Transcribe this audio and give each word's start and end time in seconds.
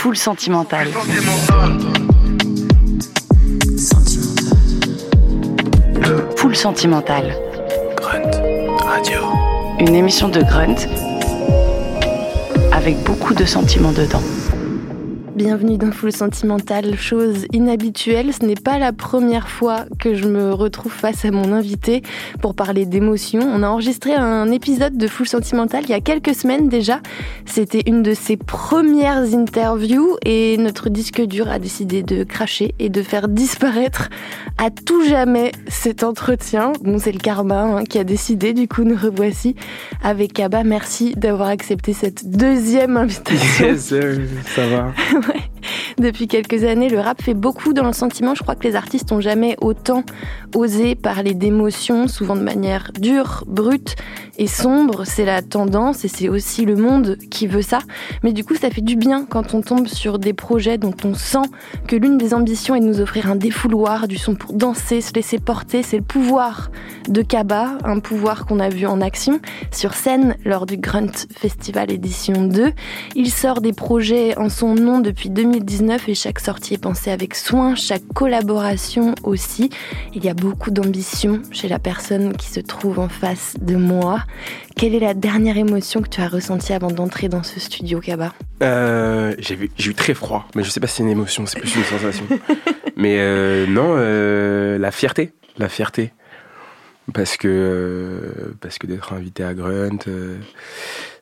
Full 0.00 0.16
sentimental. 0.16 0.88
Full 6.36 6.56
sentimental. 6.56 7.34
Grunt 7.96 8.30
Radio. 8.82 9.20
Une 9.78 9.94
émission 9.94 10.30
de 10.30 10.40
Grunt 10.40 10.88
avec 12.72 12.96
beaucoup 13.02 13.34
de 13.34 13.44
sentiments 13.44 13.92
dedans. 13.92 14.22
Bienvenue 15.42 15.78
dans 15.78 15.90
Full 15.90 16.12
Sentimental, 16.12 16.98
chose 16.98 17.46
inhabituelle. 17.50 18.34
Ce 18.34 18.44
n'est 18.44 18.56
pas 18.56 18.78
la 18.78 18.92
première 18.92 19.48
fois 19.48 19.86
que 19.98 20.14
je 20.14 20.26
me 20.26 20.52
retrouve 20.52 20.92
face 20.92 21.24
à 21.24 21.30
mon 21.30 21.54
invité 21.54 22.02
pour 22.42 22.54
parler 22.54 22.84
d'émotions. 22.84 23.40
On 23.40 23.62
a 23.62 23.68
enregistré 23.68 24.12
un 24.12 24.50
épisode 24.50 24.98
de 24.98 25.06
Full 25.06 25.26
Sentimental 25.26 25.84
il 25.84 25.92
y 25.92 25.94
a 25.94 26.02
quelques 26.02 26.34
semaines 26.34 26.68
déjà. 26.68 27.00
C'était 27.46 27.84
une 27.86 28.02
de 28.02 28.12
ses 28.12 28.36
premières 28.36 29.34
interviews 29.34 30.18
et 30.26 30.58
notre 30.58 30.90
disque 30.90 31.22
dur 31.22 31.48
a 31.48 31.58
décidé 31.58 32.02
de 32.02 32.22
cracher 32.22 32.74
et 32.78 32.90
de 32.90 33.02
faire 33.02 33.26
disparaître 33.26 34.10
à 34.58 34.68
tout 34.68 35.06
jamais 35.06 35.52
cet 35.68 36.04
entretien. 36.04 36.74
Bon, 36.82 36.98
c'est 36.98 37.12
le 37.12 37.18
karma 37.18 37.62
hein, 37.62 37.84
qui 37.84 37.98
a 37.98 38.04
décidé. 38.04 38.52
Du 38.52 38.68
coup, 38.68 38.84
nous 38.84 38.94
revoici 38.94 39.56
avec 40.02 40.38
Abba. 40.38 40.64
Merci 40.64 41.14
d'avoir 41.14 41.48
accepté 41.48 41.94
cette 41.94 42.28
deuxième 42.28 42.98
invitation. 42.98 43.64
Yes, 43.64 43.90
euh, 43.92 44.26
ça 44.54 44.66
va. 44.66 44.92
Depuis 45.98 46.28
quelques 46.28 46.64
années, 46.64 46.88
le 46.88 46.98
rap 46.98 47.20
fait 47.20 47.34
beaucoup 47.34 47.72
dans 47.72 47.86
le 47.86 47.92
sentiment. 47.92 48.34
Je 48.34 48.42
crois 48.42 48.54
que 48.54 48.66
les 48.66 48.76
artistes 48.76 49.10
n'ont 49.10 49.20
jamais 49.20 49.56
autant 49.60 50.04
osé 50.54 50.94
parler 50.94 51.34
d'émotions, 51.34 52.08
souvent 52.08 52.36
de 52.36 52.42
manière 52.42 52.92
dure, 52.98 53.44
brute 53.46 53.96
et 54.40 54.46
sombre. 54.46 55.04
C'est 55.04 55.26
la 55.26 55.42
tendance 55.42 56.04
et 56.04 56.08
c'est 56.08 56.28
aussi 56.28 56.64
le 56.64 56.74
monde 56.74 57.18
qui 57.30 57.46
veut 57.46 57.62
ça. 57.62 57.78
Mais 58.24 58.32
du 58.32 58.42
coup, 58.42 58.56
ça 58.56 58.70
fait 58.70 58.80
du 58.80 58.96
bien 58.96 59.26
quand 59.26 59.54
on 59.54 59.60
tombe 59.60 59.86
sur 59.86 60.18
des 60.18 60.32
projets 60.32 60.78
dont 60.78 60.94
on 61.04 61.14
sent 61.14 61.46
que 61.86 61.94
l'une 61.94 62.16
des 62.16 62.32
ambitions 62.32 62.74
est 62.74 62.80
de 62.80 62.86
nous 62.86 63.00
offrir 63.00 63.30
un 63.30 63.36
défouloir, 63.36 64.08
du 64.08 64.16
son 64.16 64.34
pour 64.34 64.54
danser, 64.54 65.02
se 65.02 65.12
laisser 65.12 65.38
porter. 65.38 65.82
C'est 65.82 65.98
le 65.98 66.02
pouvoir 66.02 66.70
de 67.08 67.20
Kaba, 67.20 67.76
un 67.84 68.00
pouvoir 68.00 68.46
qu'on 68.46 68.60
a 68.60 68.70
vu 68.70 68.86
en 68.86 69.02
action 69.02 69.40
sur 69.72 69.92
scène 69.92 70.36
lors 70.44 70.64
du 70.64 70.78
Grunt 70.78 71.26
Festival 71.36 71.92
édition 71.92 72.44
2. 72.44 72.72
Il 73.16 73.30
sort 73.30 73.60
des 73.60 73.74
projets 73.74 74.38
en 74.38 74.48
son 74.48 74.74
nom 74.74 75.00
depuis 75.00 75.28
2019 75.28 76.08
et 76.08 76.14
chaque 76.14 76.40
sortie 76.40 76.74
est 76.74 76.78
pensée 76.78 77.10
avec 77.10 77.34
soin, 77.34 77.74
chaque 77.74 78.06
collaboration 78.14 79.14
aussi. 79.22 79.68
Il 80.14 80.24
y 80.24 80.30
a 80.30 80.34
beaucoup 80.34 80.70
d'ambition 80.70 81.42
chez 81.50 81.68
la 81.68 81.78
personne 81.78 82.34
qui 82.36 82.48
se 82.48 82.60
trouve 82.60 83.00
en 83.00 83.08
face 83.08 83.56
de 83.60 83.76
moi. 83.76 84.20
Quelle 84.76 84.94
est 84.94 85.00
la 85.00 85.14
dernière 85.14 85.56
émotion 85.58 86.00
que 86.00 86.08
tu 86.08 86.20
as 86.20 86.28
ressentie 86.28 86.72
avant 86.72 86.90
d'entrer 86.90 87.28
dans 87.28 87.42
ce 87.42 87.60
studio, 87.60 88.00
Kaba 88.00 88.32
Euh, 88.62 89.34
j'ai 89.38 89.54
vu- 89.56 89.70
j'ai 89.76 89.90
eu 89.90 89.94
très 89.94 90.14
froid, 90.14 90.46
mais 90.54 90.64
je 90.64 90.70
sais 90.70 90.80
pas 90.80 90.86
si 90.86 90.96
c'est 90.96 91.02
une 91.02 91.08
émotion, 91.10 91.44
c'est 91.46 91.58
plus 91.60 91.74
une 91.76 91.84
sensation. 91.84 92.24
mais 92.96 93.16
euh, 93.18 93.66
non, 93.66 93.94
euh, 93.96 94.78
la 94.78 94.90
fierté, 94.90 95.32
la 95.58 95.68
fierté, 95.68 96.12
parce 97.12 97.36
que 97.36 97.48
euh, 97.48 98.54
parce 98.60 98.78
que 98.78 98.86
d'être 98.86 99.12
invité 99.12 99.44
à 99.44 99.54
Grunt, 99.54 99.98
euh, 100.08 100.36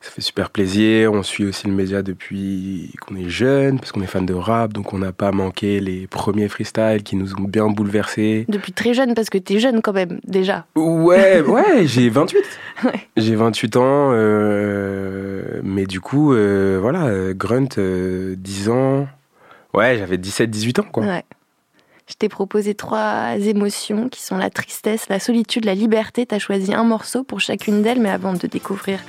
ça 0.01 0.11
fait 0.11 0.21
super 0.21 0.49
plaisir. 0.49 1.13
On 1.13 1.23
suit 1.23 1.45
aussi 1.45 1.67
le 1.67 1.73
média 1.73 2.01
depuis 2.01 2.93
qu'on 3.01 3.15
est 3.15 3.29
jeune, 3.29 3.79
parce 3.79 3.91
qu'on 3.91 4.01
est 4.01 4.07
fan 4.07 4.25
de 4.25 4.33
rap, 4.33 4.73
donc 4.73 4.93
on 4.93 4.99
n'a 4.99 5.11
pas 5.11 5.31
manqué 5.31 5.79
les 5.79 6.07
premiers 6.07 6.47
freestyles 6.47 7.03
qui 7.03 7.15
nous 7.15 7.33
ont 7.35 7.43
bien 7.43 7.67
bouleversés. 7.67 8.45
Depuis 8.47 8.71
très 8.71 8.93
jeune, 8.93 9.13
parce 9.13 9.29
que 9.29 9.37
tu 9.37 9.53
es 9.53 9.59
jeune 9.59 9.81
quand 9.81 9.93
même, 9.93 10.19
déjà. 10.25 10.65
Ouais, 10.75 11.41
ouais, 11.47 11.85
j'ai 11.85 12.09
28. 12.09 12.37
Ouais. 12.85 13.07
J'ai 13.17 13.35
28 13.35 13.75
ans, 13.77 14.09
euh, 14.13 15.59
mais 15.63 15.85
du 15.85 15.99
coup, 15.99 16.33
voilà, 16.33 17.33
Grunt, 17.33 17.77
euh, 17.77 18.35
10 18.37 18.69
ans. 18.69 19.07
Ouais, 19.73 19.97
j'avais 19.97 20.17
17-18 20.17 20.81
ans, 20.81 20.87
quoi. 20.91 21.03
Ouais. 21.03 21.23
Je 22.09 22.15
t'ai 22.15 22.27
proposé 22.27 22.73
trois 22.73 23.35
émotions 23.37 24.09
qui 24.09 24.23
sont 24.23 24.37
la 24.37 24.49
tristesse, 24.49 25.07
la 25.09 25.19
solitude, 25.19 25.65
la 25.65 25.75
liberté. 25.75 26.25
Tu 26.25 26.33
as 26.33 26.39
choisi 26.39 26.73
un 26.73 26.83
morceau 26.83 27.23
pour 27.23 27.39
chacune 27.39 27.83
d'elles, 27.83 27.99
mais 27.99 28.09
avant 28.09 28.33
de 28.33 28.47
découvrir 28.47 28.99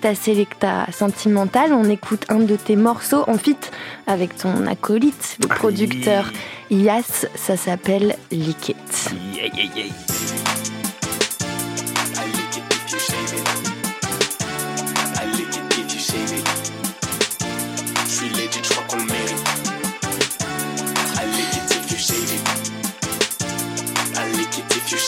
ta 0.00 0.16
sélecta 0.16 0.86
sentimentale, 0.90 1.72
on 1.72 1.88
écoute 1.88 2.24
un 2.28 2.40
de 2.40 2.56
tes 2.56 2.74
morceaux 2.74 3.22
en 3.28 3.38
fit 3.38 3.56
avec 4.08 4.36
ton 4.36 4.66
acolyte, 4.66 5.38
le 5.40 5.46
Allez. 5.50 5.58
producteur 5.58 6.32
Yas. 6.70 7.26
Ça 7.36 7.56
s'appelle. 7.56 8.16
Yeah, 8.32 9.46
yeah, 9.54 9.64
yeah. 9.76 10.77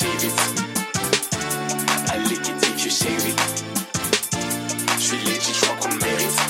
Lick 0.05 0.25
it. 0.25 0.33
I 2.12 2.19
lick 2.28 2.49
it 2.49 2.62
if 2.62 2.84
you. 2.84 2.91
Je 4.99 5.03
suis 5.03 5.16
legit, 5.25 5.55
je 5.55 5.66
crois 5.78 5.91
le 5.91 5.97
mérite. 5.99 6.41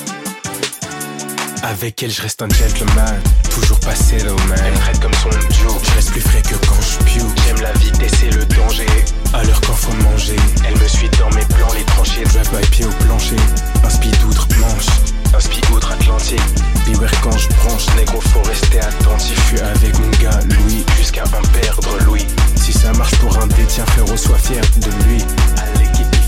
Avec 1.62 2.02
elle, 2.02 2.10
je 2.10 2.22
reste 2.22 2.42
un 2.42 2.48
gentleman, 2.48 3.20
toujours 3.50 3.78
passé 3.80 4.16
Elle 4.20 4.26
même. 4.26 4.72
me 4.74 4.78
traite 4.80 5.00
comme 5.00 5.14
son 5.14 5.30
Joe. 5.30 5.74
Je 5.82 5.90
reste 5.94 6.10
plus 6.10 6.20
frais 6.20 6.42
que 6.42 6.54
quand 6.66 6.80
je 6.80 7.04
pue. 7.04 7.20
J'aime 7.46 7.60
la 7.60 7.72
vitesse 7.72 8.22
et 8.22 8.30
le 8.30 8.44
danger. 8.46 8.86
L'heure 9.32 9.60
quand 9.66 9.74
faut 9.74 9.92
manger, 10.04 10.36
Elle 10.66 10.78
me 10.78 10.88
suit 10.88 11.08
dans 11.18 11.30
mes 11.30 11.44
plans, 11.46 11.72
les 11.74 11.84
tranchées. 11.84 12.22
drive 12.24 12.50
by 12.50 12.66
pied 12.70 12.84
au 12.84 12.90
plancher. 13.04 13.36
Un 13.84 13.90
speed 13.90 14.16
outre-manche, 14.28 14.86
Un 15.34 15.40
spi 15.40 15.60
outre-Atlantique. 15.72 16.40
beware 16.86 17.20
quand 17.22 17.36
je 17.36 17.48
branche. 17.48 17.86
Négro, 17.96 18.20
faut 18.20 18.42
rester 18.42 18.80
attentif. 18.80 19.54
Je 19.54 19.62
avec 19.62 19.98
mon 19.98 20.10
gars 20.22 20.40
Louis. 20.48 20.84
Jusqu'à 20.96 21.24
en 21.24 21.42
perdre 21.52 21.98
Louis. 22.04 22.26
Si 22.56 22.72
ça 22.72 22.92
marche 22.92 23.14
pour 23.16 23.36
un 23.38 23.46
dé, 23.46 23.64
tiens 23.68 23.86
frérot, 23.86 24.16
sois 24.16 24.38
fier 24.38 24.62
de 24.76 24.90
lui. 25.06 25.18
I 25.18 25.78
lick 25.78 26.19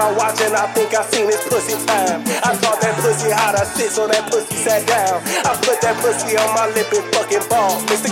my 0.00 0.10
watch 0.16 0.40
and 0.40 0.56
I 0.56 0.64
think 0.72 0.96
I 0.96 1.04
seen 1.12 1.26
this 1.28 1.44
pussy 1.44 1.76
time. 1.84 2.24
I 2.40 2.56
thought 2.56 2.80
that 2.80 2.96
pussy 3.04 3.28
hot, 3.28 3.52
I 3.52 3.64
sit 3.68 3.92
so 3.92 4.08
that 4.08 4.32
pussy 4.32 4.56
sat 4.56 4.88
down. 4.88 5.20
I 5.44 5.52
put 5.60 5.76
that 5.84 6.00
pussy 6.00 6.40
on 6.40 6.48
my 6.56 6.72
lip 6.72 6.88
and 6.88 7.04
fucking 7.12 7.44
ball. 7.52 7.76
Mr. 7.92 8.08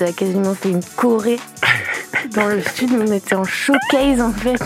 nous 0.00 0.06
a 0.08 0.12
quasiment 0.12 0.54
fait 0.54 0.70
une 0.70 0.82
choré 0.96 1.38
dans 2.34 2.48
le 2.48 2.60
studio. 2.62 2.98
On 3.06 3.12
était 3.12 3.34
en 3.34 3.44
showcase 3.44 4.20
en 4.20 4.32
fait. 4.32 4.60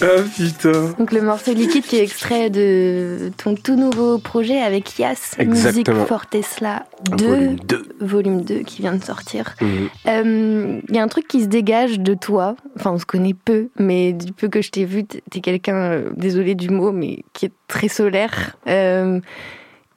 Ah 0.00 0.22
putain. 0.34 0.94
Donc 0.98 1.12
le 1.12 1.20
morceau 1.20 1.52
liquide 1.52 1.84
qui 1.84 1.96
est 1.96 2.02
extrait 2.02 2.48
de 2.48 3.30
ton 3.36 3.54
tout 3.54 3.76
nouveau 3.76 4.16
projet 4.16 4.58
avec 4.58 4.98
Yas, 4.98 5.36
Musique 5.44 5.92
for 6.08 6.26
Tesla 6.26 6.86
2, 7.10 7.26
Volume 7.26 7.56
2. 7.56 7.82
volume 8.00 8.40
2 8.42 8.58
qui 8.60 8.80
vient 8.80 8.94
de 8.94 9.04
sortir. 9.04 9.54
Mhm. 9.60 9.88
Euh, 10.08 10.80
Il 10.88 10.96
y 10.96 10.98
a 10.98 11.02
un 11.02 11.08
truc 11.08 11.28
qui 11.28 11.42
se 11.42 11.46
dégage 11.46 12.00
de 12.00 12.14
toi, 12.14 12.56
enfin 12.74 12.92
on 12.92 12.98
se 12.98 13.04
connaît 13.04 13.34
peu, 13.34 13.68
mais 13.78 14.14
du 14.14 14.32
peu 14.32 14.48
que 14.48 14.62
je 14.62 14.70
t'ai 14.70 14.86
vu, 14.86 15.04
t'es 15.04 15.22
t'es 15.30 15.40
quelqu'un, 15.40 15.76
euh, 15.92 16.10
désolé 16.16 16.54
du 16.54 16.70
mot, 16.70 16.90
mais 16.90 17.22
qui 17.34 17.44
est 17.44 17.52
très 17.68 17.88
solaire. 17.88 18.56
Euh, 18.68 19.20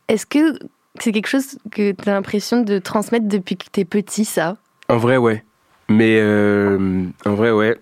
Est-ce 0.10 0.26
que 0.26 0.60
c'est 1.00 1.12
quelque 1.12 1.28
chose 1.28 1.58
que 1.72 1.92
tu 1.92 2.10
as 2.10 2.14
l'impression 2.14 2.62
de 2.62 2.80
transmettre 2.80 3.28
depuis 3.28 3.58
que 3.58 3.66
t'es 3.72 3.86
petit, 3.86 4.26
ça? 4.26 4.58
En 4.90 4.98
vrai, 4.98 5.18
ouais. 5.18 5.44
Mais 5.90 6.20
euh, 6.20 7.06
en 7.26 7.34
vrai, 7.36 7.52
ouais. 7.52 7.78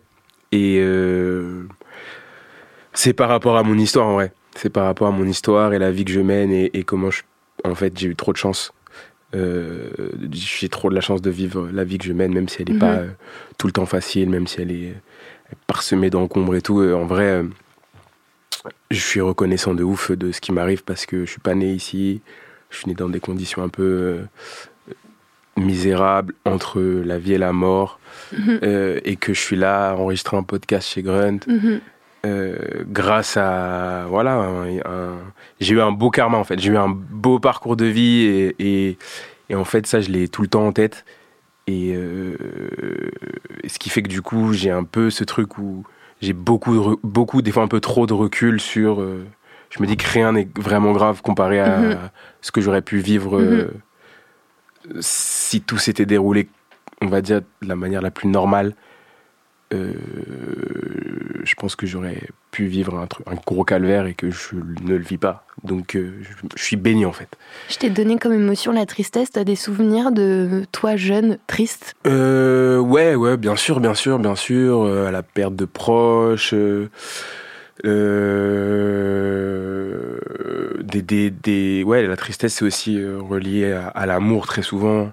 Et 0.52 0.78
euh, 0.80 1.64
c'est 2.94 3.14
par 3.14 3.30
rapport 3.30 3.58
à 3.58 3.64
mon 3.64 3.78
histoire, 3.78 4.08
en 4.08 4.14
vrai. 4.14 4.32
C'est 4.56 4.70
par 4.70 4.86
rapport 4.86 5.08
à 5.08 5.12
mon 5.12 5.26
histoire 5.26 5.74
et 5.74 5.80
la 5.80 5.92
vie 5.92 6.06
que 6.06 6.12
je 6.12 6.20
mène 6.20 6.52
et, 6.52 6.70
et 6.78 6.84
comment 6.84 7.10
je. 7.12 7.24
En 7.64 7.76
fait, 7.76 7.98
j'ai 7.98 8.08
eu 8.10 8.16
trop 8.16 8.32
de 8.34 8.38
chance. 8.38 8.72
Euh, 9.36 9.90
j'ai 10.32 10.70
trop 10.70 10.90
de 10.90 10.96
la 10.96 11.02
chance 11.02 11.22
de 11.22 11.32
vivre 11.32 11.70
la 11.74 11.84
vie 11.84 11.98
que 11.98 12.06
je 12.06 12.14
mène, 12.14 12.34
même 12.34 12.48
si 12.48 12.62
elle 12.62 12.68
n'est 12.68 12.74
Mhm. 12.76 12.80
pas 12.80 13.02
tout 13.58 13.66
le 13.68 13.74
temps 13.74 13.88
facile, 13.88 14.30
même 14.30 14.46
si 14.46 14.62
elle 14.62 14.72
est 14.72 14.94
parsemée 15.66 16.10
d'encombres 16.12 16.56
et 16.56 16.62
tout. 16.62 16.82
En 16.84 17.06
vrai, 17.06 17.44
je 18.92 19.00
suis 19.00 19.22
reconnaissant 19.22 19.74
de 19.74 19.84
ouf 19.84 20.12
de 20.12 20.32
ce 20.32 20.40
qui 20.40 20.52
m'arrive 20.52 20.84
parce 20.84 21.06
que 21.08 21.26
je 21.26 21.32
suis 21.32 21.40
pas 21.42 21.56
né 21.56 21.74
ici. 21.74 22.22
Je 22.74 22.80
suis 22.80 22.88
né 22.90 22.94
dans 22.96 23.08
des 23.08 23.20
conditions 23.22 23.64
un 23.64 23.70
peu 23.70 23.84
euh, 23.84 24.94
misérables 25.58 26.34
entre 26.46 26.82
la 26.82 27.20
vie 27.20 27.34
et 27.34 27.38
la 27.38 27.54
mort. 27.54 28.00
Mhm. 28.38 28.60
euh, 28.64 29.00
et 29.06 29.16
que 29.16 29.34
je 29.34 29.40
suis 29.40 29.56
là 29.56 29.92
à 29.92 29.96
enregistrer 29.96 30.36
un 30.38 30.44
podcast 30.44 30.88
chez 30.90 31.04
Grunt 31.04 31.40
Mhm. 31.48 31.82
euh, 32.26 32.58
grâce 32.88 33.38
à 33.38 34.06
voilà 34.10 34.34
un- 34.36 34.78
un- 34.80 35.20
j'ai 35.60 35.76
eu 35.76 35.82
un 35.82 35.92
beau 35.92 36.10
karma 36.10 36.38
en 36.38 36.44
fait 36.44 36.60
j'ai 36.60 36.72
eu 36.72 36.78
un 36.78 36.90
beau 36.90 37.38
parcours 37.40 37.76
de 37.76 37.86
vie 37.86 38.22
et, 38.24 38.56
et, 38.60 38.98
et 39.50 39.56
en 39.56 39.66
fait 39.66 39.86
ça 39.86 40.00
je 40.02 40.10
l'ai 40.10 40.28
tout 40.30 40.42
le 40.42 40.48
temps 40.48 40.66
en 40.66 40.72
tête 40.72 41.06
et 41.68 41.94
euh, 41.96 42.36
ce 43.68 43.78
qui 43.78 43.90
fait 43.90 44.02
que 44.02 44.08
du 44.10 44.22
coup 44.24 44.54
j'ai 44.54 44.72
un 44.72 44.84
peu 44.84 45.10
ce 45.12 45.24
truc 45.24 45.58
où 45.60 45.84
j'ai 46.22 46.34
beaucoup 46.34 46.98
beaucoup 47.04 47.42
des 47.44 47.52
fois 47.52 47.64
un 47.64 47.68
peu 47.68 47.82
trop 47.82 48.08
de 48.08 48.14
recul 48.14 48.60
sur 48.62 49.02
euh, 49.02 49.26
je 49.76 49.82
me 49.82 49.88
dis 49.88 49.98
que 49.98 50.08
rien 50.08 50.32
n'est 50.34 50.48
vraiment 50.58 50.92
grave 50.94 51.22
comparé 51.22 51.60
à 51.60 51.80
Mhm. 51.80 51.98
ce 52.42 52.52
que 52.52 52.62
j'aurais 52.62 52.82
pu 52.84 52.98
vivre 53.00 53.40
euh, 53.40 53.72
si 55.00 55.62
tout 55.62 55.78
s'était 55.78 56.06
déroulé 56.06 56.48
on 57.02 57.08
va 57.08 57.22
dire 57.22 57.42
de 57.62 57.68
la 57.68 57.76
manière 57.76 58.02
la 58.02 58.12
plus 58.12 58.28
normale 58.30 58.74
euh, 59.74 59.94
je 61.44 61.56
pense 61.56 61.76
que 61.76 61.88
j'aurais 61.88 62.22
pu 62.52 62.66
vivre 62.66 62.96
un, 62.98 63.08
truc- 63.08 63.26
un 63.28 63.34
gros 63.36 63.64
calvaire 63.64 64.06
et 64.06 64.14
que 64.14 64.30
je 64.30 64.56
ne 64.56 64.96
le 64.96 65.04
vis 65.04 65.18
pas. 65.18 65.46
Donc 65.64 65.96
euh, 65.96 66.14
je, 66.22 66.30
je 66.56 66.64
suis 66.64 66.76
béni 66.76 67.06
en 67.06 67.12
fait. 67.12 67.28
Je 67.70 67.78
t'ai 67.78 67.90
donné 67.90 68.18
comme 68.20 68.34
émotion 68.34 68.72
la 68.72 68.86
tristesse, 68.86 69.32
t'as 69.32 69.44
des 69.44 69.56
souvenirs 69.56 70.12
de 70.12 70.64
toi 70.72 70.96
jeune, 70.96 71.40
triste? 71.48 71.96
Euh, 72.06 72.78
ouais, 72.78 73.16
ouais, 73.16 73.36
bien 73.36 73.56
sûr, 73.56 73.80
bien 73.80 73.96
sûr, 73.96 74.20
bien 74.20 74.36
sûr. 74.36 74.86
à 74.86 75.10
la 75.12 75.24
perte 75.24 75.56
de 75.56 75.66
proches. 75.66 76.54
Euh, 77.86 80.18
des, 80.84 81.02
des, 81.02 81.30
des- 81.32 81.84
ouais, 81.84 82.06
la 82.06 82.16
tristesse 82.18 82.56
c'est 82.56 82.66
aussi 82.66 83.00
euh, 83.00 83.20
relié 83.22 83.72
à, 83.74 83.88
à 83.88 84.06
l'amour 84.06 84.46
très 84.48 84.62
souvent. 84.62 85.12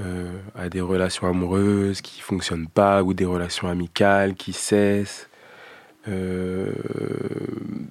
euh, 0.00 0.30
à 0.56 0.68
des 0.70 0.80
relations 0.80 1.26
amoureuses 1.28 2.00
qui 2.02 2.20
fonctionnent 2.22 2.66
pas 2.68 3.02
ou 3.02 3.12
des 3.14 3.24
relations 3.26 3.68
amicales 3.68 4.34
qui 4.34 4.52
cessent. 4.54 5.28
Euh, 6.08 6.72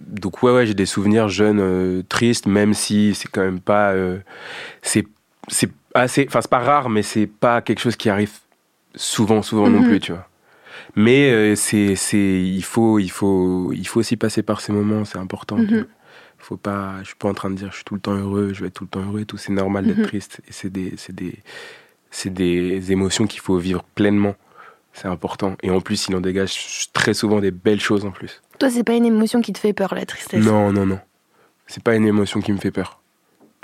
donc 0.07 0.41
ouais, 0.43 0.51
ouais 0.53 0.65
j'ai 0.65 0.73
des 0.73 0.85
souvenirs 0.87 1.27
jeunes 1.29 2.03
tristes, 2.09 2.47
même 2.47 2.73
si 2.73 3.13
c'est 3.15 3.27
quand 3.29 3.41
même 3.43 3.59
pas, 3.61 3.93
c'est 4.81 5.05
c'est 5.49 5.69
assez, 5.93 6.25
enfin 6.27 6.41
c'est 6.41 6.49
pas 6.51 6.59
rare, 6.59 6.89
mais 6.89 7.03
c'est 7.03 7.27
pas 7.27 7.61
quelque 7.61 7.79
chose 7.81 7.95
qui 7.97 8.09
arrive 8.09 8.31
souvent, 8.95 9.41
souvent 9.43 9.69
non 9.69 9.79
Mhm. 9.79 9.83
plus, 9.83 9.99
tu 9.99 10.11
vois. 10.13 10.27
Mais 10.95 11.31
euh, 11.31 11.55
c'est 11.55 11.95
c'est 11.95 12.41
il 12.43 12.63
faut 12.63 12.99
il 12.99 13.09
faut 13.11 13.71
il 13.73 13.87
faut 13.87 13.99
aussi 13.99 14.17
passer 14.17 14.43
par 14.43 14.61
ces 14.61 14.71
moments, 14.73 15.05
c'est 15.05 15.17
important. 15.17 15.57
Mhm. 15.57 15.67
vois. 15.67 15.83
Faut 16.37 16.57
pas, 16.57 16.95
je 17.03 17.07
suis 17.09 17.15
pas 17.15 17.29
en 17.29 17.35
train 17.35 17.51
de 17.51 17.55
dire 17.55 17.69
je 17.71 17.75
suis 17.75 17.83
tout 17.83 17.93
le 17.93 18.01
temps 18.01 18.15
heureux, 18.15 18.51
je 18.53 18.61
vais 18.61 18.67
être 18.67 18.73
tout 18.73 18.83
le 18.85 18.89
temps 18.89 19.05
heureux 19.05 19.19
et 19.21 19.25
tout. 19.25 19.37
C'est 19.37 19.53
normal 19.53 19.85
d'être 19.85 19.99
Mhm. 19.99 20.05
triste 20.07 20.41
et 20.47 20.51
c'est 20.51 20.69
des 20.71 20.93
c'est 20.97 21.13
des 21.15 21.35
c'est 22.09 22.33
des 22.33 22.91
émotions 22.91 23.27
qu'il 23.27 23.39
faut 23.41 23.57
vivre 23.57 23.83
pleinement. 23.95 24.35
C'est 24.93 25.07
important. 25.07 25.55
Et 25.63 25.69
en 25.69 25.79
plus, 25.79 26.07
il 26.09 26.15
en 26.15 26.19
dégage 26.21 26.89
très 26.91 27.13
souvent 27.13 27.39
des 27.39 27.51
belles 27.51 27.79
choses 27.79 28.03
en 28.03 28.11
plus. 28.11 28.41
Toi, 28.59 28.69
c'est 28.69 28.83
pas 28.83 28.95
une 28.95 29.05
émotion 29.05 29.39
qui 29.41 29.53
te 29.53 29.59
fait 29.59 29.71
peur, 29.71 29.95
la 29.95 30.05
tristesse? 30.05 30.43
Non, 30.43 30.73
non, 30.73 30.85
non. 30.85 30.99
C'est 31.67 31.81
pas 31.81 31.95
une 31.95 32.05
émotion 32.05 32.41
qui 32.41 32.51
me 32.51 32.57
fait 32.57 32.71
peur. 32.71 32.99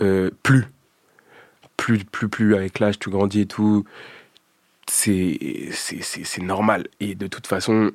Euh, 0.01 0.31
plus. 0.43 0.65
Plus, 1.75 2.05
plus, 2.05 2.29
plus, 2.29 2.55
avec 2.55 2.79
l'âge, 2.79 2.97
tu 2.97 3.09
grandis 3.09 3.41
et 3.41 3.45
tout. 3.45 3.83
C'est, 4.89 6.41
normal. 6.41 6.87
Et 6.99 7.15
de 7.15 7.27
toute 7.27 7.47
façon, 7.47 7.91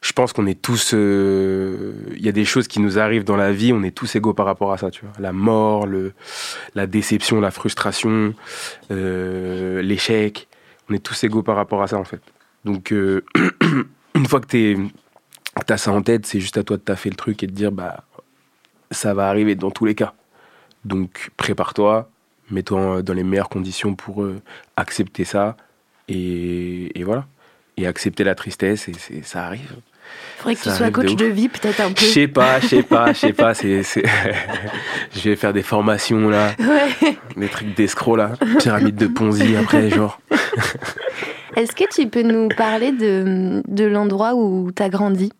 je 0.00 0.12
pense 0.12 0.32
qu'on 0.32 0.46
est 0.46 0.60
tous. 0.60 0.92
euh, 0.94 1.92
Il 2.16 2.24
y 2.24 2.28
a 2.28 2.32
des 2.32 2.44
choses 2.44 2.68
qui 2.68 2.80
nous 2.80 2.98
arrivent 2.98 3.24
dans 3.24 3.36
la 3.36 3.52
vie, 3.52 3.72
on 3.72 3.82
est 3.82 3.90
tous 3.94 4.14
égaux 4.16 4.34
par 4.34 4.46
rapport 4.46 4.72
à 4.72 4.78
ça, 4.78 4.90
tu 4.90 5.04
vois. 5.04 5.12
La 5.18 5.32
mort, 5.32 5.86
le, 5.86 6.12
la 6.74 6.86
déception, 6.86 7.40
la 7.40 7.50
frustration, 7.50 8.34
euh, 8.90 9.82
l'échec. 9.82 10.48
On 10.88 10.94
est 10.94 11.04
tous 11.04 11.22
égaux 11.24 11.42
par 11.42 11.56
rapport 11.56 11.82
à 11.82 11.86
ça, 11.86 11.98
en 11.98 12.04
fait. 12.04 12.22
Donc, 12.64 12.92
euh, 12.92 13.24
une 14.14 14.26
fois 14.26 14.40
que 14.40 14.76
t'as 15.66 15.76
ça 15.76 15.92
en 15.92 16.02
tête, 16.02 16.26
c'est 16.26 16.40
juste 16.40 16.56
à 16.56 16.64
toi 16.64 16.76
de 16.78 16.82
taffer 16.82 17.10
le 17.10 17.16
truc 17.16 17.42
et 17.42 17.46
de 17.46 17.52
dire 17.52 17.72
bah 17.72 18.04
ça 18.90 19.14
va 19.14 19.28
arriver 19.28 19.54
dans 19.54 19.70
tous 19.70 19.84
les 19.84 19.94
cas. 19.94 20.14
Donc 20.84 21.30
prépare-toi, 21.36 22.10
mets-toi 22.50 23.02
dans 23.02 23.14
les 23.14 23.22
meilleures 23.22 23.48
conditions 23.48 23.94
pour 23.94 24.26
accepter 24.76 25.24
ça 25.24 25.56
et, 26.10 26.98
et 26.98 27.04
voilà. 27.04 27.26
Et 27.76 27.86
accepter 27.86 28.24
la 28.24 28.34
tristesse 28.34 28.88
et 28.88 28.92
c'est- 28.98 29.24
ça 29.24 29.44
arrive. 29.46 29.76
Faudrait 30.38 30.56
que 30.56 30.62
tu 30.62 30.70
sois 30.70 30.86
de 30.88 30.92
coach 30.92 31.14
de 31.14 31.26
vie, 31.26 31.48
peut-être 31.48 31.80
un 31.80 31.92
peu. 31.92 32.00
Je 32.00 32.06
sais 32.06 32.26
pas, 32.28 32.58
je 32.60 32.66
sais 32.66 32.82
pas, 32.82 33.12
je 33.12 33.18
sais 33.18 33.32
pas. 33.32 33.54
C'est, 33.54 33.82
je 35.14 35.20
vais 35.28 35.36
faire 35.36 35.52
des 35.52 35.62
formations 35.62 36.28
là, 36.28 36.50
Ouais. 36.58 37.16
des 37.36 37.48
trucs 37.48 37.74
d'escroc 37.74 38.16
là, 38.16 38.32
pyramide 38.58 38.96
de 38.96 39.06
Ponzi 39.06 39.54
après 39.56 39.88
genre. 39.90 40.20
Est-ce 41.56 41.72
que 41.74 41.84
tu 41.92 42.08
peux 42.08 42.22
nous 42.22 42.48
parler 42.48 42.92
de, 42.92 43.62
de 43.66 43.84
l'endroit 43.84 44.34
où 44.34 44.70
t'as 44.72 44.88
grandi? 44.88 45.32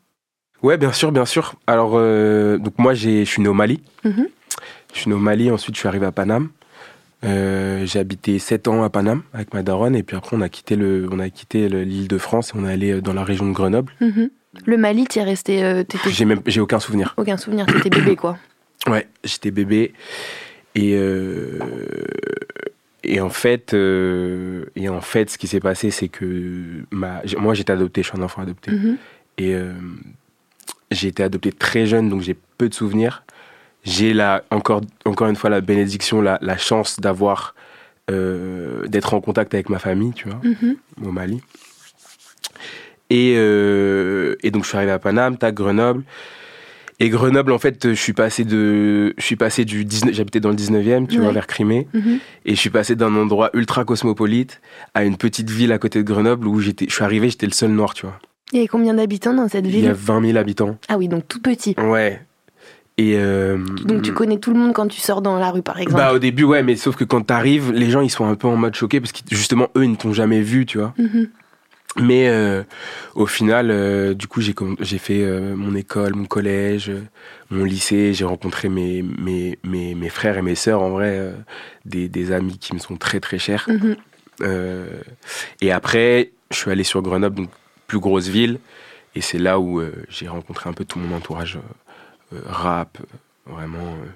Ouais, 0.62 0.76
bien 0.76 0.92
sûr, 0.92 1.12
bien 1.12 1.24
sûr. 1.24 1.54
Alors, 1.66 1.92
euh, 1.94 2.58
donc 2.58 2.74
moi, 2.78 2.94
je 2.94 3.24
suis 3.24 3.40
né 3.42 3.48
au 3.48 3.54
Mali. 3.54 3.80
Mhm. 4.04 4.28
Je 4.92 4.98
suis 5.00 5.08
né 5.08 5.14
au 5.14 5.18
Mali, 5.20 5.50
ensuite 5.50 5.74
je 5.76 5.80
suis 5.80 5.88
arrivé 5.88 6.06
à 6.06 6.12
Paname. 6.12 6.48
Euh, 7.24 7.84
j'ai 7.86 7.98
habité 7.98 8.38
7 8.38 8.66
ans 8.68 8.82
à 8.82 8.88
Paname 8.90 9.22
avec 9.34 9.52
ma 9.52 9.62
daronne, 9.62 9.94
et 9.94 10.02
puis 10.02 10.16
après 10.16 10.36
on 10.36 10.40
a 10.40 10.48
quitté, 10.48 10.74
le, 10.76 11.06
on 11.12 11.18
a 11.18 11.28
quitté 11.28 11.68
le- 11.68 11.82
l'île 11.82 12.08
de 12.08 12.16
France 12.18 12.50
et 12.54 12.58
on 12.58 12.66
est 12.66 12.72
allé 12.72 13.00
dans 13.02 13.12
la 13.12 13.24
région 13.24 13.46
de 13.46 13.52
Grenoble. 13.52 13.92
Mhm. 14.00 14.30
Le 14.66 14.76
Mali, 14.76 15.04
t'y 15.06 15.18
es 15.20 15.22
resté. 15.22 15.62
euh, 15.62 15.84
J'ai, 16.08 16.24
même, 16.24 16.40
j'ai 16.46 16.60
aucun 16.60 16.80
souvenir. 16.80 17.14
Aucun 17.18 17.36
souvenir, 17.36 17.66
t'étais 17.66 17.90
bébé 17.90 18.16
quoi. 18.16 18.38
Ouais, 18.88 19.06
j'étais 19.24 19.50
bébé. 19.50 19.92
Et, 20.74 20.94
euh, 20.94 21.58
et, 23.04 23.20
en 23.20 23.28
fait, 23.28 23.74
euh, 23.74 24.64
et 24.74 24.88
en 24.88 25.02
fait, 25.02 25.28
ce 25.30 25.36
qui 25.36 25.46
s'est 25.46 25.60
passé, 25.60 25.90
c'est 25.90 26.08
que 26.08 26.84
ma, 26.90 27.20
moi 27.36 27.52
j'étais 27.52 27.72
adopté, 27.74 28.02
je 28.02 28.08
suis 28.08 28.18
un 28.18 28.22
enfant 28.22 28.40
adopté. 28.40 28.70
Mhm. 28.70 28.96
Et 29.36 29.54
euh, 29.54 29.74
j'ai 30.90 31.08
été 31.08 31.22
adopté 31.22 31.52
très 31.52 31.84
jeune, 31.84 32.08
donc 32.08 32.22
j'ai 32.22 32.36
peu 32.56 32.68
de 32.70 32.74
souvenirs. 32.74 33.24
J'ai 33.84 34.12
la, 34.12 34.42
encore, 34.50 34.82
encore 35.04 35.28
une 35.28 35.36
fois 35.36 35.48
la 35.50 35.60
bénédiction, 35.60 36.20
la, 36.20 36.38
la 36.42 36.56
chance 36.58 37.00
d'avoir, 37.00 37.54
euh, 38.10 38.86
d'être 38.88 39.14
en 39.14 39.20
contact 39.20 39.54
avec 39.54 39.68
ma 39.70 39.78
famille, 39.78 40.12
tu 40.12 40.28
vois, 40.28 40.40
Mhm. 40.44 40.76
au 41.06 41.12
Mali. 41.12 41.40
Et, 43.08 43.34
euh, 43.36 44.36
et 44.42 44.50
donc 44.50 44.64
je 44.64 44.68
suis 44.68 44.76
arrivé 44.76 44.92
à 44.92 44.98
Paname, 44.98 45.36
tac, 45.36 45.54
Grenoble. 45.54 46.02
Et 47.02 47.08
Grenoble, 47.08 47.52
en 47.52 47.58
fait, 47.58 47.88
je 47.88 48.00
suis 48.00 48.12
passé 48.12 48.44
de, 48.44 49.14
je 49.16 49.24
suis 49.24 49.36
passé 49.36 49.64
du 49.64 49.86
19, 49.86 50.14
j'habitais 50.14 50.38
dans 50.40 50.50
le 50.50 50.54
19e, 50.54 51.06
tu 51.08 51.18
vois, 51.18 51.32
vers 51.32 51.46
Crimée. 51.46 51.88
Mhm. 51.94 52.18
Et 52.44 52.54
je 52.54 52.60
suis 52.60 52.68
passé 52.70 52.94
d'un 52.94 53.14
endroit 53.16 53.48
ultra 53.54 53.86
cosmopolite 53.86 54.60
à 54.92 55.04
une 55.04 55.16
petite 55.16 55.48
ville 55.48 55.72
à 55.72 55.78
côté 55.78 56.00
de 56.00 56.04
Grenoble 56.12 56.46
où 56.46 56.60
j'étais, 56.60 56.84
je 56.88 56.94
suis 56.94 57.02
arrivé, 57.02 57.30
j'étais 57.30 57.46
le 57.46 57.52
seul 57.52 57.70
noir, 57.70 57.94
tu 57.94 58.04
vois. 58.04 58.18
Il 58.52 58.56
y 58.56 58.58
avait 58.58 58.68
combien 58.68 58.92
d'habitants 58.94 59.32
dans 59.32 59.48
cette 59.48 59.64
Il 59.66 59.72
y 59.80 59.86
a 59.86 59.92
ville? 59.92 59.98
20 59.98 60.26
000 60.26 60.36
habitants. 60.38 60.76
Ah 60.88 60.98
oui, 60.98 61.08
donc 61.08 61.26
tout 61.26 61.40
petit. 61.40 61.74
Ouais. 61.78 62.20
Et 63.00 63.14
euh, 63.16 63.56
Donc 63.86 64.02
tu 64.02 64.12
connais 64.12 64.36
tout 64.36 64.52
le 64.52 64.58
monde 64.58 64.74
quand 64.74 64.86
tu 64.86 65.00
sors 65.00 65.22
dans 65.22 65.38
la 65.38 65.50
rue 65.50 65.62
par 65.62 65.80
exemple. 65.80 65.96
Bah 65.96 66.12
au 66.12 66.18
début 66.18 66.44
ouais, 66.44 66.62
mais 66.62 66.76
sauf 66.76 66.96
que 66.96 67.04
quand 67.04 67.22
t'arrives, 67.22 67.72
les 67.72 67.88
gens 67.88 68.02
ils 68.02 68.10
sont 68.10 68.26
un 68.26 68.34
peu 68.34 68.46
en 68.46 68.56
mode 68.56 68.74
choqué 68.74 69.00
parce 69.00 69.10
que 69.10 69.20
justement 69.30 69.68
eux 69.74 69.84
ils 69.84 69.90
ne 69.90 69.96
t'ont 69.96 70.12
jamais 70.12 70.42
vu, 70.42 70.66
tu 70.66 70.76
vois. 70.76 70.92
Mhm. 70.98 71.28
Mais 71.96 72.28
euh, 72.28 72.62
au 73.14 73.24
final, 73.24 73.70
euh, 73.70 74.12
du 74.12 74.28
coup, 74.28 74.42
j'ai 74.42 74.98
fait 74.98 75.26
mon 75.56 75.74
école, 75.74 76.14
mon 76.14 76.26
collège, 76.26 76.92
mon 77.50 77.64
lycée. 77.64 78.12
J'ai 78.12 78.26
rencontré 78.26 78.68
mes, 78.68 79.02
mes, 79.02 79.58
mes, 79.64 79.94
mes 79.94 80.08
frères 80.10 80.36
et 80.36 80.42
mes 80.42 80.54
sœurs, 80.54 80.82
en 80.82 80.90
vrai, 80.90 81.32
des, 81.86 82.08
des 82.10 82.32
amis 82.32 82.58
qui 82.58 82.74
me 82.74 82.78
sont 82.80 82.96
très 82.96 83.18
très 83.18 83.38
chers. 83.38 83.66
Mhm. 83.68 83.96
Et 85.62 85.72
après, 85.72 86.32
je 86.50 86.56
suis 86.56 86.70
allé 86.70 86.84
sur 86.84 87.00
Grenoble, 87.00 87.36
donc 87.36 87.50
plus 87.86 87.98
grosse 87.98 88.28
ville. 88.28 88.60
Et 89.16 89.22
c'est 89.22 89.38
là 89.38 89.58
où 89.58 89.82
j'ai 90.10 90.28
rencontré 90.28 90.68
un 90.68 90.74
peu 90.74 90.84
tout 90.84 90.98
mon 90.98 91.16
entourage 91.16 91.58
rap, 92.46 92.98
euh, 93.00 93.52
vraiment. 93.52 93.78
euh, 93.94 94.06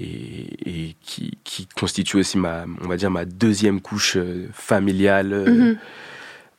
et 0.00 0.88
et 0.88 0.96
qui, 1.02 1.38
qui 1.44 1.66
constitue 1.68 2.16
aussi 2.16 2.38
ma, 2.38 2.64
on 2.82 2.88
va 2.88 2.96
dire, 2.96 3.10
ma 3.10 3.24
deuxième 3.24 3.80
couche 3.80 4.16
euh, 4.16 4.48
familiale. 4.52 5.32
euh, 5.32 5.46
Mhm. 5.50 5.76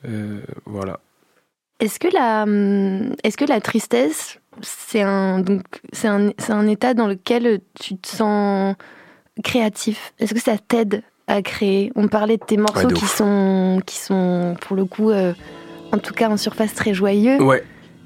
euh, 0.06 0.42
voilà. 0.66 1.00
Est-ce 1.80 2.00
que 2.00 2.08
la, 2.14 2.44
hum, 2.44 3.14
est-ce 3.24 3.36
que 3.36 3.46
la 3.46 3.60
tristesse, 3.60 4.40
c'est 4.62 5.02
un, 5.02 5.40
donc, 5.40 5.64
c'est 5.92 6.08
un, 6.08 6.30
un 6.50 6.68
état 6.68 6.94
dans 6.94 7.08
lequel 7.08 7.60
tu 7.80 7.98
te 7.98 8.08
sens 8.08 8.76
créatif? 9.44 10.14
Est-ce 10.20 10.34
que 10.34 10.40
ça 10.40 10.58
t'aide 10.58 11.04
à 11.28 11.42
créer? 11.42 11.92
On 11.96 12.08
parlait 12.08 12.38
de 12.38 12.44
tes 12.46 12.58
morceaux 12.58 12.80
Ouais, 12.88 12.94
de 12.94 12.96
qui 12.96 13.08
sont, 13.08 13.82
qui 13.86 13.98
sont 13.98 14.56
pour 14.62 14.76
le 14.76 14.86
coup, 14.86 15.10
euh, 15.10 15.34
en 15.92 15.98
tout 15.98 16.14
cas 16.14 16.30
en 16.30 16.38
surface 16.38 16.74
très 16.74 16.94
joyeux. 16.94 17.42
Ouais, 17.42 17.64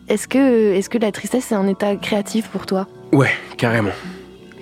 Est-ce 0.09 0.27
que, 0.27 0.73
est-ce 0.73 0.89
que 0.89 0.97
la 0.97 1.11
tristesse 1.11 1.45
c'est 1.49 1.55
un 1.55 1.67
état 1.67 1.95
créatif 1.95 2.47
pour 2.49 2.65
toi? 2.65 2.87
Ouais, 3.11 3.29
carrément. 3.57 3.91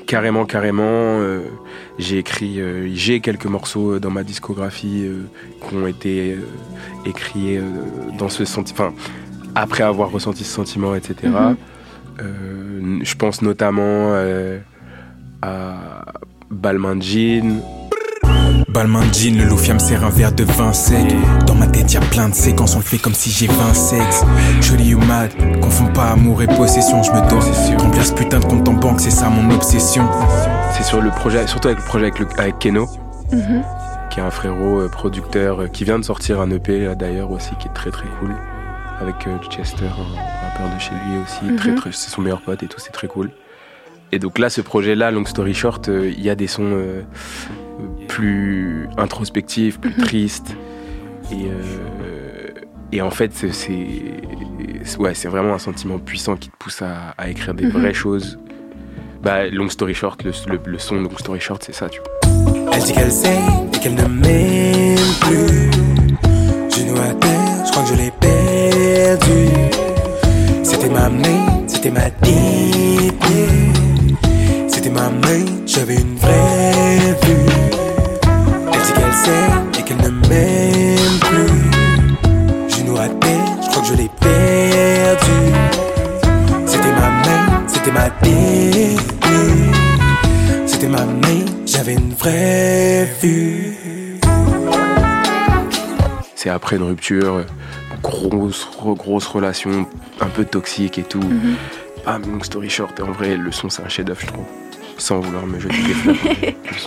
Carrément, 0.08 0.46
carrément. 0.46 0.84
euh, 0.84 1.42
j'ai 1.98 2.18
écrit, 2.20 2.60
euh, 2.60 2.88
j'ai 2.94 3.20
quelques 3.22 3.46
morceaux 3.46 4.00
dans 4.00 4.12
ma 4.12 4.24
discographie 4.24 5.04
euh, 5.06 5.24
qui 5.68 5.75
ont 5.75 5.88
été 5.88 6.34
euh, 6.34 7.08
écrits 7.10 7.58
euh, 7.58 7.64
dans 8.18 8.30
ce 8.30 8.46
sentiment. 8.46 8.88
Enfin, 8.88 8.94
après 9.56 9.84
avoir 9.84 10.12
ressenti 10.12 10.44
ce 10.44 10.52
sentiment, 10.54 10.94
etc. 10.96 11.16
Mhm. 11.24 11.56
Euh, 12.22 13.00
je 13.04 13.16
pense 13.16 13.42
notamment 13.42 13.82
euh, 14.14 14.60
à 15.42 16.06
Balmain 16.50 17.00
Jean. 17.02 17.62
Balmain 18.75 19.03
jean, 19.13 19.38
le 19.38 19.46
loufiam 19.46 19.79
sert 19.79 20.03
un 20.03 20.10
verre 20.10 20.34
de 20.34 20.44
vin 20.44 20.74
sec. 20.74 21.15
Dans 21.48 21.55
ma 21.55 21.65
tête, 21.65 21.94
y 21.94 21.98
a 21.98 22.01
plein 22.01 22.27
de 22.27 22.36
séquences, 22.36 22.75
on 22.75 22.79
le 22.79 22.84
fait 22.84 22.98
comme 22.98 23.13
si 23.13 23.32
j'ai 23.32 23.48
20 23.48 23.74
sexes. 23.74 24.24
Joli 24.62 24.94
ou 24.94 25.00
mad, 25.00 25.32
confonds 25.62 25.88
pas 25.94 26.10
amour 26.12 26.41
et 26.44 26.48
possession, 26.48 27.01
je 27.01 27.10
me 27.12 27.22
dois. 27.29 27.39
Remplir 27.82 28.05
ce 28.05 28.12
putain 28.13 28.39
de 28.39 28.46
compte 28.46 28.67
en 28.67 28.74
banque, 28.74 29.00
c'est 29.00 29.12
ça 29.12 29.29
mon 29.29 29.50
obsession. 29.55 30.05
C'est 30.75 30.84
sur 30.84 31.01
le 31.01 31.10
projet, 31.10 31.48
surtout 31.48 31.70
avec 31.70 31.79
le 31.79 31.86
projet 31.86 32.05
avec, 32.08 32.20
le- 32.20 32.27
avec 32.38 32.60
Keno, 32.60 32.86
Mhm. 33.32 33.63
qui 34.10 34.20
est 34.20 34.24
un 34.24 34.29
frérot 34.29 34.82
euh, 34.82 34.89
producteur 34.89 35.62
euh, 35.62 35.67
qui 35.67 35.86
vient 35.86 35.98
de 35.98 36.03
sortir 36.03 36.41
un 36.41 36.51
EP 36.51 36.84
là, 36.86 36.96
d'ailleurs 36.96 37.32
aussi, 37.32 37.51
qui 37.58 37.70
est 37.70 37.74
très 37.74 37.91
très 37.91 38.08
cool. 38.20 38.36
Avec 39.00 39.15
euh, 39.27 39.38
Chester, 39.50 39.86
un 39.86 40.50
rappeur 40.50 40.75
de 40.75 40.82
chez 40.82 40.91
lui 40.91 41.17
aussi, 41.24 41.46
Mhm. 41.46 41.55
très, 41.55 41.75
très, 41.75 41.91
c'est 41.94 42.10
son 42.10 42.22
meilleur 42.22 42.41
pote 42.41 42.62
et 42.62 42.67
tout, 42.67 42.79
c'est 42.79 42.91
très 42.91 43.08
cool. 43.08 43.32
Et 44.12 44.20
donc 44.20 44.38
là, 44.38 44.50
ce 44.50 44.60
projet-là, 44.62 45.12
Long 45.12 45.25
Story 45.25 45.53
Short, 45.53 45.88
euh, 45.89 46.12
il 46.15 46.22
y 46.24 46.29
a 46.29 46.36
des 46.36 46.48
sons 46.48 46.63
euh, 46.74 47.01
plus 48.08 48.88
introspectifs, 48.98 49.79
plus 49.79 49.94
Mhm. 49.98 50.03
tristes. 50.05 50.55
Et, 51.32 51.46
euh, 51.46 52.50
et 52.91 53.01
en 53.01 53.10
fait, 53.12 53.32
c'est, 53.34 53.88
ouais, 55.00 55.13
c'est 55.13 55.27
vraiment 55.27 55.53
un 55.55 55.60
sentiment 55.60 55.98
puissant 56.00 56.36
qui 56.36 56.50
te 56.50 56.55
pousse 56.58 56.82
à, 56.82 57.13
à 57.17 57.29
écrire 57.29 57.53
des 57.53 57.65
Mhm. 57.65 57.72
vraies 57.72 57.94
choses. 57.94 58.39
Bah, 59.24 59.48
Long 59.50 59.70
Story 59.70 59.96
Short, 59.96 60.24
le, 60.24 60.32
le, 60.48 60.60
le 60.65 60.77
son 60.77 60.96
Long 60.96 61.17
Story 61.17 61.39
Short, 61.39 61.63
c'est 61.65 61.74
ça, 61.74 61.89
tu 61.89 62.00
vois. 62.00 62.70
Elle 62.74 62.84
dit 62.84 62.94
qu'elle 62.94 63.12
sait 63.12 63.39
et 63.74 63.79
qu'elle 63.79 63.96
ne 63.96 64.03
m'aime 64.05 64.98
plus. 65.22 65.72
Genou 66.70 66.96
à 67.00 67.13
terre, 67.15 67.65
je 67.65 67.72
crois 67.72 67.84
que 67.84 67.89
je 67.89 67.96
l'ai 67.96 68.12
perdu. 68.12 69.48
C'était 70.63 70.89
ma 70.89 71.10
main, 71.10 71.63
c'était 71.67 71.89
ma 71.91 72.10
dignité. 72.22 73.48
C'était 74.67 74.89
ma 74.91 75.10
main, 75.10 75.46
j'avais 75.65 75.96
une 75.96 76.15
vraie 76.17 77.17
vue. 77.24 77.64
Dit 78.86 78.94
qu'elle 78.94 79.13
sait 79.13 79.50
et 79.80 79.84
qu'elle 79.84 79.98
ne 79.98 80.10
m'aime 80.30 81.20
plus. 81.20 82.70
Genou 82.70 82.98
à 82.98 83.08
terre, 83.10 83.46
je 83.63 83.70
crois 83.70 83.82
que 83.82 83.88
je 83.88 83.94
l'ai 83.94 84.10
perdu. 84.20 85.32
C'était 86.68 86.92
ma 86.92 87.10
main, 87.10 87.63
c'était 87.68 87.92
ma 87.92 88.10
dignité. 88.22 89.01
C'était 90.68 90.88
ma 90.88 91.06
main, 91.06 91.46
j'avais 91.65 91.94
une 91.94 92.13
vraie 92.13 93.08
vue. 93.22 94.20
C'est 96.36 96.50
après 96.50 96.75
une 96.75 96.84
rupture, 96.84 97.44
grosse, 98.04 98.68
re- 98.80 98.96
grosse 98.96 99.25
relation, 99.25 99.88
un 100.22 100.27
peu 100.27 100.46
toxique 100.46 101.00
et 101.00 101.04
tout. 101.04 101.24
Ah, 102.06 102.20
Long 102.20 102.44
Story 102.44 102.70
Short, 102.70 103.00
en 103.00 103.12
vrai, 103.12 103.36
le 103.36 103.51
son, 103.51 103.68
c'est 103.70 103.82
un 103.84 103.89
chef-d'œuvre, 103.89 104.22
je 104.22 104.27
trouve. 104.27 104.46
Sans 104.98 105.20
vouloir 105.20 105.46
me 105.46 105.60
jeter 105.60 105.75
des 105.75 105.94
fleurs. 105.94 106.16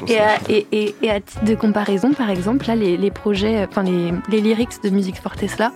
C'est 0.06 0.10
Et 0.10 0.18
à, 0.18 0.36
chef-d'œuvre. 0.38 0.50
et, 0.50 0.66
et- 0.72 0.94
et 1.02 1.10
à 1.10 1.20
titre 1.20 1.44
de 1.44 1.54
comparaison, 1.54 2.12
par 2.12 2.30
exemple, 2.30 2.66
là, 2.66 2.74
les, 2.74 2.96
les 2.96 3.10
projets, 3.10 3.66
enfin 3.68 3.82
les, 3.82 4.12
les 4.30 4.40
lyrics 4.40 4.82
de 4.82 4.90
Musique 4.90 5.16
Fortes 5.16 5.42
là, 5.58 5.72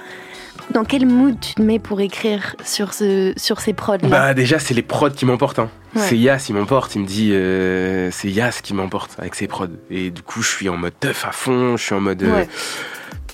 dans 0.71 0.85
quel 0.85 1.07
mood 1.07 1.37
tu 1.41 1.55
te 1.55 1.63
mets 1.63 1.79
pour 1.79 2.01
écrire 2.01 2.55
sur, 2.65 2.95
ce, 2.95 3.33
sur 3.37 3.61
ces 3.61 3.73
prods-là? 3.75 4.09
Bah 4.09 4.35
déjà 4.35 4.59
c'est 4.59 4.75
les 4.75 4.83
prods 4.83 5.11
qui 5.11 5.27
m'emportent. 5.27 5.59
Hein. 5.59 5.69
Ouais. 5.95 6.03
C'est 6.07 6.17
Yas 6.17 6.39
qui 6.39 6.53
m'emporte. 6.53 6.95
Il 6.95 7.03
me 7.03 7.07
dit 7.07 7.31
euh, 7.33 8.11
c'est 8.13 8.31
Yas 8.31 8.61
qui 8.63 8.73
m'emporte 8.73 9.17
avec 9.19 9.35
ses 9.35 9.47
prods. 9.49 9.67
Et 9.91 10.11
du 10.11 10.23
coup 10.23 10.41
je 10.43 10.49
suis 10.49 10.69
en 10.69 10.77
mode 10.77 10.93
teuf 11.01 11.27
à 11.27 11.33
fond. 11.33 11.77
Je 11.77 11.83
suis 11.83 11.95
en 11.95 12.01
mode 12.01 12.23
euh, 12.23 12.33
Ouais. 12.35 12.49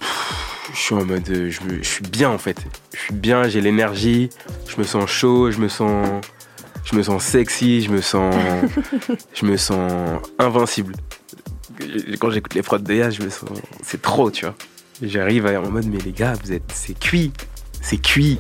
pff, 0.01 0.71
je 0.75 0.79
suis 0.79 0.95
en 0.95 1.05
mode 1.05 1.29
euh, 1.31 1.51
je, 1.51 1.61
me- 1.63 1.83
je 1.83 1.89
suis 1.89 2.03
bien 2.05 2.31
en 2.31 2.39
fait. 2.39 2.57
Je 2.95 2.99
suis 3.01 3.15
bien. 3.15 3.45
J'ai 3.49 3.61
l'énergie. 3.61 4.31
Je 4.67 4.77
me 4.79 4.85
sens 4.85 5.09
chaud. 5.11 5.51
Je 5.51 5.59
me 5.59 5.69
sens 5.69 6.09
je 6.91 6.97
me 6.97 7.03
sens 7.03 7.23
sexy. 7.23 7.83
Je 7.83 7.91
me 7.91 8.01
sens 8.01 8.35
je 9.35 9.45
me 9.47 9.57
sens 9.57 9.93
invincible. 10.39 10.95
Quand 12.21 12.31
j'écoute 12.31 12.55
les 12.55 12.63
prods 12.63 12.79
de 12.79 12.95
Yas 12.95 13.11
je 13.11 13.23
me 13.23 13.31
sens 13.31 13.51
c'est 13.83 14.03
trop 14.03 14.31
tu 14.31 14.45
vois. 14.45 14.55
J'arrive 15.03 15.47
à- 15.47 15.61
en 15.61 15.71
mode 15.71 15.87
mais 15.87 15.99
les 16.05 16.13
gars 16.13 16.35
vous 16.43 16.53
êtes 16.53 16.71
c'est 16.75 16.99
cuit 16.99 17.33
c'est 17.81 17.99
cuit 18.03 18.39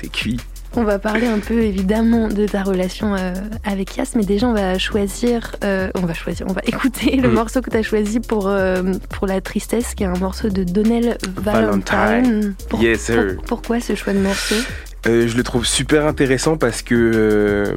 c'est 0.00 0.10
cuit. 0.12 0.38
On 0.76 0.84
va 0.84 0.98
parler 0.98 1.26
un 1.26 1.38
peu 1.38 1.60
évidemment 1.62 2.28
de 2.28 2.46
ta 2.46 2.62
relation 2.62 3.14
euh, 3.16 3.32
avec 3.64 3.96
Yas, 3.96 4.12
mais 4.14 4.22
déjà 4.24 4.46
on 4.46 4.52
va 4.52 4.78
choisir, 4.78 5.56
euh, 5.64 5.90
on 5.94 6.02
va 6.02 6.12
choisir, 6.12 6.46
on 6.46 6.52
va 6.52 6.60
écouter 6.66 7.16
le 7.16 7.30
Mm. 7.30 7.32
morceau 7.32 7.62
que 7.62 7.70
tu 7.70 7.76
as 7.78 7.82
choisi 7.82 8.20
pour, 8.20 8.46
euh, 8.48 8.82
pour 9.08 9.26
La 9.26 9.40
Tristesse, 9.40 9.94
qui 9.94 10.02
est 10.02 10.06
un 10.06 10.18
morceau 10.18 10.50
de 10.50 10.64
Donnell 10.64 11.16
Valentine. 11.36 11.82
Valentine. 11.90 12.54
Pour- 12.68 12.82
Yes, 12.82 13.00
sir. 13.00 13.34
pour- 13.36 13.44
pourquoi 13.44 13.80
ce 13.80 13.94
choix 13.94 14.12
de 14.12 14.18
morceau? 14.18 14.56
Je 15.04 15.36
le 15.36 15.42
trouve 15.42 15.64
super 15.66 16.06
intéressant 16.06 16.56
parce 16.56 16.82
que 16.82 16.94
euh, 16.94 17.74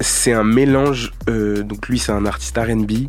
c'est 0.00 0.32
un 0.32 0.44
mélange. 0.44 1.12
euh, 1.28 1.62
donc 1.62 1.88
lui, 1.88 1.98
c'est 1.98 2.12
un 2.12 2.26
artiste 2.26 2.56
R&B. 2.58 3.08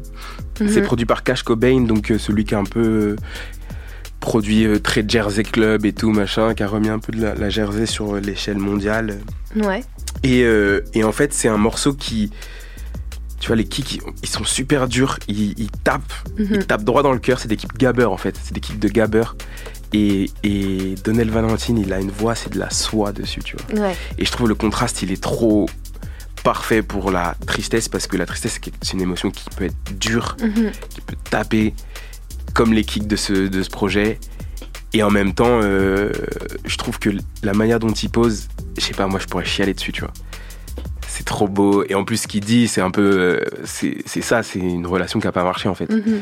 C'est 0.58 0.78
Mhm. 0.82 0.84
produit 0.84 1.06
par 1.06 1.24
Cash 1.24 1.44
Cobain, 1.44 1.82
donc 1.82 2.12
euh, 2.12 2.20
celui 2.20 2.46
qui 2.46 2.54
a 2.54 2.60
un 2.60 2.64
peu 2.64 2.80
euh, 2.82 3.16
produit 4.20 4.66
euh, 4.66 4.80
très 4.80 5.04
Jersey 5.08 5.44
Club 5.44 5.86
et 5.86 5.94
tout 5.94 6.12
machin, 6.12 6.54
qui 6.54 6.62
a 6.64 6.68
remis 6.68 6.90
un 6.90 7.00
peu 7.00 7.12
de 7.12 7.22
la, 7.22 7.34
la 7.36 7.50
Jersey 7.50 7.86
sur 7.88 8.16
euh, 8.16 8.20
l'échelle 8.20 8.58
mondiale. 8.60 9.20
Ouais. 9.56 9.84
Et, 10.22 10.44
euh, 10.44 10.82
et 10.94 11.04
en 11.04 11.12
fait, 11.12 11.34
c'est 11.34 11.48
un 11.48 11.58
morceau 11.58 11.94
qui, 11.94 12.32
tu 13.44 13.48
vois, 13.48 13.58
les 13.58 13.66
kicks, 13.66 14.00
ils, 14.24 14.30
sont 14.30 14.46
super 14.46 14.88
durs. 14.88 15.20
Ils, 15.28 15.54
ils 15.60 15.70
tapent, 15.70 16.14
Mhm. 16.40 16.48
ils 16.54 16.66
tapent 16.66 16.86
droit 16.86 17.04
dans 17.04 17.12
le 17.12 17.20
cœur. 17.20 17.40
C'est 17.40 17.50
des 17.50 17.58
kicks 17.58 17.76
gabber 17.78 18.06
en 18.06 18.16
fait. 18.16 18.40
C'est 18.42 18.54
des 18.54 18.62
kicks 18.62 18.80
de 18.80 18.88
gabber. 18.88 19.26
Et, 19.92 20.30
et 20.44 20.96
Donnell 21.04 21.30
Valentine, 21.30 21.78
il 21.78 21.92
a 21.92 22.00
une 22.00 22.10
voix, 22.10 22.36
c'est 22.36 22.50
de 22.54 22.58
la 22.58 22.70
soie 22.70 23.12
dessus, 23.12 23.42
tu 23.44 23.58
vois. 23.58 23.82
Ouais. 23.88 23.98
Et 24.18 24.24
je 24.24 24.32
trouve 24.32 24.48
le 24.48 24.56
contraste, 24.56 25.02
il 25.02 25.12
est 25.12 25.22
trop 25.22 25.68
parfait 26.46 26.82
pour 26.84 27.12
la 27.12 27.36
tristesse 27.46 27.90
parce 27.90 28.08
que 28.08 28.16
la 28.16 28.26
tristesse, 28.26 28.60
c'est 28.64 28.72
c'est 28.82 28.94
une 28.94 29.02
émotion 29.02 29.30
qui 29.30 29.44
peut 29.58 29.66
être 29.66 30.00
dure, 30.00 30.38
Mhm. 30.42 30.72
qui 30.90 31.02
peut 31.02 31.18
taper 31.30 31.74
comme 32.54 32.72
les 32.72 32.86
kicks 32.86 33.08
de 33.08 33.18
ce, 33.18 33.34
de 33.34 33.62
ce 33.62 33.70
projet. 33.70 34.20
Et 34.94 35.04
en 35.04 35.12
même 35.12 35.34
temps, 35.34 35.60
euh, 35.64 36.14
je 36.64 36.78
trouve 36.78 36.98
que 36.98 37.10
la 37.42 37.52
manière 37.54 37.80
dont 37.80 37.92
il 37.92 38.10
pose, 38.10 38.48
je 38.78 38.82
sais 38.86 38.94
pas, 38.94 39.06
moi 39.08 39.20
je 39.20 39.26
pourrais 39.28 39.44
chialer 39.44 39.74
dessus, 39.74 39.92
tu 39.92 40.00
vois. 40.00 40.14
C'est 41.24 41.30
trop 41.30 41.48
beau. 41.48 41.86
Et 41.88 41.96
en 41.96 42.04
plus, 42.04 42.18
ce 42.18 42.28
qu'il 42.28 42.44
dit, 42.44 42.68
c'est 42.68 42.82
un 42.82 42.92
peu. 42.92 43.02
euh, 43.02 43.40
c'est 43.64 43.96
c'est 44.06 44.20
ça, 44.22 44.44
c'est 44.44 44.60
une 44.60 44.86
relation 44.86 45.22
qui 45.22 45.28
a 45.28 45.32
pas 45.32 45.46
marché 45.46 45.70
en 45.70 45.74
fait. 45.74 45.90
Mhm. 45.90 46.22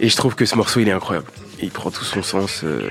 Et 0.00 0.08
je 0.08 0.16
trouve 0.16 0.34
que 0.34 0.44
ce 0.44 0.56
morceau, 0.56 0.80
il 0.80 0.88
est 0.88 0.92
incroyable. 0.92 1.28
Et 1.60 1.66
il 1.66 1.70
prend 1.70 1.92
tout 1.92 2.02
son 2.02 2.24
sens. 2.24 2.62
euh, 2.64 2.90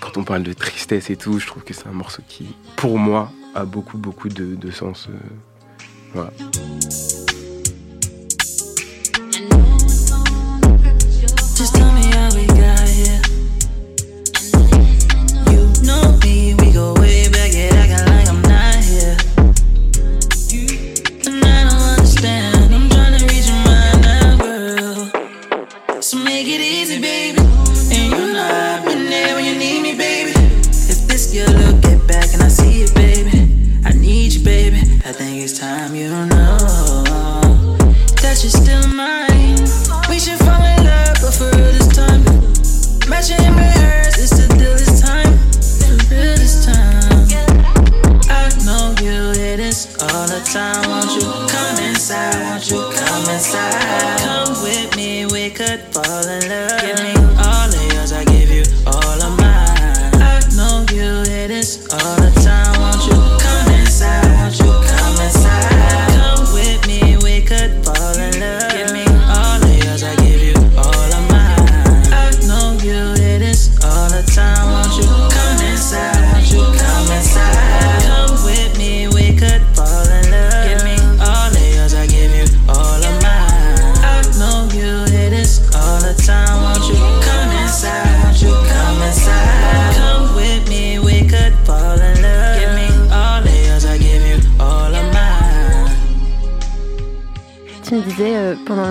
quand 0.00 0.16
on 0.16 0.24
parle 0.24 0.42
de 0.42 0.52
tristesse 0.52 1.10
et 1.10 1.16
tout, 1.16 1.38
je 1.38 1.46
trouve 1.46 1.62
que 1.62 1.72
c'est 1.74 1.86
un 1.86 1.92
morceau 1.92 2.22
qui, 2.28 2.56
pour 2.74 2.98
moi, 2.98 3.30
a 3.54 3.64
beaucoup, 3.64 3.98
beaucoup 3.98 4.28
de, 4.28 4.56
de 4.56 4.70
sens. 4.72 5.06
euh, 5.10 5.16
voilà. 6.12 6.32
Just 11.56 11.74
tell 11.76 11.92
me 11.92 12.02
how 12.12 12.28
we 12.34 12.47
the. 50.58 50.88
Won't 50.88 51.14
you 51.14 51.28
come 51.48 51.84
inside? 51.84 52.42
Won't 52.50 52.70
you 52.70 52.80
come 52.96 53.34
inside? 53.34 53.77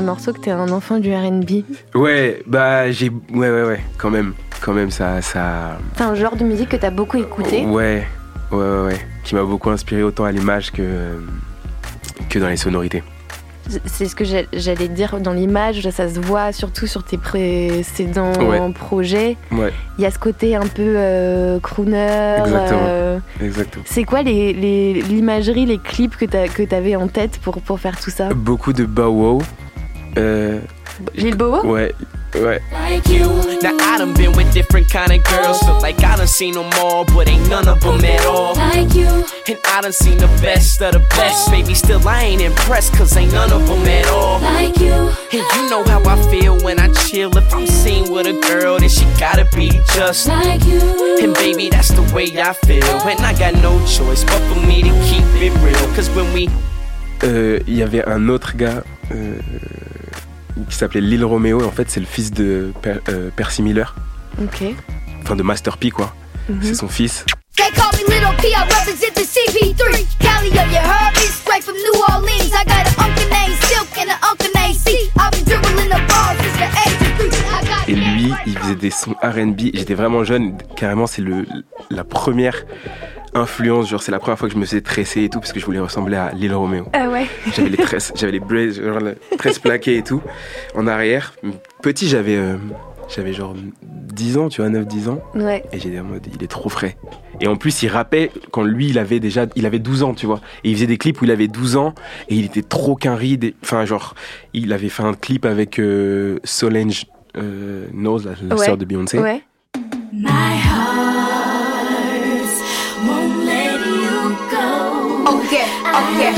Morceau 0.07 0.31
que 0.33 0.39
t'es 0.39 0.51
un 0.51 0.69
enfant 0.71 0.97
du 0.99 1.13
RB. 1.13 1.63
Ouais, 1.93 2.41
bah 2.47 2.89
j'ai. 2.91 3.09
Ouais, 3.33 3.51
ouais, 3.51 3.63
ouais, 3.63 3.79
quand 3.97 4.09
même. 4.09 4.33
Quand 4.61 4.73
même, 4.73 4.89
ça. 4.89 5.21
ça... 5.21 5.77
C'est 5.95 6.03
un 6.03 6.15
genre 6.15 6.35
de 6.35 6.43
musique 6.43 6.69
que 6.69 6.77
t'as 6.77 6.89
beaucoup 6.89 7.17
écouté? 7.17 7.63
Ouais, 7.65 8.07
ouais, 8.51 8.57
ouais, 8.57 8.85
ouais. 8.87 8.97
Qui 9.23 9.35
m'a 9.35 9.43
beaucoup 9.43 9.69
inspiré 9.69 10.01
autant 10.01 10.23
à 10.25 10.31
l'image 10.31 10.71
que, 10.71 11.19
que 12.29 12.39
dans 12.39 12.47
les 12.47 12.57
sonorités. 12.57 13.03
C'est 13.85 14.05
ce 14.05 14.15
que 14.15 14.23
j'a- 14.23 14.47
j'allais 14.53 14.87
dire 14.87 15.19
dans 15.19 15.33
l'image, 15.33 15.81
ça 15.89 16.07
se 16.09 16.19
voit 16.21 16.53
surtout 16.53 16.87
sur 16.87 17.03
tes 17.03 17.17
précédents 17.17 18.31
Ouais. 18.39 18.61
projets. 18.73 19.35
Ouais, 19.51 19.73
Il 19.99 20.03
y 20.03 20.07
a 20.07 20.11
ce 20.11 20.17
côté 20.17 20.55
un 20.55 20.61
peu 20.65 20.93
euh, 20.95 21.59
crooner. 21.59 22.37
Exactement. 22.39 22.79
euh, 22.87 23.19
exactement. 23.41 23.83
c'est 23.85 24.05
quoi 24.05 24.21
les- 24.23 24.53
les- 24.53 25.01
l'imagerie, 25.01 25.65
les, 25.65 25.79
clips 25.79 26.15
que 26.15 26.25
que 26.25 26.63
t'avais 26.63 26.95
en 26.95 27.09
tête 27.09 27.39
pour, 27.43 27.61
pour 27.61 27.79
faire 27.81 27.99
tout 27.99 28.09
ça? 28.09 28.29
Beaucoup 28.33 28.71
de 28.71 28.85
bow 28.85 29.09
wow. 29.09 29.41
Euh, 30.17 30.59
Lil 31.13 31.35
Bowo 31.35 31.61
ouais, 31.63 31.93
ouais. 32.35 32.59
like 32.71 33.07
you. 33.07 33.27
Now 33.61 33.77
I 33.79 33.97
done 33.99 34.13
been 34.15 34.31
with 34.35 34.51
different 34.51 34.89
kind 34.89 35.11
of 35.11 35.23
girls, 35.25 35.59
feel 35.59 35.79
like 35.81 36.03
I 36.03 36.15
done 36.17 36.25
seen 36.27 36.53
them 36.55 36.69
all, 36.81 37.05
but 37.05 37.27
ain't 37.29 37.47
none 37.49 37.67
of 37.67 37.79
them 37.81 38.03
at 38.03 38.25
all. 38.25 38.55
Like 38.55 38.95
you, 38.95 39.05
And 39.47 39.57
I 39.65 39.81
done 39.81 39.91
seen 39.91 40.17
the 40.17 40.27
best 40.41 40.81
of 40.81 40.93
the 40.93 40.99
best, 41.15 41.51
baby. 41.51 41.75
Still 41.75 42.01
I 42.07 42.23
ain't 42.23 42.41
impressed, 42.41 42.93
cause 42.95 43.15
ain't 43.15 43.31
none 43.31 43.51
of 43.51 43.67
them 43.67 43.85
at 43.85 44.07
all. 44.07 44.39
like 44.39 44.79
you, 44.79 44.91
And 44.91 45.45
you 45.55 45.69
know 45.69 45.83
how 45.83 46.01
I 46.05 46.15
feel 46.31 46.57
when 46.63 46.79
I 46.79 46.91
chill. 46.93 47.29
If 47.37 47.53
I'm 47.53 47.67
seen 47.67 48.11
with 48.11 48.25
a 48.25 48.33
girl, 48.49 48.79
then 48.79 48.89
she 48.89 49.05
gotta 49.19 49.45
be 49.55 49.69
just. 49.93 50.27
like 50.27 50.63
you. 50.65 50.79
And 51.21 51.33
baby, 51.35 51.69
that's 51.69 51.89
the 51.89 52.01
way 52.15 52.25
I 52.41 52.53
feel. 52.65 52.83
And 53.05 53.19
I 53.21 53.37
got 53.37 53.53
no 53.61 53.77
choice 53.85 54.23
but 54.23 54.41
for 54.51 54.59
me 54.65 54.81
to 54.81 54.89
keep 55.05 55.25
it 55.41 55.53
real. 55.61 55.95
Cause 55.95 56.09
when 56.15 56.33
we 56.33 56.49
Euh, 57.23 57.59
Il 57.67 57.75
y 57.75 57.83
avait 57.83 58.03
un 58.07 58.29
autre 58.29 58.55
gars 58.55 58.83
euh, 59.11 59.39
qui 60.69 60.75
s'appelait 60.75 61.01
Lil 61.01 61.23
Romeo. 61.25 61.61
Et 61.61 61.63
en 61.65 61.71
fait, 61.71 61.89
c'est 61.89 61.99
le 61.99 62.05
fils 62.05 62.31
de 62.31 62.71
Per- 62.81 62.99
euh, 63.09 63.29
Percy 63.35 63.61
Miller. 63.61 63.95
Ok. 64.41 64.63
Enfin, 65.23 65.35
de 65.35 65.43
Master 65.43 65.77
P, 65.77 65.89
quoi. 65.91 66.13
Mhm. 66.49 66.59
C'est 66.61 66.73
son 66.75 66.87
fils. 66.87 67.25
They 67.55 67.65
call 67.73 67.91
me 67.93 68.13
Little 68.13 68.35
P, 68.37 68.47
I 68.49 68.55
represent 68.55 69.13
the 69.15 69.25
CP3. 69.25 70.05
Cali, 70.19 70.49
yo, 70.49 70.61
you 70.71 70.77
heard 70.77 71.13
me? 71.15 71.27
Straight 71.27 71.63
from 71.63 71.75
New 71.75 72.01
Orleans. 72.13 72.51
I 72.53 72.63
got 72.65 72.85
an 72.85 72.93
uncle 72.99 73.29
named 73.29 73.55
Silk 73.63 73.87
and 73.99 74.09
an 74.09 74.19
uncle 74.29 74.47
named 74.55 74.75
C. 74.75 75.09
I've 75.19 75.31
been 75.31 75.43
dribbling 75.45 75.89
the 75.89 76.01
ball 76.07 76.35
since 76.37 76.57
the 76.57 76.69
age 76.85 77.01
of 77.01 77.17
three. 77.17 77.29
I 77.49 77.65
got 77.65 77.89
Et 77.89 77.95
lui, 77.95 78.31
il 78.45 78.57
faisait 78.57 78.75
des 78.75 78.91
sons 78.91 79.15
RB. 79.23 79.71
J'étais 79.73 79.95
vraiment 79.95 80.23
jeune. 80.23 80.57
Carrément, 80.75 81.07
c'est 81.07 81.21
le, 81.21 81.45
la 81.89 82.03
première 82.03 82.63
influence. 83.37 83.89
Genre, 83.89 84.01
c'est 84.01 84.11
la 84.11 84.19
première 84.19 84.37
fois 84.37 84.47
que 84.47 84.53
je 84.53 84.59
me 84.59 84.65
faisais 84.65 84.81
tresser 84.81 85.23
et 85.23 85.29
tout, 85.29 85.39
parce 85.39 85.53
que 85.53 85.59
je 85.59 85.65
voulais 85.65 85.79
ressembler 85.79 86.17
à 86.17 86.31
Lil 86.33 86.53
Romeo. 86.53 86.85
Ah 86.93 87.09
ouais 87.09 87.25
J'avais 87.55 87.69
les 87.69 87.77
tresses, 87.77 88.11
j'avais 88.15 88.33
les 88.33 88.39
braids, 88.39 88.71
genre 88.73 88.99
les 88.99 89.37
tresses 89.37 89.59
plaquées 89.59 89.97
et 89.97 90.03
tout, 90.03 90.21
en 90.75 90.87
arrière. 90.87 91.33
Petit, 91.81 92.07
j'avais 92.07 92.35
euh, 92.35 92.57
j'avais 93.15 93.33
genre 93.33 93.55
10 93.83 94.37
ans, 94.37 94.49
tu 94.49 94.61
vois, 94.61 94.69
9-10 94.69 95.09
ans. 95.09 95.21
Ouais. 95.35 95.63
Et 95.71 95.79
j'étais 95.79 95.99
en 95.99 96.03
mode, 96.05 96.27
il 96.35 96.43
est 96.43 96.47
trop 96.47 96.69
frais. 96.69 96.97
Et 97.39 97.47
en 97.47 97.55
plus, 97.55 97.83
il 97.83 97.87
rappait 97.89 98.31
quand 98.51 98.63
lui, 98.63 98.87
il 98.89 98.97
avait 98.97 99.19
déjà, 99.19 99.45
il 99.55 99.65
avait 99.67 99.77
12 99.79 100.03
ans, 100.03 100.13
tu 100.15 100.25
vois. 100.25 100.41
Et 100.63 100.69
il 100.71 100.75
faisait 100.75 100.87
des 100.87 100.97
clips 100.97 101.21
où 101.21 101.25
il 101.25 101.31
avait 101.31 101.47
12 101.47 101.77
ans 101.77 101.93
et 102.29 102.35
il 102.35 102.45
était 102.45 102.63
trop 102.63 102.95
qu'un 102.95 103.15
ride. 103.15 103.53
Enfin, 103.63 103.85
genre, 103.85 104.15
il 104.53 104.73
avait 104.73 104.89
fait 104.89 105.03
un 105.03 105.13
clip 105.13 105.45
avec 105.45 105.77
euh, 105.79 106.39
Solange 106.43 107.05
euh, 107.37 107.85
Knowles, 107.93 108.23
la, 108.25 108.31
la 108.49 108.55
Ouais. 108.55 108.65
sœur 108.65 108.75
de 108.77 108.85
Beyoncé. 108.85 109.19
Ouais. 109.19 109.43
My 110.11 110.25
Oh 115.99 116.05
yeah. 116.19 116.35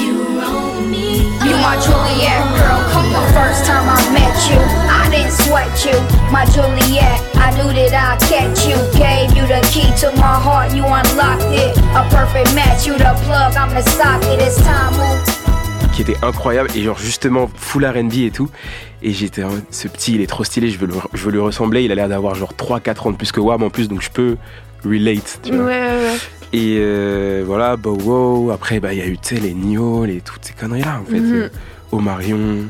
You 0.00 0.14
own 0.44 0.90
me. 0.90 1.24
You 1.46 1.54
my 1.64 1.76
Juliet 1.84 2.42
girl, 2.58 2.80
come 2.92 3.08
the 3.12 3.24
first 3.32 3.64
time 3.64 3.86
I 3.88 4.00
met 4.12 4.36
you. 4.50 4.58
I 4.90 5.08
didn't 5.10 5.32
sweat 5.32 5.72
you, 5.86 5.96
my 6.30 6.44
Juliet. 6.54 7.18
I 7.36 7.50
knew 7.56 7.72
that 7.72 7.92
I'd 7.94 8.20
catch 8.28 8.66
you. 8.68 8.76
Gave 8.98 9.32
you 9.36 9.46
the 9.46 9.60
key 9.72 9.88
to 10.02 10.08
my 10.16 10.36
heart, 10.46 10.72
you 10.74 10.84
unlocked 10.84 11.48
it. 11.52 11.76
A 11.96 12.04
perfect 12.10 12.54
match, 12.54 12.86
you 12.86 12.94
the 12.98 13.12
plug, 13.24 13.56
I'm 13.56 13.70
the 13.74 13.82
socket. 13.82 14.40
It's 14.40 14.56
time 14.62 14.92
move. 14.94 15.22
qui 15.94 16.02
était 16.02 16.16
incroyable 16.22 16.68
et 16.76 16.82
genre 16.82 16.98
justement 16.98 17.48
full 17.56 17.86
R&B 17.86 18.14
et 18.26 18.30
tout 18.30 18.50
et 19.02 19.12
j'étais 19.14 19.42
en 19.44 19.48
mode, 19.48 19.64
ce 19.70 19.88
petit 19.88 20.14
il 20.16 20.20
est 20.20 20.26
trop 20.26 20.44
stylé 20.44 20.68
je 20.68 20.76
veux, 20.78 20.86
le- 20.86 20.92
je 21.14 21.24
veux 21.24 21.30
lui 21.32 21.40
ressembler 21.40 21.84
il 21.84 21.92
a 21.92 21.94
l'air 21.94 22.08
d'avoir 22.10 22.34
genre 22.34 22.52
3-4 22.52 23.06
ans 23.06 23.12
de 23.12 23.16
plus 23.16 23.32
que 23.32 23.40
Wam 23.40 23.62
en 23.62 23.70
plus 23.70 23.88
donc 23.88 24.02
je 24.02 24.10
peux 24.10 24.36
relate 24.84 25.40
tu 25.42 25.52
Ouais, 25.52 25.56
vois. 25.56 25.64
ouais, 25.68 25.72
ouais. 25.72 26.18
Et 26.52 26.76
euh, 26.80 27.42
voilà 27.46 27.76
bah 27.76 27.90
wow 27.90 28.50
après 28.50 28.78
bah 28.80 28.92
il 28.92 28.98
y 28.98 29.02
a 29.02 29.06
eu 29.06 29.18
les 29.32 29.52
Nio 29.54 30.04
les 30.04 30.20
toutes 30.20 30.44
ces 30.44 30.52
conneries 30.54 30.82
là 30.82 31.00
en 31.00 31.04
fait 31.04 31.18
Mhm. 31.20 31.34
euh, 31.34 31.48
Omarion 31.92 32.66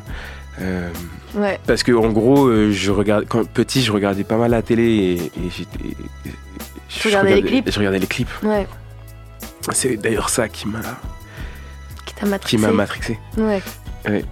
euh, 0.60 0.90
Ouais. 1.34 1.58
parce 1.66 1.82
que 1.82 1.92
en 1.92 2.08
gros 2.10 2.50
je 2.70 2.90
regarde 2.90 3.26
quand 3.28 3.46
petit 3.46 3.82
je 3.82 3.92
regardais 3.92 4.24
pas 4.24 4.36
mal 4.38 4.50
la 4.52 4.62
télé 4.62 4.84
et, 4.84 5.14
et 5.14 5.50
j'étais 5.50 5.96
je 6.88 7.08
regardais 7.08 7.34
les 7.36 7.42
clips 7.42 7.70
je 7.70 7.78
regardais 7.78 7.98
les 7.98 8.06
clips 8.06 8.30
Ouais. 8.42 8.66
c'est 9.72 9.96
d'ailleurs 9.96 10.30
ça 10.30 10.48
qui 10.48 10.66
m'a 10.68 10.80
Qui 12.06 12.14
t'a 12.14 12.26
matrixé. 12.26 12.56
qui 12.56 12.62
m'a 12.62 12.72
matrixé 12.72 13.18
Ouais. 13.36 13.62
Ouais. 14.08 14.24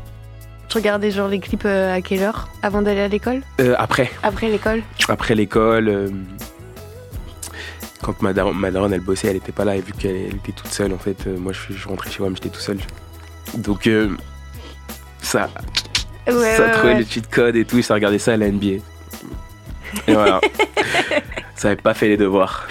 Tu 0.69 0.79
regardais 0.79 1.11
genre 1.11 1.29
les 1.29 1.39
clips 1.41 1.67
à 1.67 2.01
quelle 2.01 2.23
heure? 2.23 2.49
Avant 2.63 2.81
d'aller 2.83 3.01
à 3.03 3.09
l'école? 3.09 3.43
Euh, 3.61 3.75
après 3.79 4.11
Après 4.25 4.49
l'école? 4.49 4.83
Après 5.09 5.35
l'école, 5.35 6.11
quand 8.05 8.21
ma 8.21 8.35
daronne, 8.35 8.59
ma 8.59 8.71
daronne, 8.71 8.93
elle 8.93 9.01
bossait, 9.01 9.29
elle 9.29 9.37
était 9.37 9.51
pas 9.53 9.65
là 9.65 9.77
et 9.77 9.81
vu 9.81 9.95
qu'elle 9.95 10.15
elle 10.17 10.37
était 10.37 10.53
toute 10.53 10.71
seule 10.71 10.93
en 10.93 10.99
fait, 10.99 11.27
euh, 11.27 11.39
moi 11.39 11.53
je, 11.53 11.73
je 11.73 11.89
rentrais 11.89 12.11
chez 12.11 12.21
moi 12.21 12.29
mais 12.29 12.37
j'étais 12.37 12.51
tout 12.51 12.61
seul. 12.61 12.77
Donc 13.57 13.87
euh, 13.87 14.11
ça, 15.23 15.49
Ouais, 16.27 16.33
ça 16.33 16.67
ouais, 16.67 16.73
trouvait 16.73 16.93
ouais. 16.93 16.99
les 16.99 17.07
cheat 17.07 17.29
codes 17.31 17.57
et 17.57 17.65
tout, 17.65 17.81
ça 17.81 17.95
regardait 17.95 18.19
ça 18.19 18.35
à 18.35 18.37
la 18.37 18.51
NBA. 18.51 18.67
Et 18.67 20.13
voilà. 20.13 20.41
ça 21.55 21.69
avait 21.69 21.77
pas 21.81 21.95
fait 21.95 22.09
les 22.09 22.17
devoirs. 22.19 22.67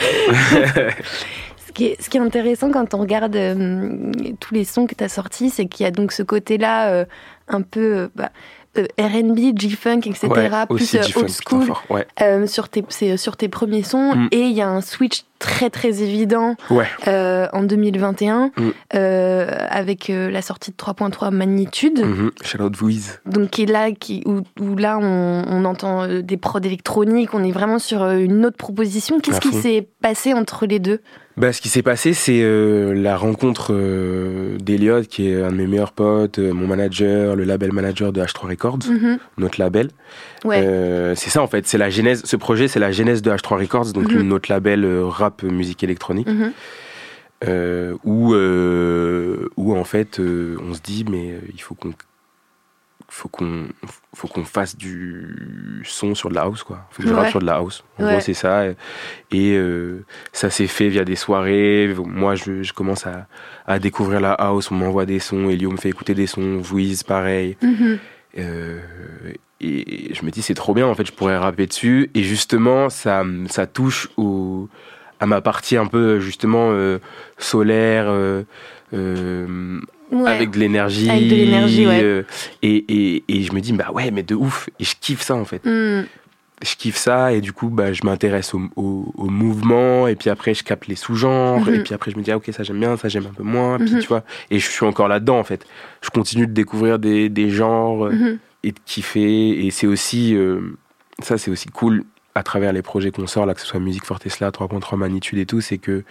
Ce 1.65 1.71
qui, 1.73 1.85
est, 1.85 2.01
ce 2.01 2.09
qui 2.09 2.17
est 2.17 2.21
intéressant 2.21 2.71
quand 2.71 2.93
on 2.93 2.99
regarde 2.99 3.35
euh, 3.35 4.11
tous 4.39 4.53
les 4.53 4.65
sons 4.65 4.85
que 4.85 4.93
tu 4.93 5.03
as 5.03 5.09
sortis, 5.09 5.49
c'est 5.49 5.65
qu'il 5.65 5.83
y 5.83 5.87
a 5.87 5.91
donc 5.91 6.11
ce 6.11 6.21
côté-là 6.21 7.05
un 7.47 7.61
peu 7.61 8.09
bah, 8.15 8.29
euh, 8.77 8.85
RB, 8.97 9.57
G-Funk, 9.59 10.01
etc., 10.05 10.27
Ouais, 10.27 10.49
plus 10.69 10.95
euh, 10.95 11.01
old 11.15 11.29
school. 11.29 11.73
Ouais. 11.89 12.07
euh, 12.21 12.47
sur, 12.47 12.69
tes, 12.69 12.83
sur 13.17 13.37
tes 13.37 13.49
premiers 13.49 13.83
sons. 13.83 14.15
Mm. 14.15 14.27
Et 14.31 14.41
il 14.41 14.53
y 14.53 14.61
a 14.61 14.69
un 14.69 14.81
switch 14.81 15.25
très 15.43 15.69
très 15.69 16.01
évident 16.01 16.55
Ouais. 16.69 16.85
euh, 17.09 17.47
en 17.51 17.63
2021 17.63 18.51
Mm. 18.57 18.61
euh, 18.95 19.47
avec 19.69 20.09
euh, 20.09 20.31
la 20.31 20.41
sortie 20.41 20.71
de 20.71 20.75
3.3 20.77 21.31
Magnitude. 21.31 22.01
Shout 22.43 22.61
out 22.61 22.75
Vouiz. 22.77 23.19
Donc 23.25 23.49
qui 23.49 23.63
est 23.63 23.71
là, 23.71 23.91
qui, 23.91 24.23
où, 24.25 24.41
où 24.61 24.77
là 24.77 24.97
on, 25.01 25.43
on 25.47 25.65
entend 25.65 26.07
des 26.21 26.37
prods 26.37 26.59
électroniques, 26.61 27.33
on 27.33 27.43
est 27.43 27.51
vraiment 27.51 27.77
sur 27.79 28.09
une 28.09 28.45
autre 28.45 28.57
proposition. 28.57 29.19
Qu'est-ce 29.19 29.41
qui 29.41 29.53
s'est 29.53 29.87
passé 30.01 30.33
entre 30.33 30.65
les 30.65 30.79
deux? 30.79 31.01
Bah, 31.35 31.51
ce 31.51 31.61
qui 31.61 31.69
s'est 31.69 31.81
passé, 31.81 32.13
c'est 32.13 32.41
euh, 32.43 32.93
la 32.93 33.17
rencontre 33.17 33.73
euh, 33.73 34.55
d'Eliott, 34.59 35.07
qui 35.07 35.29
est 35.31 35.41
un 35.41 35.49
de 35.51 35.55
mes 35.55 35.65
meilleurs 35.65 35.91
potes, 35.93 36.37
euh, 36.37 36.53
mon 36.53 36.67
manager, 36.67 37.35
le 37.35 37.43
label 37.43 37.71
manager 37.71 38.13
de 38.13 38.21
H3 38.21 38.49
Records, 38.49 38.77
Mhm. 38.87 39.17
notre 39.39 39.59
label. 39.59 39.89
Ouais. 40.45 41.13
C'est 41.15 41.31
ça 41.31 41.41
en 41.41 41.47
fait, 41.47 41.65
c'est 41.65 41.79
la 41.79 41.89
genèse. 41.89 42.21
Ce 42.23 42.35
projet, 42.35 42.67
c'est 42.67 42.79
la 42.79 42.91
genèse 42.91 43.23
de 43.23 43.31
H3 43.31 43.57
Records, 43.61 43.93
donc 43.93 44.11
Mhm. 44.11 44.21
notre 44.27 44.51
label 44.51 44.85
euh, 44.85 45.03
rap, 45.33 45.43
euh, 45.43 45.49
musique 45.49 45.83
électronique. 45.83 46.27
Mhm. 46.27 46.51
euh, 47.45 47.97
où, 48.05 48.33
euh, 48.33 49.49
où 49.57 49.75
en 49.75 49.83
fait 49.83 50.19
euh, 50.21 50.55
on 50.61 50.73
se 50.73 50.79
dit 50.81 51.03
mais 51.09 51.39
il 51.53 51.59
faut 51.61 51.75
qu'on 51.75 51.93
faut 53.09 53.27
qu'on 53.27 53.65
faut 54.15 54.29
qu'on 54.29 54.45
fasse 54.45 54.77
du 54.77 55.81
son 55.83 56.15
sur 56.15 56.29
de 56.29 56.35
la 56.35 56.43
house 56.43 56.63
quoi 56.63 56.87
faut 56.89 57.03
que 57.03 57.09
je 57.09 57.13
rappe 57.13 57.25
Ouais. 57.25 57.29
sur 57.31 57.39
de 57.41 57.45
la 57.45 57.55
house 57.55 57.83
en 57.99 58.05
Ouais. 58.05 58.11
gros 58.13 58.21
c'est 58.21 58.33
ça 58.33 58.63
et 59.31 59.59
ça 60.31 60.49
s'est 60.49 60.67
fait 60.67 60.87
via 60.87 61.03
des 61.03 61.17
soirées 61.17 61.93
moi 62.05 62.35
je, 62.35 62.63
je 62.63 62.71
commence 62.73 63.05
à, 63.05 63.27
à 63.67 63.77
découvrir 63.77 64.21
la 64.21 64.31
house 64.31 64.71
on 64.71 64.75
m'envoie 64.75 65.05
des 65.05 65.19
sons 65.19 65.49
Elio 65.49 65.69
me 65.69 65.77
fait 65.77 65.89
écouter 65.89 66.13
des 66.15 66.27
sons 66.27 66.57
Vouiz 66.59 67.03
pareil 67.03 67.57
Mhm. 67.61 67.99
et 69.61 70.13
je 70.13 70.25
me 70.25 70.31
dis 70.31 70.41
c'est 70.41 70.53
trop 70.55 70.73
bien 70.73 70.87
en 70.87 70.95
fait 70.95 71.05
je 71.05 71.11
pourrais 71.13 71.37
rapper 71.37 71.67
dessus 71.67 72.09
et 72.15 72.23
justement 72.23 72.89
ça 72.89 73.23
ça 73.49 73.67
touche 73.67 74.09
au 74.17 74.69
à 75.23 75.25
ma 75.25 75.39
partie 75.41 75.77
un 75.77 75.85
peu 75.87 76.19
justement 76.19 76.69
euh, 76.71 76.99
solaire 77.37 78.05
euh, 78.07 78.43
euh, 78.93 79.79
Ouais. 80.11 80.29
avec 80.29 80.51
de 80.51 80.59
l'énergie 80.59 81.09
Avec 81.09 81.27
de 81.27 81.35
l'énergie, 81.35 81.87
ouais. 81.87 82.23
et, 82.61 82.75
et, 82.87 83.23
et 83.27 83.41
je 83.41 83.51
me 83.53 83.61
dis 83.61 83.73
bah 83.73 83.89
ouais 83.91 84.11
mais 84.11 84.21
de 84.21 84.35
ouf 84.35 84.69
et 84.79 84.83
je 84.83 84.95
kiffe 84.99 85.21
ça 85.21 85.33
en 85.33 85.45
fait 85.45 85.65
Mm. 85.65 86.03
je 86.61 86.75
kiffe 86.75 86.97
ça 86.97 87.33
et 87.33 87.41
du 87.41 87.51
coup 87.51 87.69
bah, 87.69 87.93
je 87.93 88.01
m'intéresse 88.05 88.53
au, 88.53 88.61
au, 88.75 89.11
au 89.17 89.25
mouvement 89.29 90.07
et 90.07 90.15
puis 90.15 90.29
après 90.29 90.53
je 90.53 90.63
capte 90.63 90.85
les 90.87 90.95
sous-genres 90.95 91.61
Mhm. 91.65 91.73
et 91.73 91.79
puis 91.79 91.93
après 91.95 92.11
je 92.11 92.17
me 92.17 92.21
dis 92.21 92.31
ah, 92.31 92.37
ok 92.37 92.47
ça 92.51 92.61
j'aime 92.61 92.79
bien 92.79 92.95
ça 92.95 93.09
j'aime 93.09 93.25
un 93.25 93.33
peu 93.33 93.41
moins 93.43 93.79
puis 93.79 93.91
Mhm. 93.95 94.01
tu 94.01 94.07
vois 94.07 94.23
et 94.51 94.59
je 94.59 94.69
suis 94.69 94.85
encore 94.85 95.07
là-dedans 95.07 95.39
en 95.39 95.43
fait 95.43 95.65
je 96.03 96.09
continue 96.11 96.45
de 96.45 96.53
découvrir 96.53 96.99
des, 96.99 97.29
des 97.29 97.49
genres 97.49 98.11
Mhm. 98.11 98.37
et 98.63 98.71
de 98.71 98.79
kiffer 98.85 99.65
et 99.65 99.71
c'est 99.71 99.87
aussi 99.87 100.37
ça 101.23 101.39
c'est 101.39 101.49
aussi 101.49 101.69
cool 101.69 102.03
à 102.35 102.43
travers 102.43 102.73
les 102.73 102.81
projets 102.81 103.11
qu'on 103.11 103.27
sort 103.27 103.45
là 103.45 103.53
que 103.53 103.61
ce 103.61 103.67
soit 103.67 103.79
musique 103.79 104.05
Fortesla 104.05 104.49
3.3 104.51 104.95
magnitude 104.97 105.37
et 105.39 105.45
tout 105.45 105.61
c'est 105.61 105.77
que 105.77 106.03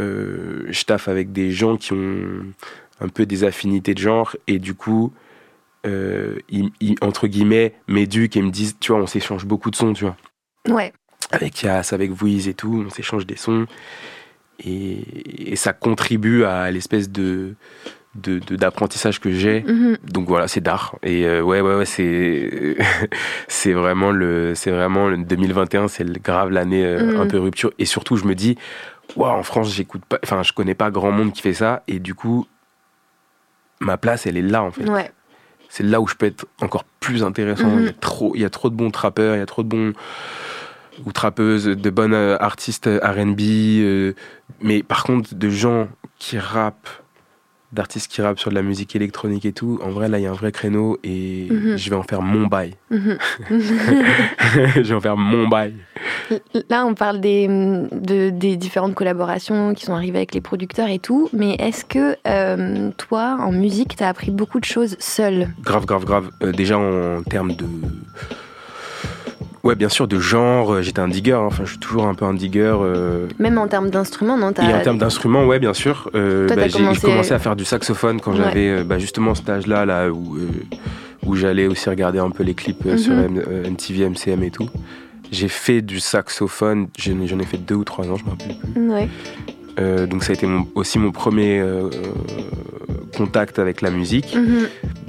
euh, 0.00 0.66
je 0.68 0.84
taffe 0.84 1.08
avec 1.08 1.32
des 1.32 1.50
gens 1.50 1.76
qui 1.76 1.92
ont 1.92 2.44
un 3.00 3.08
peu 3.08 3.26
des 3.26 3.44
affinités 3.44 3.94
de 3.94 3.98
genre 3.98 4.36
et 4.46 4.58
du 4.58 4.74
coup 4.74 5.12
euh, 5.86 6.38
ils, 6.48 6.70
ils, 6.80 6.96
entre 7.00 7.26
guillemets 7.26 7.74
m'éduquent 7.88 8.36
et 8.36 8.42
me 8.42 8.50
disent 8.50 8.76
tu 8.80 8.92
vois 8.92 9.00
on 9.00 9.06
s'échange 9.06 9.44
beaucoup 9.44 9.70
de 9.70 9.76
sons 9.76 9.92
tu 9.92 10.04
vois 10.04 10.16
Ouais. 10.68 10.92
avec 11.30 11.62
Yas, 11.62 11.90
avec 11.92 12.10
Vouiz 12.10 12.46
et 12.48 12.54
tout, 12.54 12.84
on 12.86 12.90
s'échange 12.90 13.24
des 13.26 13.36
sons. 13.36 13.66
Et, 14.58 15.52
et 15.52 15.56
ça 15.56 15.72
contribue 15.72 16.44
à 16.44 16.70
l'espèce 16.70 17.10
de 17.10 17.54
de- 18.20 18.38
de- 18.40 18.56
d'apprentissage 18.56 19.20
que 19.20 19.30
j'ai. 19.32 19.62
Mhm. 19.62 19.98
Donc 20.04 20.28
voilà, 20.28 20.48
c'est 20.48 20.60
d'art. 20.60 20.96
Et 21.02 21.26
euh, 21.26 21.40
ouais, 21.42 21.60
ouais, 21.60 21.74
ouais, 21.76 21.84
c'est 21.86 22.76
c'est 23.48 23.72
vraiment 23.72 24.10
le 24.10 24.54
c'est 24.54 24.70
vraiment 24.70 25.08
le 25.08 25.16
2021, 25.18 25.88
c'est 25.88 26.10
grave 26.22 26.50
l'année 26.50 26.84
euh, 26.84 27.14
Mhm. 27.14 27.20
un 27.20 27.26
peu 27.26 27.38
rupture. 27.38 27.72
Et 27.78 27.84
surtout, 27.84 28.16
je 28.16 28.24
me 28.24 28.34
dis, 28.34 28.56
waouh, 29.16 29.30
en 29.30 29.42
France, 29.42 29.72
j'écoute 29.74 30.02
pas, 30.08 30.18
enfin, 30.22 30.42
je 30.42 30.52
connais 30.52 30.74
pas 30.74 30.90
grand 30.90 31.12
monde 31.12 31.32
qui 31.32 31.42
fait 31.42 31.54
ça. 31.54 31.82
Et 31.88 31.98
du 31.98 32.14
coup, 32.14 32.46
ma 33.80 33.96
place, 33.96 34.26
elle 34.26 34.36
est 34.36 34.42
là 34.42 34.62
en 34.62 34.70
fait 34.70 34.88
Ouais. 34.88 35.10
c'est 35.68 35.84
là 35.84 36.00
où 36.00 36.06
je 36.08 36.14
peux 36.14 36.26
être 36.26 36.46
encore 36.60 36.84
plus 37.00 37.22
intéressant. 37.22 37.68
Mhm. 37.70 37.80
Il, 37.80 37.86
y 37.86 37.88
a 37.88 37.92
trop, 37.92 38.32
il 38.34 38.40
y 38.40 38.44
a 38.44 38.50
trop 38.50 38.70
de 38.70 38.74
bons 38.74 38.90
trappeurs, 38.90 39.36
il 39.36 39.38
y 39.38 39.42
a 39.42 39.46
trop 39.46 39.62
de 39.62 39.68
bons 39.68 39.92
ou 41.06 41.12
trappeuses, 41.12 41.66
de 41.66 41.90
bonnes 41.90 42.12
euh, 42.14 42.36
artistes 42.40 42.86
RB. 43.02 43.40
euh, 43.40 44.12
mais 44.60 44.82
par 44.82 45.04
contre, 45.04 45.32
de 45.36 45.48
gens 45.48 45.86
qui 46.18 46.38
rappent, 46.40 46.88
d'artistes 47.72 48.10
qui 48.10 48.22
rappent 48.22 48.38
sur 48.38 48.50
de 48.50 48.54
la 48.54 48.62
musique 48.62 48.96
électronique 48.96 49.44
et 49.44 49.52
tout, 49.52 49.78
en 49.84 49.90
vrai, 49.90 50.08
là, 50.08 50.18
il 50.18 50.22
y 50.22 50.26
a 50.26 50.30
un 50.30 50.34
vrai 50.34 50.52
créneau 50.52 50.98
et 51.04 51.48
Mhm. 51.50 51.76
je 51.76 51.90
vais 51.90 51.96
en 51.96 52.02
faire 52.02 52.22
mon 52.22 52.46
bail. 52.46 52.74
Mhm. 52.90 53.18
je 53.50 54.82
vais 54.82 54.94
en 54.94 55.00
faire 55.00 55.16
mon 55.16 55.48
bail. 55.48 55.74
Là, 56.70 56.86
on 56.86 56.94
parle 56.94 57.20
des, 57.20 57.46
de- 57.48 58.30
des 58.30 58.56
différentes 58.56 58.94
collaborations 58.94 59.74
qui 59.74 59.84
sont 59.84 59.94
arrivées 59.94 60.18
avec 60.18 60.34
les 60.34 60.40
producteurs 60.40 60.88
et 60.88 60.98
tout, 60.98 61.28
mais 61.32 61.54
est-ce 61.58 61.84
que 61.84 62.16
euh, 62.26 62.90
toi, 62.96 63.36
en 63.40 63.52
musique, 63.52 63.96
t'as 63.96 64.08
appris 64.08 64.30
beaucoup 64.30 64.60
de 64.60 64.64
choses 64.64 64.96
seul 64.98 65.48
Grave, 65.62 65.84
grave, 65.86 66.04
grave. 66.04 66.30
Euh, 66.42 66.52
déjà 66.52 66.78
en 66.78 67.22
termes 67.22 67.54
de. 67.54 67.66
Ouais, 69.64 69.74
bien 69.74 69.88
sûr, 69.88 70.06
de 70.08 70.18
genre, 70.18 70.72
euh, 70.74 70.82
j'étais 70.82 71.00
un 71.00 71.08
digger, 71.08 71.32
hein. 71.32 71.40
enfin, 71.46 71.64
je 71.64 71.70
suis 71.70 71.78
toujours 71.78 72.06
un 72.06 72.14
peu 72.14 72.24
un 72.24 72.34
digger. 72.34 72.74
euh, 72.80 73.26
Même 73.38 73.58
en 73.58 73.66
termes 73.66 73.90
d'instruments, 73.90 74.36
non 74.38 74.52
Et 74.52 74.72
en 74.74 74.80
termes 74.80 74.98
d'instruments, 74.98 75.44
ouais, 75.44 75.58
bien 75.58 75.74
sûr. 75.74 76.10
Euh, 76.14 76.46
bah, 76.48 76.68
j'ai 76.68 76.78
commencé- 77.00 77.32
à 77.34 77.38
faire 77.38 77.56
du 77.56 77.64
saxophone 77.64 78.20
quand 78.20 78.30
Ouais. 78.32 78.36
j'avais 78.38 78.84
bah, 78.84 78.98
justement 78.98 79.34
cet 79.34 79.48
âge-là, 79.48 79.84
là, 79.84 80.10
où, 80.10 80.36
euh, 80.36 80.48
où 81.26 81.34
j'allais 81.36 81.66
aussi 81.66 81.88
regarder 81.90 82.18
un 82.20 82.30
peu 82.30 82.44
les 82.44 82.54
clips 82.54 82.96
sur 82.96 83.12
Mhm. 83.14 83.38
M- 83.38 83.64
MTV, 83.72 84.04
MCM 84.08 84.42
et 84.44 84.50
tout. 84.50 84.68
J'ai 85.30 85.48
fait 85.48 85.82
du 85.82 86.00
saxophone, 86.00 86.86
j'en 86.98 87.20
ai, 87.20 87.26
j'en 87.26 87.38
ai 87.38 87.44
fait 87.44 87.58
deux 87.58 87.74
ou 87.74 87.84
trois 87.84 88.08
ans, 88.08 88.16
je 88.16 88.24
me 88.24 88.30
rappelle 88.30 88.54
plus. 88.54 88.88
Ouais. 88.88 89.08
Euh, 89.78 90.06
donc 90.06 90.24
ça 90.24 90.32
a 90.32 90.34
été 90.34 90.46
mon- 90.46 90.66
aussi 90.74 90.98
mon 90.98 91.12
premier 91.12 91.60
euh, 91.60 91.84
euh, 91.84 91.88
contact 93.16 93.58
avec 93.58 93.80
la 93.80 93.90
musique. 93.90 94.34
Mhm. 94.34 94.68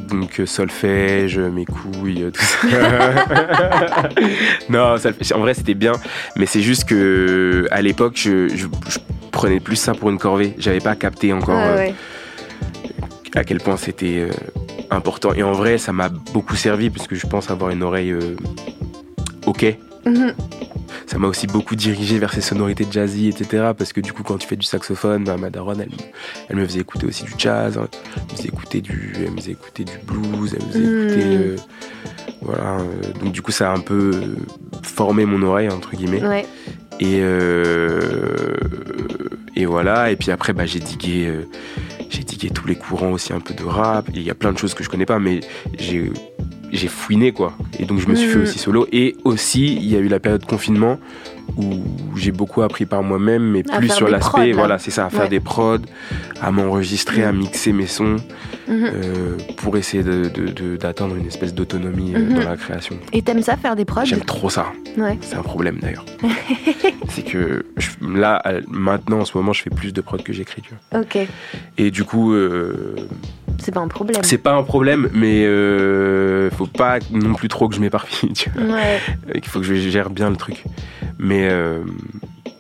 Donc 0.10 0.41
solfège, 0.45 1.38
mes 1.39 1.65
couilles, 1.65 2.32
tout 2.34 2.41
ça. 2.41 2.67
non, 4.69 4.97
solfège, 4.97 5.32
en 5.34 5.39
vrai 5.39 5.53
c'était 5.53 5.73
bien, 5.75 5.93
mais 6.36 6.45
c'est 6.45 6.62
juste 6.62 6.86
que 6.86 7.67
à 7.71 7.82
l'époque 7.82 8.13
je, 8.15 8.47
je- 8.49 8.67
je 8.89 8.99
prenais 9.32 9.60
plus 9.60 9.75
ça 9.75 9.93
pour 9.93 10.10
une 10.10 10.17
corvée. 10.17 10.53
J'avais 10.58 10.79
pas 10.79 10.95
capté 10.95 11.34
encore 11.34 11.55
Ouais, 11.55 11.63
euh, 11.63 11.75
ouais. 11.77 11.93
à 13.36 13.43
quel 13.43 13.60
point 13.60 13.77
c'était 13.77 14.27
important. 14.89 15.34
Et 15.34 15.43
en 15.43 15.53
vrai 15.53 15.77
ça 15.77 15.93
m'a 15.93 16.10
beaucoup 16.10 16.55
servi 16.55 16.89
parce 16.89 17.08
que 17.08 17.15
je 17.15 17.27
pense 17.27 17.49
avoir 17.51 17.71
une 17.71 17.84
oreille 17.84 18.15
ok. 19.45 19.75
Mhm. 20.05 20.34
Ça 21.08 21.17
m'a 21.17 21.28
aussi 21.28 21.47
beaucoup 21.47 21.75
dirigé 21.75 22.19
vers 22.19 22.34
ces 22.34 22.41
sonorités 22.41 22.86
jazzy, 22.89 23.28
etc. 23.30 23.71
Parce 23.78 23.93
que 23.93 24.02
du 24.02 24.13
coup, 24.13 24.23
quand 24.23 24.38
tu 24.38 24.47
fais 24.47 24.56
du 24.56 24.65
saxophone, 24.65 25.23
bah, 25.23 25.38
ma 25.38 25.49
daronne, 25.49 25.82
elle, 25.82 25.89
elle 26.49 26.56
me 26.58 26.65
faisait 26.65 26.82
écouter 26.82 27.06
aussi 27.08 27.23
du 27.23 27.34
jazz, 27.38 27.78
hein. 27.78 27.88
elle 28.17 28.23
me 28.23 28.30
faisait 28.38 28.47
écouter 28.49 28.82
du, 28.82 29.13
elle 29.23 29.32
me 29.32 29.38
faisait 29.38 29.52
écouter 29.52 29.84
du 29.86 29.97
blues, 30.06 30.56
elle 30.60 30.65
me 30.65 30.71
faisait 30.71 30.80
Mm. 30.86 31.08
écouter, 31.08 31.38
euh, 31.38 31.56
voilà. 32.41 32.80
euh, 32.80 33.13
donc 33.23 33.32
du 33.34 33.41
coup, 33.41 33.52
ça 33.52 33.71
a 33.71 33.75
un 33.75 33.80
peu 33.82 34.12
euh, 34.13 34.36
formé 34.84 35.25
mon 35.25 35.41
oreille 35.41 35.69
entre 35.69 35.95
guillemets. 35.95 36.23
Ouais. 36.25 36.45
Et 37.02 37.19
euh, 37.21 38.56
et 39.56 39.65
voilà. 39.65 40.12
Et 40.12 40.15
puis 40.15 40.32
après, 40.32 40.54
bah, 40.54 40.65
j'ai 40.65 40.80
digué, 40.80 41.28
euh, 41.28 41.45
j'ai 42.10 42.23
digué 42.23 42.49
tous 42.49 42.67
les 42.67 42.75
courants 42.75 43.12
aussi 43.12 43.34
un 43.34 43.39
peu 43.39 43.54
de 43.54 43.63
rap. 43.63 44.08
Il 44.13 44.21
y 44.21 44.30
a 44.30 44.36
plein 44.36 44.52
de 44.52 44.58
choses 44.58 44.73
que 44.73 44.84
je 44.84 44.89
connais 44.89 45.06
pas, 45.06 45.19
mais 45.19 45.39
j'ai 45.78 46.12
j'ai 46.71 46.88
fouiné 46.88 47.32
quoi. 47.32 47.53
Et 47.79 47.86
donc 47.86 47.99
je 47.99 48.08
me 48.08 48.15
suis 48.15 48.27
fait 48.27 48.39
aussi 48.39 48.60
solo. 48.60 48.88
Et 48.91 49.15
aussi, 49.23 49.75
il 49.75 49.88
y 49.88 49.95
a 49.95 49.99
eu 49.99 50.08
la 50.08 50.19
période 50.19 50.41
de 50.41 50.45
confinement 50.45 50.99
où 51.58 51.82
j'ai 52.15 52.32
beaucoup 52.32 52.62
appris 52.62 52.86
par 52.86 53.01
moi-même, 53.01 53.41
mais 53.43 53.63
À 53.71 53.79
plus 53.79 53.89
sur 53.89 54.05
prods, 54.05 54.12
l'aspect, 54.12 54.47
là. 54.49 54.55
voilà, 54.55 54.77
c'est 54.77 54.91
ça, 54.91 55.08
à 55.08 55.10
faire 55.10 55.21
Ouais. 55.21 55.29
des 55.29 55.39
prods, 55.39 55.79
à 56.41 56.51
m'enregistrer, 56.51 57.23
à 57.23 57.32
Mhm. 57.32 57.39
mixer 57.39 57.73
mes 57.73 57.88
sons, 57.88 58.17
Mhm. 58.67 58.86
euh, 58.93 59.38
pour 59.58 59.75
essayer 59.75 60.03
d'atteindre 60.79 61.15
une 61.15 61.25
espèce 61.25 61.53
d'autonomie 61.55 62.13
euh, 62.15 62.19
Mhm. 62.19 62.34
dans 62.36 62.49
la 62.49 62.55
création. 62.55 62.97
Et 63.13 63.23
t'aimes 63.23 63.41
ça 63.41 63.58
faire 63.58 63.75
des 63.75 63.84
prods? 63.86 64.05
J'aime 64.05 64.21
trop 64.21 64.49
ça. 64.51 64.67
Ouais. 64.95 65.17
C'est 65.21 65.36
un 65.38 65.41
problème 65.41 65.79
d'ailleurs. 65.82 66.05
c'est 67.10 67.23
que 67.25 67.65
je- 67.77 67.89
là, 68.08 68.36
à- 68.36 68.62
maintenant, 68.67 69.19
en 69.21 69.25
ce 69.25 69.36
moment, 69.36 69.51
je 69.53 69.63
fais 69.63 69.69
plus 69.71 69.91
de 69.91 70.01
prod 70.01 70.21
que 70.21 70.32
j'écris. 70.34 70.62
Ok. 70.95 71.17
Et 71.79 71.89
du 71.89 72.03
coup, 72.03 72.34
euh, 72.34 72.95
C'est 73.61 73.71
pas 73.73 73.81
un 73.81 73.87
problème. 73.87 74.21
c'est 74.23 74.37
pas 74.37 74.53
un 74.53 74.63
problème, 74.63 75.09
mais 75.13 75.45
euh, 75.45 76.49
faut 76.51 76.65
pas 76.67 76.99
non 77.11 77.33
plus 77.33 77.47
trop 77.47 77.67
que 77.69 77.75
je 77.75 77.81
m'éparpille. 77.81 78.33
Ouais. 78.57 78.99
Il 79.35 79.45
faut 79.45 79.59
que 79.59 79.65
je 79.65 79.75
gère 79.75 80.09
bien 80.09 80.29
le 80.29 80.35
truc. 80.35 80.63
Mais, 81.17 81.47
euh, 81.51 81.79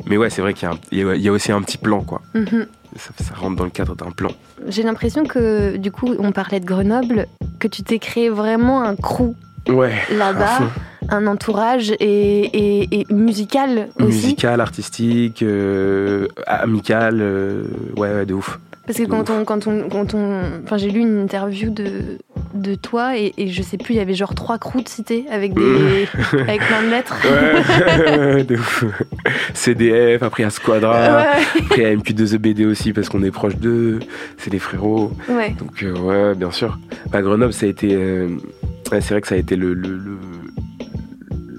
mais 0.05 0.17
ouais, 0.17 0.29
c'est 0.29 0.41
vrai 0.41 0.53
qu'il 0.53 0.69
y, 0.91 1.01
a 1.03 1.15
y 1.15 1.29
aussi 1.29 1.51
un 1.51 1.61
petit 1.61 1.77
plan, 1.77 2.01
quoi. 2.01 2.21
Mhm. 2.33 2.67
Ça, 2.95 3.11
ça 3.23 3.35
rentre 3.35 3.55
dans 3.55 3.63
le 3.65 3.69
cadre 3.69 3.95
d'un 3.95 4.11
plan. 4.11 4.31
J'ai 4.67 4.83
l'impression 4.83 5.23
que, 5.23 5.77
du 5.77 5.91
coup, 5.91 6.15
on 6.19 6.31
parlait 6.31 6.59
de 6.59 6.65
Grenoble, 6.65 7.27
que 7.59 7.67
tu 7.67 7.83
t'es 7.83 7.99
créé 7.99 8.29
vraiment 8.29 8.81
un 8.83 8.95
crew 8.95 9.35
Ouais. 9.67 9.93
là-bas, 10.17 10.59
un 11.09 11.27
entourage 11.27 11.91
et, 11.91 11.99
et- 11.99 12.99
et 13.01 13.13
musical 13.13 13.89
aussi. 13.99 14.07
Musical, 14.07 14.59
artistique, 14.61 15.43
euh, 15.43 16.27
amical, 16.47 17.19
euh, 17.21 17.63
ouais, 17.97 18.11
ouais, 18.13 18.25
de 18.25 18.33
ouf. 18.33 18.59
Parce 18.89 18.97
que 18.97 19.05
quand 19.05 19.29
on, 19.29 19.45
quand 19.45 19.67
on, 19.67 19.87
quand 19.87 20.15
on, 20.15 20.41
enfin, 20.63 20.77
j'ai 20.77 20.89
lu 20.89 21.01
une 21.01 21.19
interview 21.21 21.69
de, 21.69 22.17
de 22.55 22.73
toi 22.73 23.15
et, 23.19 23.33
et 23.37 23.49
je 23.49 23.61
sais 23.61 23.77
plus, 23.77 23.93
il 23.93 23.97
y 23.97 23.99
avait 23.99 24.15
genre 24.15 24.33
trois 24.33 24.57
crews 24.57 24.81
de 24.81 24.89
cités 24.89 25.25
avec 25.29 25.53
des, 25.53 26.07
avec 26.39 26.59
plein 26.61 26.81
de 26.81 26.89
lettres. 26.89 27.15
Ouais, 27.23 28.43
de 28.45 28.55
ouf. 28.55 28.83
CDF, 29.53 30.23
après 30.23 30.43
a 30.43 30.49
Squadra, 30.49 30.93
Ouais. 31.17 31.27
après 31.65 31.77
il 31.77 31.83
y 31.83 31.85
a 31.85 31.95
MQ2EBD 31.95 32.65
aussi 32.65 32.91
parce 32.91 33.09
qu'on 33.09 33.21
est 33.21 33.29
proche 33.29 33.57
d'eux, 33.57 33.99
c'est 34.39 34.49
des 34.49 34.57
frérots. 34.57 35.11
Ouais. 35.29 35.51
Donc 35.59 35.83
euh, 35.83 35.93
ouais, 35.99 36.33
bien 36.35 36.49
sûr. 36.49 36.79
Bah, 37.11 37.21
Grenoble, 37.21 37.53
ça 37.53 37.67
a 37.67 37.69
été, 37.69 37.93
euh, 37.93 38.29
ouais, 38.91 39.01
c'est 39.01 39.13
vrai 39.13 39.21
que 39.21 39.27
ça 39.27 39.35
a 39.35 39.37
été 39.37 39.55
le, 39.55 39.75
le, 39.75 39.89
le, 39.97 40.17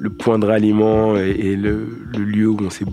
le 0.01 0.11
point 0.11 0.41
de 0.41 0.47
ralliement 0.47 1.17
et, 1.17 1.31
et 1.31 1.55
le, 1.55 1.87
le 2.17 2.25
lieu 2.25 2.49
où 2.49 2.59
on 2.61 2.71
s'est, 2.71 2.87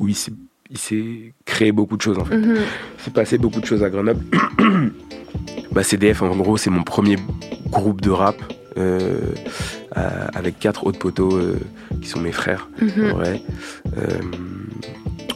où 0.00 0.08
il 0.08 0.16
s'est, 0.16 0.32
il 0.70 0.78
s'est 0.78 1.32
créé 1.44 1.72
beaucoup 1.72 1.96
de 1.96 2.02
choses 2.02 2.18
en 2.18 2.24
fait. 2.24 2.36
Il 2.36 2.56
s'est 2.98 3.10
passé 3.10 3.38
beaucoup 3.38 3.60
de 3.60 3.66
choses 3.66 3.82
à 3.82 3.90
Grenoble. 3.90 4.24
bah, 5.72 5.82
CDF, 5.82 6.22
en 6.22 6.34
gros, 6.36 6.56
c'est 6.56 6.70
mon 6.70 6.82
premier 6.82 7.16
groupe 7.70 8.00
de 8.00 8.10
rap. 8.10 8.36
euh, 8.76 9.20
euh, 9.96 10.26
avec 10.34 10.58
quatre 10.58 10.84
autres 10.84 10.98
poteaux 10.98 11.36
euh, 11.36 11.60
qui 12.02 12.08
sont 12.08 12.18
mes 12.20 12.32
frères. 12.32 12.68
Euh, 12.82 13.38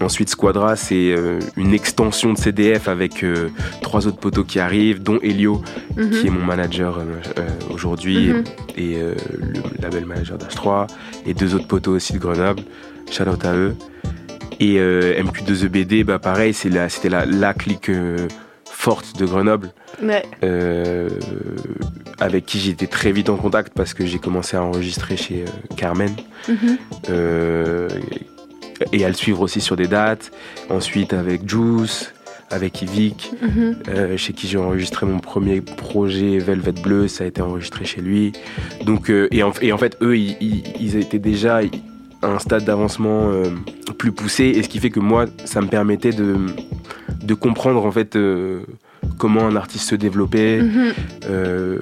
Ensuite, 0.01 0.29
Squadra, 0.29 0.75
c'est 0.77 1.15
une 1.57 1.75
extension 1.75 2.33
de 2.33 2.39
CDF 2.39 2.87
avec 2.89 3.25
trois 3.83 4.07
autres 4.07 4.19
poteaux 4.19 4.45
qui 4.45 4.61
arrivent, 4.61 5.03
dont 5.03 5.19
Elio, 5.23 5.61
Mhm. 5.97 6.11
qui 6.11 6.27
est 6.29 6.31
mon 6.31 6.45
manager 6.45 7.01
aujourd'hui 7.73 8.29
Mhm. 8.29 8.45
et 8.77 8.95
le 9.01 9.83
label 9.83 10.05
manager 10.07 10.39
d'H3, 10.39 10.87
et 11.27 11.35
deux 11.35 11.55
autres 11.57 11.67
poteaux 11.67 11.95
aussi 11.97 12.13
de 12.13 12.19
Grenoble. 12.19 12.63
Shout 13.11 13.25
out 13.29 13.45
à 13.45 13.55
eux. 13.57 13.75
Et 14.61 14.79
euh, 14.79 15.21
MQ2EBD, 15.23 16.05
bah 16.05 16.19
pareil, 16.19 16.53
c'est 16.53 16.69
la- 16.69 16.89
c'était 16.89 17.09
la, 17.09 17.25
la 17.27 17.55
clique 17.55 17.91
euh, 17.91 18.27
forte 18.65 19.19
de 19.19 19.25
Grenoble, 19.27 19.71
Ouais. 20.03 20.23
euh, 20.45 21.09
avec 22.21 22.47
qui 22.47 22.59
j'étais 22.59 22.87
très 22.87 23.13
vite 23.13 23.29
en 23.29 23.37
contact 23.37 23.73
parce 23.75 23.95
que 23.95 24.05
j'ai 24.07 24.19
commencé 24.19 24.57
à 24.57 24.63
enregistrer 24.63 25.17
chez 25.17 25.45
euh, 25.47 25.75
Carmen 25.77 26.11
Mhm. 26.49 26.79
euh, 27.11 27.89
et 28.93 29.05
à 29.05 29.09
le 29.09 29.15
suivre 29.15 29.41
aussi 29.43 29.61
sur 29.61 29.77
des 29.77 29.87
dates. 29.89 30.31
Ensuite 30.71 31.13
avec 31.13 31.49
Juice, 31.49 32.13
avec 32.51 32.81
Yvick, 32.83 33.31
Mhm. 33.43 33.77
euh, 33.89 34.17
chez 34.17 34.33
qui 34.33 34.49
j'ai 34.49 34.59
enregistré 34.59 35.07
mon 35.07 35.19
premier 35.19 35.61
projet 35.61 36.39
Velvet 36.39 36.73
Bleu, 36.73 37.07
ça 37.09 37.25
a 37.25 37.27
été 37.27 37.43
enregistré 37.43 37.85
chez 37.85 38.01
lui. 38.01 38.33
Donc, 38.85 39.11
et, 39.11 39.43
en, 39.43 39.53
et 39.61 39.73
en 39.73 39.79
fait, 39.79 39.97
eux, 40.03 40.17
ils, 40.17 40.37
ils- 40.41 40.65
ils 40.81 40.97
étaient 40.97 41.19
déjà 41.19 41.61
un 42.23 42.39
stade 42.39 42.65
d'avancement 42.65 43.31
euh, 43.31 43.45
plus 43.99 44.13
poussé, 44.13 44.45
et 44.45 44.63
ce 44.63 44.69
qui 44.69 44.79
fait 44.79 44.91
que 44.91 45.01
moi, 45.01 45.27
ça 45.45 45.61
me 45.61 45.69
permettait 45.69 46.11
de, 46.13 46.37
de 47.23 47.35
comprendre 47.35 47.85
en 47.85 47.93
fait 47.93 48.17
euh, 48.17 48.61
comment 49.19 49.47
un 49.47 49.55
artiste 49.57 49.89
se 49.89 49.95
développait. 49.95 50.61
Mhm. 50.63 50.93
Euh, 51.31 51.79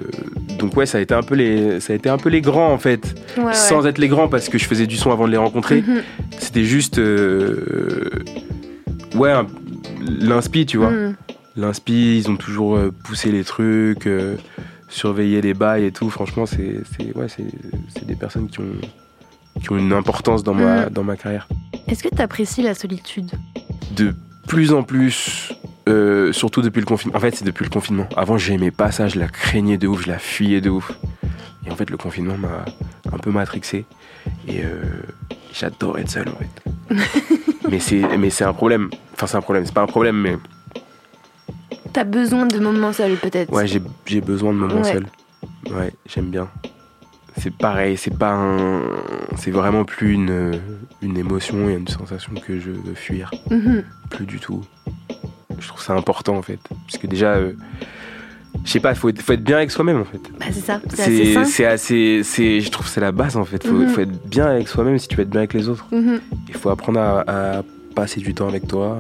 donc 0.59 0.77
ouais, 0.77 0.85
ça 0.87 0.99
a 0.99 1.01
été 1.01 1.14
un 1.14 1.22
peu 1.22 1.35
les, 1.35 1.81
ça 1.81 1.92
a 1.92 1.96
été 1.96 2.09
un 2.09 2.18
peu 2.18 2.29
les 2.29 2.40
grands 2.42 2.72
en 2.72 2.79
fait, 2.79 3.14
Ouais, 3.37 3.44
ouais. 3.44 3.55
sans 3.55 3.87
être 3.87 3.99
les 3.99 4.09
grands 4.09 4.29
parce 4.29 4.49
que 4.49 4.59
je 4.59 4.64
faisais 4.66 4.87
du 4.87 4.96
son 4.96 5.11
avant 5.11 5.27
de 5.27 5.33
les 5.33 5.37
rencontrer. 5.38 5.83
Mhm. 5.83 6.03
C'était 6.38 6.64
juste, 6.64 6.99
ouais, 9.14 9.33
l'inspi, 10.20 10.66
tu 10.66 10.77
vois. 10.79 10.90
Mhm. 10.90 11.14
L'inspi, 11.57 12.18
ils 12.18 12.31
ont 12.31 12.37
toujours 12.37 12.79
poussé 13.05 13.33
les 13.33 13.42
trucs, 13.42 14.07
surveillé 14.88 15.40
les 15.40 15.55
bails 15.55 15.87
et 15.87 15.92
tout. 15.92 16.11
Franchement, 16.11 16.44
c'est, 16.44 16.83
ouais, 17.14 17.27
des 18.07 18.14
personnes 18.14 18.49
qui 18.49 18.61
ont, 18.61 18.64
qui 19.61 19.73
ont 19.73 19.77
une 19.79 19.92
importance 19.92 20.42
dans 20.42 20.55
ma, 20.55 20.85
Mhm. 20.87 20.90
dans 20.90 21.05
ma 21.05 21.16
carrière. 21.16 21.49
Est-ce 21.88 22.03
que 22.03 22.14
tu 22.14 22.21
apprécies 22.23 22.62
la 22.62 22.75
solitude? 22.75 23.31
De 23.95 24.14
plus 24.49 24.73
en 24.73 24.83
plus, 24.83 25.53
euh, 25.88 26.33
surtout 26.33 26.62
depuis 26.62 26.81
le 26.81 26.87
confinement. 26.87 27.16
En 27.16 27.21
fait, 27.21 27.35
c'est 27.35 27.45
depuis 27.45 27.64
le 27.64 27.71
confinement. 27.71 28.07
Avant, 28.16 28.38
j'aimais 28.38 28.71
pas 28.71 28.90
ça, 28.92 29.09
je 29.09 29.19
la 29.19 29.29
craignais 29.29 29.79
de 29.79 29.87
ouf, 29.87 30.03
je 30.05 30.09
la 30.09 30.19
fuyais 30.19 30.61
de 30.61 30.71
ouf. 30.71 30.92
Et 31.66 31.71
en 31.71 31.77
fait, 31.77 31.90
le 31.90 31.97
confinement 31.97 32.37
m'a 32.38 32.64
un 33.12 33.19
peu 33.19 33.31
matrixé. 33.31 33.85
Et 34.49 34.62
euh, 34.64 34.83
j'adore 35.53 35.99
être 35.99 36.11
seul, 36.11 36.29
en 36.29 36.37
fait. 36.37 36.95
mais, 37.71 37.81
c'est, 37.81 38.45
un 38.45 38.53
problème. 38.53 38.90
Enfin, 39.14 39.27
c'est 39.27 39.37
un 39.37 39.40
problème. 39.42 39.64
C'est 39.66 39.75
pas 39.75 39.83
un 39.83 39.87
problème, 39.87 40.16
mais 40.21 40.37
T'as 41.92 42.05
besoin 42.05 42.47
de 42.47 42.59
moments 42.59 42.92
seuls, 42.92 43.16
peut-être 43.16 43.51
Ouais, 43.53 43.66
j'ai, 43.66 43.81
j'ai 44.05 44.21
besoin 44.21 44.53
de 44.53 44.59
moments 44.59 44.83
Ouais. 44.83 44.92
seuls. 44.92 45.07
Ouais, 45.71 45.92
j'aime 46.07 46.27
bien. 46.31 46.49
C'est 47.38 47.55
pareil, 47.55 47.96
c'est 47.96 48.16
pas 48.16 48.33
un. 48.33 48.81
C'est 49.37 49.51
vraiment 49.51 49.85
plus 49.85 50.12
une, 50.14 50.53
une 51.03 51.16
émotion 51.18 51.68
et 51.68 51.75
une 51.75 51.87
sensation 51.88 52.33
que 52.35 52.59
je 52.59 52.70
veux 52.70 52.94
fuir. 52.94 53.31
Mhm. 53.51 53.85
Plus 54.11 54.27
du 54.27 54.38
tout. 54.40 54.62
Je 55.59 55.68
trouve 55.68 55.83
ça 55.83 55.94
important 55.94 56.37
en 56.37 56.42
fait. 56.42 56.59
Parce 56.87 56.99
que 56.99 57.07
déjà, 57.07 57.35
euh, 57.35 57.53
je 58.64 58.70
sais 58.72 58.81
pas, 58.81 58.90
il 58.92 58.96
faut, 58.96 59.09
être- 59.11 59.20
faut 59.22 59.33
être 59.33 59.44
bien 59.44 59.57
avec 59.59 59.70
soi-même 59.70 60.01
en 60.01 60.05
fait. 60.05 60.20
Bah, 60.38 60.46
c'est 60.51 60.61
ça, 60.61 60.81
c'est 61.44 61.64
assez 61.66 62.22
C'est, 62.25 62.61
je 62.61 62.70
trouve 62.70 62.87
que 62.87 62.92
c'est 62.92 63.01
la 63.01 63.12
base 63.12 63.37
en 63.37 63.44
fait. 63.44 63.66
Faut, 63.66 63.75
Mhm. 63.75 63.88
faut 63.88 64.01
être 64.01 64.29
bien 64.29 64.46
avec 64.46 64.68
soi-même 64.68 64.99
si 64.99 65.09
tu 65.09 65.16
veux 65.16 65.22
être 65.22 65.31
bien 65.31 65.40
avec 65.40 65.53
les 65.55 65.68
autres. 65.68 65.87
Mhm. 65.92 66.20
Il 66.49 66.55
faut 66.55 66.70
apprendre 66.70 67.01
à, 67.01 67.59
à 67.59 67.62
passer 67.94 68.20
du 68.20 68.35
temps 68.35 68.49
avec 68.49 68.66
toi. 68.66 68.99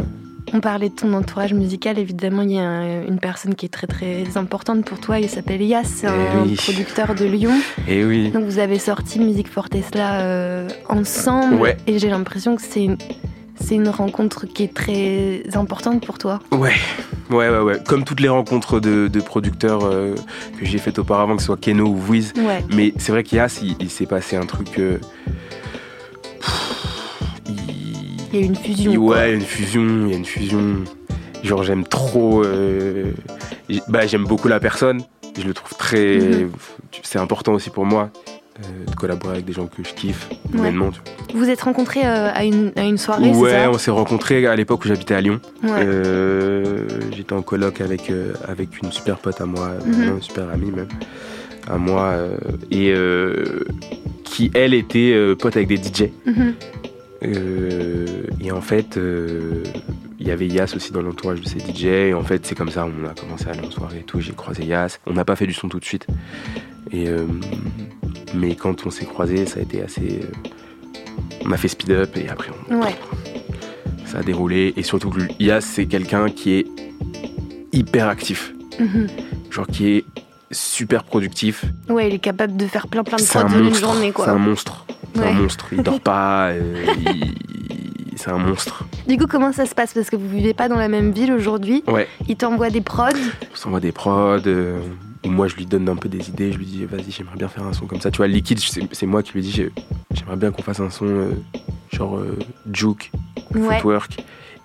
On 0.54 0.60
parlait 0.60 0.88
de 0.88 0.94
ton 0.94 1.12
entourage 1.12 1.52
musical, 1.54 1.98
évidemment, 1.98 2.42
il 2.42 2.52
y 2.52 2.58
a 2.58 2.62
un- 2.62 3.06
une 3.06 3.18
personne 3.18 3.54
qui 3.56 3.66
est 3.66 3.68
très 3.68 3.86
très 3.88 4.36
importante 4.36 4.84
pour 4.84 5.00
toi, 5.00 5.18
il 5.18 5.28
s'appelle 5.28 5.60
Yas, 5.60 5.84
c'est 5.84 6.06
Eh 6.06 6.36
un 6.38 6.42
oui. 6.44 6.54
producteur 6.54 7.14
de 7.14 7.24
Lyon. 7.24 7.52
Et 7.88 8.04
oui. 8.04 8.30
Donc 8.30 8.44
vous 8.44 8.58
avez 8.58 8.78
sorti 8.78 9.18
Musique 9.18 9.48
for 9.48 9.68
Tesla 9.68 10.20
euh, 10.20 10.68
ensemble, 10.88 11.56
Ouais. 11.56 11.76
et 11.86 11.98
j'ai 11.98 12.08
l'impression 12.08 12.54
que 12.56 12.62
c'est 12.62 12.84
une, 12.84 12.96
c'est 13.60 13.74
une 13.74 13.88
rencontre 13.88 14.46
qui 14.46 14.62
est 14.62 14.72
très 14.72 15.42
importante 15.56 16.06
pour 16.06 16.16
toi. 16.16 16.38
Ouais, 16.52 16.70
ouais, 17.30 17.48
ouais, 17.50 17.58
ouais. 17.60 17.78
Comme 17.84 18.04
toutes 18.04 18.20
les 18.20 18.28
rencontres 18.28 18.78
de, 18.78 19.08
de 19.08 19.20
producteurs 19.20 19.84
euh, 19.84 20.14
que 20.60 20.64
j'ai 20.64 20.78
faites 20.78 20.98
auparavant, 21.00 21.34
que 21.34 21.42
ce 21.42 21.46
soit 21.46 21.60
Keno 21.60 21.86
ou 21.86 22.00
Wiz. 22.08 22.32
Ouais. 22.36 22.64
Mais 22.74 22.92
c'est 22.98 23.10
vrai 23.10 23.24
il, 23.62 23.74
il 23.80 23.90
s'est 23.90 24.06
passé 24.06 24.36
un 24.36 24.46
truc. 24.46 24.78
euh, 24.78 24.98
Il 28.36 28.40
y 28.40 28.44
a 28.44 28.46
une 28.46 28.56
fusion. 28.56 28.92
il- 28.92 28.98
quoi. 28.98 29.16
ouais, 29.16 29.34
une 29.34 29.40
fusion, 29.40 29.82
il 30.06 30.10
y 30.10 30.14
a 30.14 30.16
une 30.16 30.24
fusion. 30.24 30.76
Genre, 31.42 31.62
j'aime 31.62 31.84
trop. 31.84 32.44
euh, 32.44 33.12
bah, 33.88 34.06
j'aime 34.06 34.24
beaucoup 34.24 34.48
la 34.48 34.60
personne. 34.60 35.02
Je 35.38 35.44
le 35.46 35.54
trouve 35.54 35.76
très. 35.76 36.18
Mhm. 36.18 36.50
C'est 37.02 37.18
important 37.18 37.52
aussi 37.52 37.70
pour 37.70 37.84
moi 37.84 38.10
euh, 38.58 38.90
de 38.90 38.94
collaborer 38.94 39.34
avec 39.34 39.44
des 39.44 39.52
gens 39.52 39.66
que 39.66 39.82
je 39.84 39.92
kiffe 39.94 40.28
Ouais. 40.30 40.58
humainement. 40.60 40.90
tu 40.90 41.00
vois. 41.34 41.40
Vous 41.44 41.50
êtes 41.50 41.60
rencontrés 41.60 42.04
euh, 42.06 42.30
à, 42.32 42.44
une, 42.44 42.72
à 42.76 42.82
une 42.84 42.96
soirée, 42.98 43.30
Ouais, 43.30 43.50
ça 43.50 43.70
on 43.70 43.76
s'est 43.78 43.90
rencontrés 43.90 44.46
à 44.46 44.56
l'époque 44.56 44.84
où 44.84 44.88
j'habitais 44.88 45.14
à 45.14 45.20
Lyon. 45.20 45.40
Ouais. 45.62 45.86
J'étais 47.14 47.32
en 47.34 47.42
coloc 47.42 47.80
avec, 47.80 48.10
avec 48.48 48.80
une 48.82 48.90
super 48.92 49.18
pote 49.18 49.40
à 49.40 49.46
moi, 49.46 49.72
Mhm. 49.84 50.02
une 50.16 50.22
super 50.22 50.48
amie 50.48 50.70
même, 50.70 50.88
à 51.68 51.76
moi, 51.76 52.14
et 52.70 52.94
qui 54.24 54.50
elle 54.54 54.72
était 54.74 55.12
euh, 55.14 55.34
pote 55.34 55.56
avec 55.56 55.68
des 55.68 55.76
DJ. 55.76 56.10
Mhm. 56.24 56.54
Et 58.40 58.52
en 58.52 58.60
fait, 58.60 58.96
euh, 58.96 59.62
il 60.18 60.26
y 60.26 60.30
avait 60.30 60.46
Yas 60.46 60.72
aussi 60.76 60.92
dans 60.92 61.02
l'entourage 61.02 61.40
de 61.40 61.48
ces 61.48 61.58
DJ. 61.58 61.84
Et 61.86 62.14
en 62.14 62.22
fait, 62.22 62.46
c'est 62.46 62.54
comme 62.54 62.70
ça, 62.70 62.86
on 62.86 63.06
a 63.08 63.14
commencé 63.14 63.46
à 63.48 63.50
aller 63.50 63.66
en 63.66 63.70
soirée 63.70 64.00
et 64.00 64.02
tout. 64.04 64.20
J'ai 64.20 64.32
croisé 64.32 64.64
Yas. 64.64 64.98
On 65.06 65.12
n'a 65.12 65.24
pas 65.24 65.36
fait 65.36 65.46
du 65.46 65.52
son 65.52 65.68
tout 65.68 65.78
de 65.80 65.84
suite. 65.84 66.06
Et, 66.92 67.08
euh, 67.08 67.26
mais 68.34 68.54
quand 68.54 68.86
on 68.86 68.90
s'est 68.90 69.04
croisés, 69.06 69.46
ça 69.46 69.58
a 69.58 69.62
été 69.62 69.82
assez. 69.82 70.20
euh, 70.22 70.50
on 71.44 71.52
a 71.52 71.56
fait 71.56 71.68
speed 71.68 71.90
up 71.90 72.16
et 72.16 72.28
après, 72.28 72.50
on, 72.70 72.80
Ouais. 72.80 72.94
ça 74.04 74.18
a 74.18 74.22
déroulé. 74.22 74.72
Et 74.76 74.82
surtout 74.82 75.10
que 75.10 75.20
Yas, 75.40 75.60
c'est 75.62 75.86
quelqu'un 75.86 76.28
qui 76.30 76.52
est 76.54 76.66
hyper 77.72 78.08
actif. 78.08 78.52
Mhm. 78.78 79.06
Genre 79.50 79.66
qui 79.66 79.88
est 79.88 80.04
super 80.50 81.02
productif. 81.04 81.64
Ouais, 81.88 82.08
il 82.08 82.14
est 82.14 82.18
capable 82.18 82.56
de 82.56 82.66
faire 82.66 82.86
plein 82.88 83.02
plein 83.04 83.16
de 83.16 83.22
C'est 83.22 83.38
en 83.38 83.48
une 83.48 83.74
journée, 83.74 84.06
C'est 84.06 84.12
quoi. 84.12 84.28
un 84.30 84.38
monstre. 84.38 84.85
C'est 85.16 85.22
Ouais. 85.22 85.28
un 85.28 85.32
monstre. 85.34 85.66
Il 85.72 85.82
dort 85.82 86.00
pas. 86.00 86.50
euh, 86.50 86.84
il- 87.14 87.34
C'est 88.16 88.30
un 88.30 88.38
monstre. 88.38 88.84
Du 89.06 89.18
coup, 89.18 89.26
comment 89.26 89.52
ça 89.52 89.66
se 89.66 89.74
passe? 89.74 89.92
Parce 89.92 90.08
que 90.10 90.16
vous 90.16 90.28
vivez 90.28 90.54
pas 90.54 90.68
dans 90.68 90.76
la 90.78 90.88
même 90.88 91.12
ville 91.12 91.32
aujourd'hui. 91.32 91.82
Ouais. 91.86 92.08
Il 92.28 92.36
t'envoie 92.36 92.70
des 92.70 92.80
prods. 92.80 93.08
On 93.52 93.56
s'envoie 93.56 93.80
des 93.80 93.92
prods. 93.92 94.38
euh, 94.46 94.80
ou 95.24 95.28
moi, 95.28 95.48
je 95.48 95.56
lui 95.56 95.66
donne 95.66 95.88
un 95.88 95.96
peu 95.96 96.08
des 96.08 96.28
idées. 96.28 96.50
Je 96.52 96.58
lui 96.58 96.64
dis, 96.66 96.84
vas-y, 96.86 97.10
j'aimerais 97.10 97.36
bien 97.36 97.48
faire 97.48 97.64
un 97.66 97.72
son 97.72 97.86
comme 97.86 98.00
ça. 98.00 98.10
Tu 98.10 98.18
vois, 98.18 98.26
Liquid, 98.28 98.58
c'est 98.92 99.06
moi 99.06 99.22
qui 99.22 99.32
lui 99.34 99.42
dis, 99.42 99.50
j'ai- 99.50 99.70
j'aimerais 100.14 100.36
bien 100.36 100.50
qu'on 100.50 100.62
fasse 100.62 100.80
un 100.80 100.88
son 100.90 101.06
euh, 101.06 101.30
genre 101.92 102.16
euh, 102.18 102.38
juke, 102.72 103.10
Ouais. 103.54 103.74
footwork, 103.76 104.16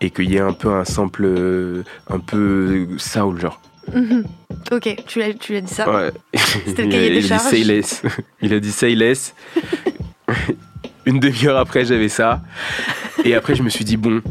et 0.01 0.09
qu'il 0.11 0.29
y 0.29 0.35
ait 0.37 0.39
un 0.41 0.53
peu 0.53 0.69
un 0.73 0.85
sample, 0.85 1.83
un 2.09 2.19
peu 2.19 2.87
soul, 2.97 3.39
genre. 3.41 3.59
Mhm. 3.93 4.23
Ok, 4.71 4.95
tu 5.07 5.19
l'as, 5.19 5.33
dit 5.33 5.67
ça. 5.73 5.89
Ouais. 5.91 6.11
C'était 6.65 6.83
le 6.83 6.87
Il 6.89 6.93
a- 6.93 6.97
cahier 6.97 7.09
des 7.09 7.25
il 7.25 7.33
a 7.33 7.37
dit 7.37 7.43
say 7.43 7.63
less. 7.63 8.01
Il 8.41 8.53
a 8.53 8.59
dit 8.59 8.71
say 8.71 8.95
less. 8.95 9.33
Une 11.05 11.19
demi-heure 11.19 11.57
après, 11.57 11.85
j'avais 11.85 12.09
ça. 12.09 12.41
Et 13.25 13.35
après, 13.35 13.55
je 13.55 13.63
me 13.63 13.69
suis 13.69 13.85
dit, 13.85 13.97
bon, 13.97 14.21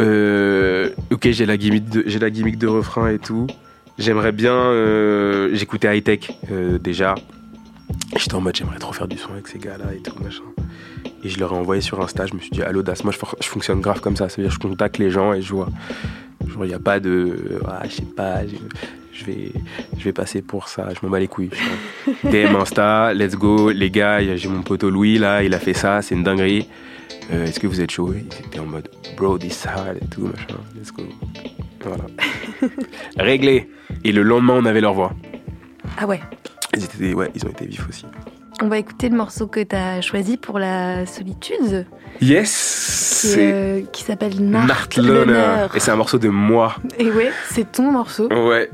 euh, 0.00 0.90
ok, 1.10 1.30
j'ai 1.30 1.46
la, 1.46 1.56
gimmick 1.56 1.88
de, 1.88 2.04
j'ai 2.06 2.18
la 2.18 2.30
gimmick 2.30 2.58
de 2.58 2.66
refrain 2.66 3.08
et 3.08 3.18
tout. 3.18 3.46
J'aimerais 3.98 4.32
bien. 4.32 4.54
euh, 4.54 5.50
j'écoutais 5.54 5.96
High 5.96 6.04
Tech 6.04 6.30
euh, 6.50 6.78
déjà. 6.78 7.14
J'étais 8.16 8.34
en 8.34 8.40
mode, 8.40 8.56
j'aimerais 8.56 8.78
trop 8.78 8.92
faire 8.92 9.08
du 9.08 9.16
son 9.16 9.32
avec 9.32 9.48
ces 9.48 9.58
gars-là 9.58 9.94
et 9.94 10.00
tout, 10.02 10.14
machin. 10.22 10.42
Et 11.22 11.28
je 11.28 11.38
leur 11.38 11.52
ai 11.52 11.56
envoyé 11.56 11.80
sur 11.80 12.00
Insta, 12.00 12.26
je 12.26 12.34
me 12.34 12.40
suis 12.40 12.50
dit, 12.50 12.62
à 12.62 12.72
l'audace, 12.72 13.04
moi 13.04 13.12
je, 13.12 13.46
fonctionne 13.46 13.80
grave 13.80 14.00
comme 14.00 14.16
ça. 14.16 14.28
C'est-à-dire, 14.28 14.52
je 14.52 14.58
contacte 14.58 14.98
les 14.98 15.10
gens 15.10 15.32
et 15.32 15.42
je 15.42 15.52
vois. 15.52 15.68
Genre, 16.46 16.64
il 16.64 16.68
n'y 16.68 16.74
a 16.74 16.78
pas 16.78 17.00
de. 17.00 17.60
Ah, 17.66 17.82
je 17.88 17.94
sais 17.94 18.02
pas, 18.02 18.42
je, 19.18 19.24
vais, 19.24 19.52
je 19.98 20.04
vais 20.04 20.12
passer 20.12 20.42
pour 20.42 20.68
ça, 20.68 20.88
je 20.94 21.04
m'en 21.04 21.10
bats 21.10 21.18
les 21.18 21.28
couilles. 21.28 21.50
DM 22.24 22.54
Insta, 22.56 23.14
let's 23.14 23.34
go, 23.34 23.70
les 23.70 23.90
gars, 23.90 24.36
j'ai 24.36 24.48
mon 24.48 24.62
poteau 24.62 24.90
Louis 24.90 25.18
là, 25.18 25.42
il 25.42 25.54
a 25.54 25.58
fait 25.58 25.74
ça, 25.74 26.02
c'est 26.02 26.14
une 26.14 26.22
dinguerie. 26.22 26.68
Euh, 27.32 27.46
Est-ce 27.46 27.58
que 27.58 27.66
vous 27.66 27.80
êtes 27.80 27.90
chaud? 27.90 28.12
Ils 28.14 28.46
étaient 28.46 28.58
en 28.58 28.66
mode, 28.66 28.88
bro, 29.16 29.38
this 29.38 29.66
hard 29.66 29.98
et 30.00 30.06
tout, 30.06 30.22
machin, 30.22 30.58
let's 30.76 30.92
go. 30.92 31.02
Voilà. 31.84 32.04
Réglé. 33.16 33.70
Et 34.04 34.12
le 34.12 34.22
lendemain, 34.22 34.54
on 34.56 34.64
avait 34.64 34.80
leur 34.80 34.94
voix. 34.94 35.12
Ah 35.98 36.06
ouais. 36.06 36.20
Ils, 36.76 36.84
étaient, 36.84 37.14
ouais, 37.14 37.30
ils 37.34 37.44
ont 37.46 37.50
été 37.50 37.66
vifs 37.66 37.88
aussi. 37.88 38.04
On 38.62 38.68
va 38.68 38.78
écouter 38.78 39.08
le 39.10 39.16
morceau 39.16 39.46
que 39.46 39.62
t'as 39.62 40.00
choisi 40.00 40.36
pour 40.38 40.58
la 40.58 41.04
solitude, 41.04 41.86
Yes 42.22 43.32
qui, 43.34 43.40
euh, 43.40 43.82
qui 43.92 44.02
s'appelle 44.02 44.40
Nart 44.40 44.88
Loner. 44.96 45.66
Et 45.74 45.80
c'est 45.80 45.90
un 45.90 45.96
morceau 45.96 46.18
de 46.18 46.28
moi. 46.30 46.76
Et 46.98 47.10
ouais, 47.10 47.30
c'est 47.50 47.70
ton 47.70 47.90
morceau. 47.92 48.28
Ouais. 48.32 48.70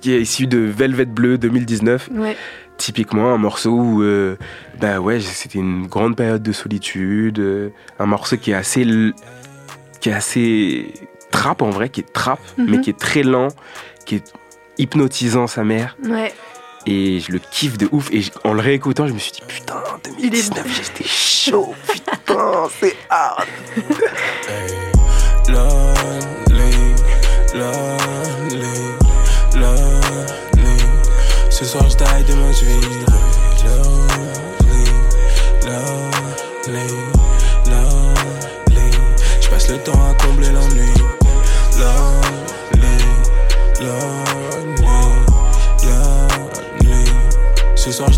Qui 0.00 0.12
est 0.14 0.22
issu 0.22 0.46
de 0.46 0.58
Velvet 0.58 1.04
Bleu 1.04 1.36
2019. 1.36 2.08
Ouais. 2.14 2.36
Typiquement, 2.78 3.32
un 3.34 3.38
morceau 3.38 3.72
où, 3.72 4.02
euh, 4.02 4.36
bah 4.80 5.00
ouais, 5.00 5.20
c'était 5.20 5.58
une 5.58 5.86
grande 5.88 6.16
période 6.16 6.42
de 6.42 6.52
solitude. 6.52 7.38
euh, 7.40 7.68
un 7.98 8.06
morceau 8.06 8.36
qui 8.38 8.52
est 8.52 8.54
assez 8.54 8.86
qui 10.00 10.08
est 10.10 10.12
assez 10.14 10.94
trap 11.32 11.60
en 11.60 11.70
vrai, 11.70 11.88
qui 11.90 12.00
est 12.00 12.12
trap, 12.12 12.38
Mhm. 12.56 12.66
mais 12.70 12.80
qui 12.80 12.90
est 12.90 12.98
très 12.98 13.22
lent, 13.24 13.48
qui 14.06 14.14
est 14.14 14.32
hypnotisant 14.78 15.46
sa 15.48 15.64
mère. 15.64 15.96
Ouais. 16.04 16.32
Et 16.90 17.20
je 17.20 17.32
le 17.32 17.38
kiffe 17.38 17.76
de 17.76 17.86
ouf. 17.92 18.10
Et 18.12 18.22
en 18.44 18.54
le 18.54 18.62
réécoutant, 18.62 19.06
je 19.06 19.12
me 19.12 19.18
suis 19.18 19.32
dit, 19.32 19.42
putain, 19.46 19.82
2019, 20.04 20.66
j'étais 20.74 21.06
chaud, 21.06 21.74
putain, 21.86 22.14
c'est 22.80 22.96
hard. 23.10 23.46
Lonely, 25.48 26.94
lonely, 27.54 28.96
lonely. 29.54 30.78
Ce 31.50 31.66
soir 31.66 31.90
je 31.90 31.96
taille 31.96 32.24
demain 32.24 32.52
je 32.52 32.64
vis. 32.64 33.07
Soir 47.98 48.12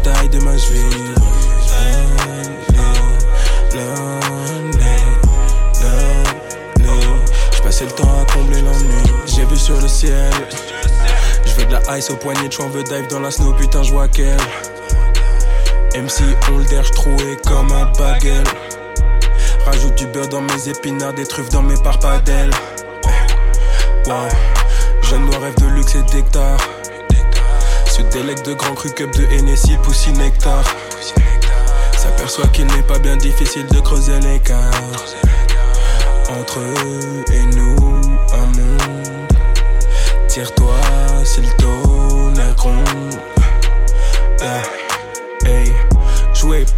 je 7.50 7.62
passais 7.62 7.86
le 7.86 7.92
temps 7.92 8.20
à 8.20 8.30
combler 8.30 8.60
l'ennui. 8.60 9.02
J'ai 9.24 9.46
vu 9.46 9.56
sur 9.56 9.80
le 9.80 9.88
ciel. 9.88 10.30
Je 11.46 11.52
veux 11.54 11.64
de 11.64 11.72
la 11.72 11.96
ice 11.96 12.10
au 12.10 12.16
poignet, 12.16 12.50
de 12.50 12.54
veux 12.68 12.82
dive 12.82 13.06
dans 13.08 13.20
la 13.20 13.30
snow, 13.30 13.54
putain, 13.54 13.82
je 13.82 13.92
vois 13.92 14.08
qu'elle. 14.08 14.36
MC, 15.96 16.24
derge 16.68 16.90
troué 16.90 17.38
comme 17.46 17.72
un 17.72 17.86
bagel. 17.98 18.44
Rajoute 19.64 19.94
du 19.94 20.06
beurre 20.08 20.28
dans 20.28 20.42
mes 20.42 20.68
épinards, 20.68 21.14
des 21.14 21.24
truffes 21.24 21.48
dans 21.48 21.62
mes 21.62 21.80
parpadelles. 21.82 22.52
Wow. 24.06 24.28
Jeune 25.04 25.24
noir 25.24 25.40
rêve 25.40 25.54
de 25.54 25.66
luxe 25.74 25.94
et 25.94 26.02
d'hectares. 26.02 26.79
Se 28.00 28.04
délecte 28.16 28.46
de 28.46 28.54
grands 28.54 28.74
cru 28.74 28.90
cup 28.92 29.14
de 29.14 29.24
Hennessy, 29.30 29.76
poussi 29.82 30.10
nectar. 30.12 30.64
S'aperçoit 31.92 32.46
qu'il 32.46 32.64
n'est 32.68 32.82
pas 32.82 32.98
bien 32.98 33.14
difficile 33.18 33.66
de 33.66 33.78
creuser 33.80 34.18
l'écart. 34.20 34.70
Entre 36.30 36.60
eux 36.60 37.24
et 37.30 37.42
nous, 37.54 37.76
un 38.32 38.46
monde. 38.58 39.28
Tire-toi, 40.28 40.76
c'est 41.24 41.42
le 41.42 41.52
tonnerre. 41.58 42.56
Hey, 45.44 45.70
j'whip, 46.32 46.68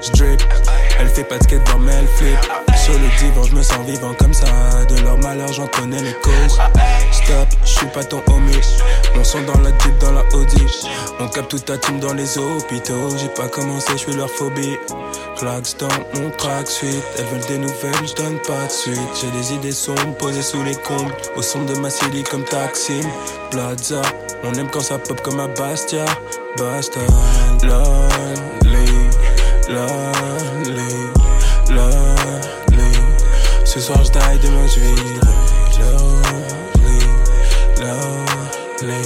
j'drip. 0.00 0.40
Elle 1.00 1.08
fait 1.08 1.24
pas 1.24 1.38
de 1.38 1.42
skateboard 1.42 1.80
mais 1.80 1.94
elle 1.94 2.06
flip. 2.06 2.69
Sur 2.90 2.98
le 2.98 3.08
divan, 3.18 3.44
je 3.44 3.54
me 3.54 3.62
sens 3.62 3.86
vivant 3.86 4.14
comme 4.18 4.34
ça. 4.34 4.46
De 4.88 5.00
leur 5.02 5.16
malheur, 5.18 5.52
j'en 5.52 5.68
connais 5.68 6.02
les 6.02 6.12
causes. 6.14 6.58
Stop, 7.12 7.48
j'suis 7.64 7.86
pas 7.86 8.02
ton 8.02 8.20
homie. 8.26 8.58
On 9.14 9.22
son 9.22 9.42
dans 9.42 9.60
la 9.60 9.70
jeep, 9.78 9.96
dans 10.00 10.10
la 10.10 10.24
Audi. 10.34 10.66
On 11.20 11.28
capte 11.28 11.50
toute 11.50 11.66
ta 11.66 11.78
team 11.78 12.00
dans 12.00 12.14
les 12.14 12.36
hôpitaux. 12.36 13.16
J'ai 13.16 13.28
pas 13.28 13.46
commencé, 13.46 13.92
j'suis 13.96 14.14
leur 14.14 14.28
phobie. 14.28 14.76
Claques 15.36 15.76
dans 15.78 16.20
mon 16.20 16.30
track 16.30 16.66
suite. 16.66 17.04
Elles 17.16 17.26
veulent 17.26 17.46
des 17.46 17.58
nouvelles, 17.58 18.06
j'donne 18.08 18.38
pas 18.40 18.66
de 18.66 18.72
suite. 18.72 18.98
J'ai 19.20 19.30
des 19.30 19.54
idées 19.54 19.72
sombres 19.72 20.16
posées 20.18 20.42
sous 20.42 20.64
les 20.64 20.74
combles. 20.74 21.14
Au 21.36 21.42
son 21.42 21.62
de 21.62 21.74
ma 21.76 21.90
city 21.90 22.24
comme 22.24 22.44
Taksim. 22.44 23.08
Plaza, 23.52 24.02
on 24.42 24.52
aime 24.54 24.68
quand 24.68 24.80
ça 24.80 24.98
pop 24.98 25.20
comme 25.20 25.38
à 25.38 25.46
Bastia. 25.46 26.04
Basta. 26.56 27.00
Lonely, 27.62 28.90
lonely. 29.68 30.89
Ce 33.72 33.78
soir 33.78 34.02
j'taille, 34.02 34.40
demain 34.40 34.66
j'vis. 34.66 34.96
Lonely, 35.78 36.98
lonely, 37.78 39.02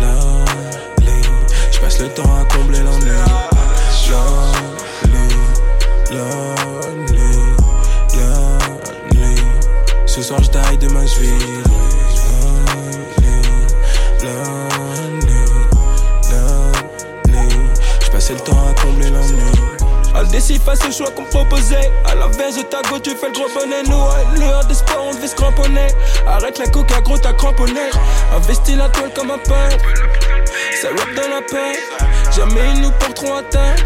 lonely. 0.00 1.22
J'passe 1.70 2.00
le 2.00 2.08
temps 2.08 2.34
à 2.34 2.44
combler 2.52 2.80
l'ennui. 2.80 3.12
Lonely, 4.10 5.28
lonely, 6.10 7.30
lonely. 8.16 9.36
Ce 10.04 10.20
soir 10.20 10.42
j'taille, 10.42 10.78
demain 10.78 11.06
j'vis. 11.06 11.28
Lonely, 11.28 11.65
Décide 20.36 20.60
face 20.60 20.84
au 20.86 20.92
choix 20.92 21.10
qu'on 21.12 21.24
proposait. 21.24 21.90
À 22.04 22.14
l'inverse 22.14 22.56
de 22.56 22.62
ta 22.64 22.82
go, 22.90 22.98
tu 22.98 23.08
fais 23.16 23.28
le 23.28 23.32
gros 23.32 23.48
bonnet. 23.54 23.82
Nous, 23.88 23.96
à 23.96 24.38
l'heure 24.38 24.66
des 24.66 24.74
sports, 24.74 25.06
on 25.08 25.14
devait 25.14 25.28
se 25.28 25.34
cramponner. 25.34 25.86
Arrête 26.26 26.58
la 26.58 26.66
coca, 26.66 27.00
gros, 27.00 27.16
t'as 27.16 27.32
cramponné. 27.32 27.88
Investis 28.36 28.76
la 28.76 28.90
toile 28.90 29.14
comme 29.14 29.30
un 29.30 29.38
pain. 29.38 29.70
Ça 30.78 30.88
rap 30.88 31.14
dans 31.14 31.34
la 31.34 31.40
peur. 31.40 31.74
Jamais 32.36 32.70
ils 32.74 32.82
nous 32.82 32.90
porteront 32.90 33.36
atteinte. 33.36 33.82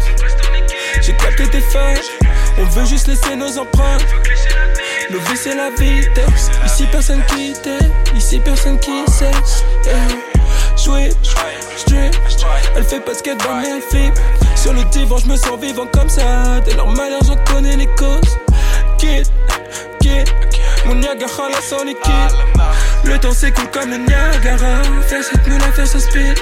J'ai 1.01 1.13
capté 1.13 1.47
tes 1.47 1.61
fins. 1.61 1.93
On 2.57 2.65
veut 2.65 2.85
juste 2.85 3.07
laisser 3.07 3.37
nos 3.37 3.57
empreintes. 3.57 4.05
Le 5.09 5.19
vie, 5.19 5.37
c'est 5.41 5.55
la 5.55 5.69
vitesse. 5.69 6.51
Ici, 6.65 6.85
personne 6.91 7.23
qui 7.29 7.53
t'aime. 7.63 7.93
Ici, 8.13 8.41
personne 8.41 8.77
qui 8.77 9.05
sait. 9.09 9.31
Jouer, 10.83 11.11
strip. 11.77 12.13
Elle 12.75 12.83
fait 12.83 12.99
pas 12.99 13.13
de 13.13 13.17
skateboard, 13.17 13.61
mais 13.61 13.69
elle 13.69 13.81
flip. 13.81 14.19
Sur 14.61 14.73
le 14.73 14.83
divan, 14.91 15.17
je 15.17 15.25
me 15.25 15.35
sens 15.35 15.59
vivant 15.59 15.87
comme 15.91 16.07
ça. 16.07 16.59
De 16.59 16.73
leur 16.73 16.87
malheur, 16.87 17.19
j'en 17.25 17.35
connais 17.51 17.75
les 17.75 17.87
causes. 17.87 18.37
Kid, 18.99 19.25
kid. 19.99 20.29
Mon 20.85 20.93
Niagara, 20.93 21.49
là, 21.49 21.59
sans 21.67 21.83
liquide. 21.83 22.31
Le 23.03 23.17
temps 23.17 23.31
s'écoule 23.31 23.71
comme 23.71 23.89
le 23.89 23.97
Niagara. 23.97 24.83
Faire 25.07 25.23
cette 25.23 25.47
moule, 25.47 25.59
faire 25.61 25.87
sa 25.87 25.99
speed. 25.99 26.37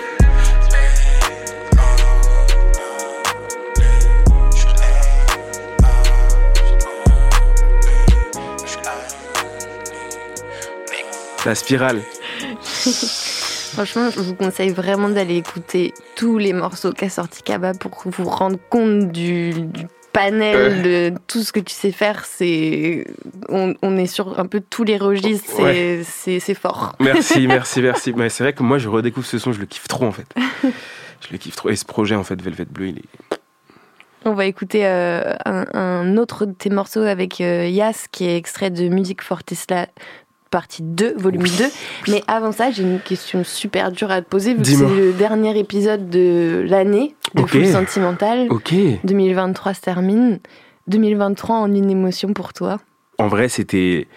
La 11.46 11.56
spirale. 11.56 12.02
Franchement, 13.74 14.10
je 14.10 14.20
vous 14.20 14.36
conseille 14.36 14.70
vraiment 14.72 15.10
d'aller 15.10 15.38
écouter 15.38 15.94
tous 16.16 16.38
les 16.38 16.54
morceaux 16.54 16.92
qu'a 16.92 17.10
sorti 17.10 17.44
Kaba 17.44 17.74
pour 17.74 18.02
vous 18.06 18.26
rendre 18.30 18.58
compte 18.70 19.12
du, 19.12 19.52
du 19.54 19.86
panel 20.12 20.82
de 20.82 21.14
tout 21.28 21.44
ce 21.44 21.52
que 21.54 21.60
tu 21.60 21.74
sais 21.74 21.92
faire. 21.92 22.26
C'est, 22.26 23.06
on, 23.48 23.76
on 23.82 23.96
est 23.98 24.08
sur 24.08 24.40
un 24.40 24.48
peu 24.48 24.60
tous 24.60 24.84
les 24.84 24.98
registres. 24.98 25.50
C'est, 25.56 26.32
Ouais. 26.48 26.56
fort. 26.56 26.96
Merci, 27.00 27.48
merci, 27.48 27.82
merci. 27.82 28.14
Mais 28.16 28.30
c'est 28.30 28.44
vrai 28.44 28.54
que 28.54 28.64
moi, 28.64 28.78
je 28.80 28.90
redécouvre 28.90 29.26
ce 29.28 29.38
son, 29.40 29.52
je 29.54 29.60
le 29.60 29.66
kiffe 29.66 29.88
trop 29.88 30.06
en 30.06 30.12
fait. 30.12 30.28
Je 31.22 31.34
le 31.34 31.38
kiffe 31.38 31.58
trop. 31.58 31.68
Et 31.70 31.76
ce 31.76 31.84
projet, 31.84 32.16
en 32.16 32.24
fait, 32.24 32.42
Velvet 32.42 32.64
Bleu, 32.64 32.88
il 32.88 33.00
est. 33.00 33.38
On 34.24 34.34
va 34.34 34.46
écouter 34.46 34.86
euh, 34.88 35.34
un, 35.46 35.66
un 35.74 36.16
autre 36.16 36.46
de 36.46 36.54
tes 36.54 36.70
morceaux 36.70 37.02
avec 37.02 37.42
euh, 37.42 37.68
Yas, 37.68 38.06
qui 38.10 38.26
est 38.26 38.38
extrait 38.38 38.70
de 38.70 38.88
Musique 38.88 39.22
for 39.22 39.44
Tesla, 39.44 39.88
partie 40.50 40.82
2, 40.84 41.16
volume 41.18 41.44
2. 41.44 41.66
Mais 42.10 42.24
avant 42.28 42.52
ça, 42.52 42.72
j'ai 42.72 42.84
une 42.84 43.00
question 43.00 43.44
super 43.44 43.92
dure 43.92 44.12
à 44.12 44.22
te 44.22 44.28
poser, 44.28 44.54
vu 44.54 44.62
que 44.62 44.68
c'est 44.68 44.86
le 44.96 45.14
dernier 45.14 45.58
épisode 45.58 46.10
de 46.10 46.66
l'année 46.68 47.16
de 47.36 47.42
Ok. 47.44 47.50
Full 47.50 47.66
Sentimental. 47.68 48.48
Ok. 48.50 48.74
2023 49.04 49.74
se 49.74 49.82
termine. 49.82 50.40
2023 50.88 51.56
en 51.56 51.74
une 51.74 51.90
émotion 51.90 52.34
pour 52.34 52.54
toi. 52.54 52.78
En 53.18 53.28
vrai, 53.28 53.50
c'était. 53.50 54.08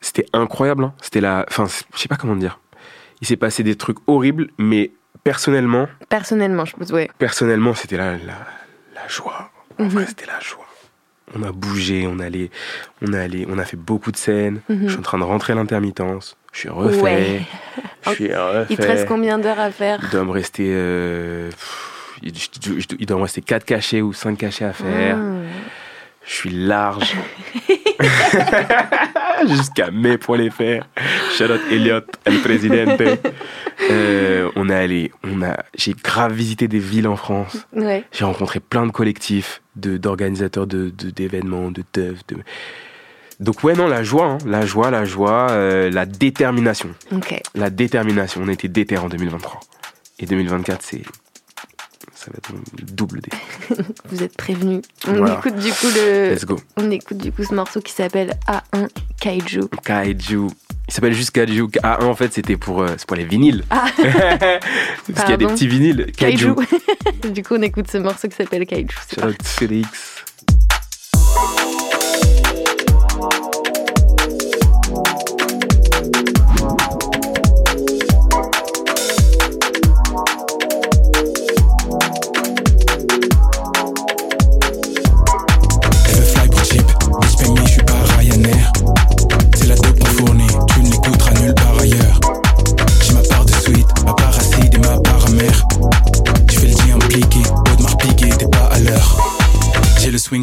C'était 0.00 0.26
incroyable. 0.32 0.84
hein. 0.84 0.94
C'était 1.00 1.20
la. 1.20 1.44
Enfin, 1.48 1.66
je 1.94 1.98
sais 2.00 2.08
pas 2.08 2.16
comment 2.16 2.36
dire. 2.36 2.60
Il 3.20 3.26
s'est 3.26 3.36
passé 3.36 3.62
des 3.62 3.76
trucs 3.76 3.96
horribles, 4.06 4.48
mais 4.58 4.92
personnellement, 5.24 5.88
Personnellement, 6.08 6.64
je 6.66 6.76
pense, 6.76 6.90
ouais. 6.90 7.10
personnellement, 7.18 7.74
c'était 7.74 7.96
la, 7.96 8.12
la, 8.12 8.18
la 8.94 9.08
joie. 9.08 9.50
En 9.78 9.84
Mhm. 9.84 9.88
vrai, 9.90 10.06
c'était 10.06 10.26
la 10.26 10.38
joie. 10.40 10.65
On 11.34 11.42
a 11.42 11.50
bougé, 11.52 12.06
on 12.06 12.18
allait, 12.20 12.50
on 13.02 13.12
a 13.12 13.20
allé, 13.20 13.46
on 13.50 13.58
a 13.58 13.64
fait 13.64 13.76
beaucoup 13.76 14.12
de 14.12 14.16
scènes. 14.16 14.60
Mhm. 14.68 14.82
Je 14.84 14.88
suis 14.90 14.98
en 14.98 15.02
train 15.02 15.18
de 15.18 15.24
rentrer 15.24 15.52
à 15.54 15.56
l'intermittence. 15.56 16.36
Je 16.52 16.60
suis 16.60 16.68
refait. 16.68 17.00
Ouais. 17.02 17.42
Je 18.06 18.10
suis 18.10 18.34
refait. 18.34 18.66
Il 18.70 18.76
te 18.76 18.82
reste 18.82 19.06
combien 19.06 19.38
d'heures 19.38 19.58
à 19.60 19.70
faire 19.70 19.98
Il 20.04 20.10
doit 20.10 20.24
me 20.24 20.30
rester. 20.30 20.66
euh, 20.68 21.50
il 22.22 23.06
doit 23.06 23.16
me 23.18 23.22
rester 23.22 23.42
4 23.42 23.64
cachets 23.64 24.00
ou 24.00 24.12
5 24.12 24.38
cachets 24.38 24.64
à 24.64 24.72
faire. 24.72 25.18
Ah. 25.18 25.35
Je 26.26 26.34
suis 26.34 26.50
large. 26.50 27.14
Jusqu'à 29.48 29.90
mai 29.90 30.18
pour 30.18 30.36
les 30.36 30.50
faire. 30.50 30.88
Charlotte 31.36 31.60
Elliott, 31.70 32.06
el 32.24 32.40
presidente. 32.40 33.00
Euh, 33.90 34.50
on 34.56 34.68
a 34.68 34.76
allé, 34.76 35.12
on 35.24 35.42
a, 35.42 35.56
j'ai 35.76 35.92
grave 35.94 36.32
visité 36.32 36.66
des 36.68 36.78
villes 36.78 37.06
en 37.08 37.16
France. 37.16 37.66
Ouais. 37.72 38.04
J'ai 38.12 38.24
rencontré 38.24 38.58
plein 38.60 38.86
de 38.86 38.92
collectifs, 38.92 39.62
de, 39.76 39.96
d'organisateurs 39.98 40.66
de, 40.66 40.90
de- 40.90 41.10
d'événements, 41.10 41.70
de 41.70 41.82
teufs. 41.92 42.26
De... 42.26 42.36
Donc 43.38 43.62
ouais, 43.62 43.74
non, 43.74 43.86
la 43.86 44.02
joie, 44.02 44.24
hein, 44.26 44.38
la 44.46 44.64
joie, 44.66 44.90
la 44.90 45.04
joie, 45.04 45.48
euh, 45.50 45.90
la 45.90 46.06
détermination. 46.06 46.88
Ok. 47.12 47.38
La 47.54 47.70
détermination. 47.70 48.40
On 48.44 48.48
était 48.48 48.68
déter 48.68 48.96
en 48.98 49.08
2023. 49.08 49.60
Et 50.18 50.26
2024, 50.26 50.82
c'est... 50.82 51.02
Ça 52.26 52.32
va 52.32 52.38
être 52.38 52.50
un 52.50 52.94
double 52.94 53.20
dé. 53.20 53.28
Vous 54.10 54.20
êtes 54.24 54.36
prévenus. 54.36 54.82
On 55.06 55.12
Voilà. 55.12 55.38
écoute 55.38 55.54
du 55.54 55.70
coup 55.70 55.86
le. 55.94 56.30
Let's 56.34 56.44
go. 56.44 56.58
On 56.76 56.90
écoute 56.90 57.18
du 57.18 57.30
coup 57.30 57.44
ce 57.44 57.54
morceau 57.54 57.80
qui 57.80 57.92
s'appelle 57.92 58.32
A1 58.48 58.88
Kaiju. 59.20 59.60
Kaiju. 59.84 60.48
Il 60.88 60.92
s'appelle 60.92 61.12
juste 61.12 61.30
Kaiju. 61.30 61.66
A1 61.84 62.02
en 62.02 62.16
fait 62.16 62.32
c'était 62.32 62.56
pour, 62.56 62.82
euh, 62.82 62.96
pour 63.06 63.16
les 63.16 63.24
vinyles. 63.24 63.62
Ah. 63.70 63.84
Parce 63.96 65.20
qu'il 65.20 65.30
y 65.30 65.34
a 65.34 65.36
des 65.36 65.46
petits 65.46 65.68
vinyles. 65.68 66.10
Kaiju. 66.16 66.56
Kaiju. 66.56 67.30
du 67.32 67.44
coup, 67.44 67.54
on 67.54 67.62
écoute 67.62 67.88
ce 67.88 67.98
morceau 67.98 68.26
qui 68.26 68.34
s'appelle 68.34 68.66
Kaiju. 68.66 68.88
Out 69.24 69.36
Félix. 69.44 70.24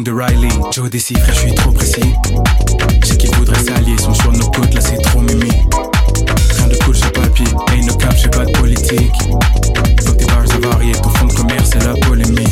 De 0.04 0.12
Riley, 0.12 0.48
Joe 0.70 0.90
frère, 0.90 1.34
je 1.34 1.38
suis 1.40 1.54
trop 1.54 1.70
précis. 1.70 2.14
J'ai 3.04 3.16
qu'ils 3.16 3.34
voudraient 3.36 3.64
s'allier, 3.64 3.96
sont 3.96 4.12
sur 4.12 4.32
nos 4.32 4.50
côtes, 4.50 4.74
là 4.74 4.80
c'est 4.80 5.00
trop 5.00 5.20
mimi. 5.20 5.50
Rien 6.56 6.68
de 6.68 6.76
cool 6.84 6.94
sur 6.94 7.10
papier, 7.12 7.46
ain't 7.72 7.86
no 7.86 7.94
cap, 7.94 8.14
j'ai 8.20 8.28
pas 8.28 8.44
de 8.44 8.52
politique. 8.52 9.12
Faut 10.04 10.12
que 10.12 10.18
tes 10.18 10.26
bars 10.26 10.44
avariés, 10.54 10.92
ton 10.92 11.08
fond 11.08 11.26
de 11.26 11.32
commerce, 11.32 11.70
c'est 11.72 11.84
la 11.84 11.94
polémique. 11.94 12.48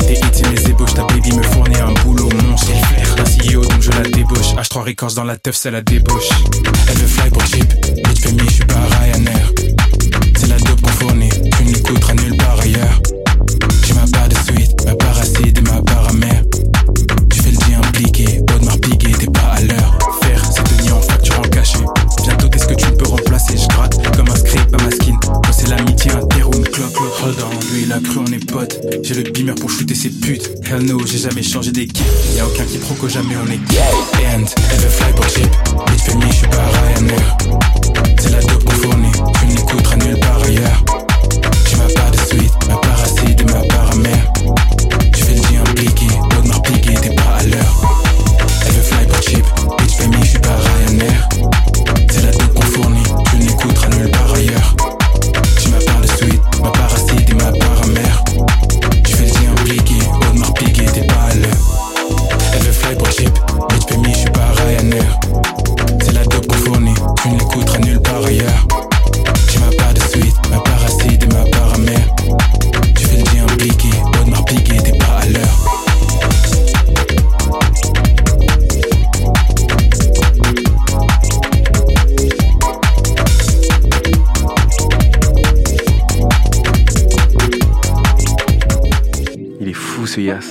Tes 0.00 0.14
hits 0.14 0.42
et 0.44 0.48
mes 0.48 0.70
ébauches, 0.70 0.94
ta 0.94 1.04
baby 1.04 1.32
me 1.36 1.42
fournit 1.42 1.76
un 1.76 1.92
boulot 2.02 2.28
monstre. 2.42 2.72
Flair 2.88 3.14
d'un 3.14 3.24
CEO 3.24 3.62
donc 3.62 3.80
je 3.80 3.90
la 3.92 4.02
débauche. 4.02 4.54
H3 4.56 4.84
Records 4.86 5.14
dans 5.14 5.24
la 5.24 5.36
teuf, 5.36 5.54
c'est 5.54 5.70
la 5.70 5.82
débauche. 5.82 6.30
Elle 6.88 6.98
veut 6.98 7.06
fly 7.06 7.30
pour 7.30 7.44
cheap, 7.46 7.72
bitch 8.04 8.26
me, 8.32 8.44
je 8.44 8.54
suis 8.54 8.64
pas 8.64 8.74
Ryanair. 9.00 9.52
C'est 10.36 10.48
la 10.48 10.58
dope 10.58 10.80
qu'on 10.80 10.90
fournit, 10.90 11.30
tu 11.56 11.64
ne 11.64 11.72
l'écouteras 11.74 12.14
nulle 12.14 12.36
part 12.36 12.58
ailleurs. 12.60 13.00
Ses 30.00 30.08
putes. 30.08 30.50
Hell 30.64 30.82
no, 30.86 30.98
j'ai 31.04 31.18
jamais 31.18 31.42
changé 31.42 31.72
d'équipe. 31.72 32.06
Y'a 32.34 32.46
aucun 32.46 32.64
quiproquo, 32.64 33.06
jamais 33.06 33.34
on 33.36 33.50
est 33.50 33.60
And 34.34 34.46
elle 34.72 34.78
veut 34.78 34.88
fly 34.88 35.12
pour 35.12 35.28
cheap. 35.28 35.50
Bitch 35.86 36.00
fait 36.00 36.14
je 36.26 36.34
suis 36.36 36.46
pas 36.46 36.64
Ryanair. 36.96 37.36
C'est 38.18 38.30
la 38.30 38.40
dope 38.40 38.64
qu'on 38.64 38.72
fournit, 38.72 39.12
tu 39.12 39.46
ne 39.46 39.56
l'écouteras 39.56 39.96
nulle 39.96 40.18
part 40.20 40.42
ailleurs. 40.42 40.84
J'ai 41.68 41.76
ma 41.76 41.84
part 41.84 42.10
de 42.12 42.16
sweet, 42.16 42.52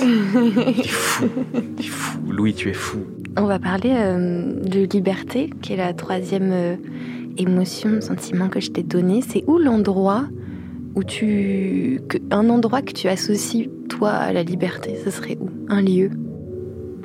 Il 0.02 0.58
est 0.80 0.88
fou. 0.88 1.26
Est 1.78 1.82
fou. 1.82 2.18
Louis, 2.30 2.54
tu 2.54 2.68
es 2.68 2.72
fou. 2.72 2.98
On 3.36 3.44
va 3.44 3.58
parler 3.58 3.90
euh, 3.94 4.52
de 4.62 4.80
liberté, 4.92 5.50
qui 5.62 5.72
est 5.72 5.76
la 5.76 5.92
troisième 5.92 6.50
euh, 6.52 6.76
émotion, 7.38 8.00
sentiment 8.00 8.48
que 8.48 8.60
je 8.60 8.70
t'ai 8.70 8.82
donné. 8.82 9.20
C'est 9.22 9.44
où 9.46 9.58
l'endroit 9.58 10.24
où 10.96 11.04
tu. 11.04 12.00
que- 12.08 12.18
un 12.30 12.50
endroit 12.50 12.82
que 12.82 12.92
tu 12.92 13.06
associes, 13.08 13.70
toi, 13.88 14.10
à 14.10 14.32
la 14.32 14.42
liberté 14.42 14.96
Ce 15.04 15.10
serait 15.10 15.38
où? 15.40 15.48
Un 15.68 15.82
lieu? 15.82 16.10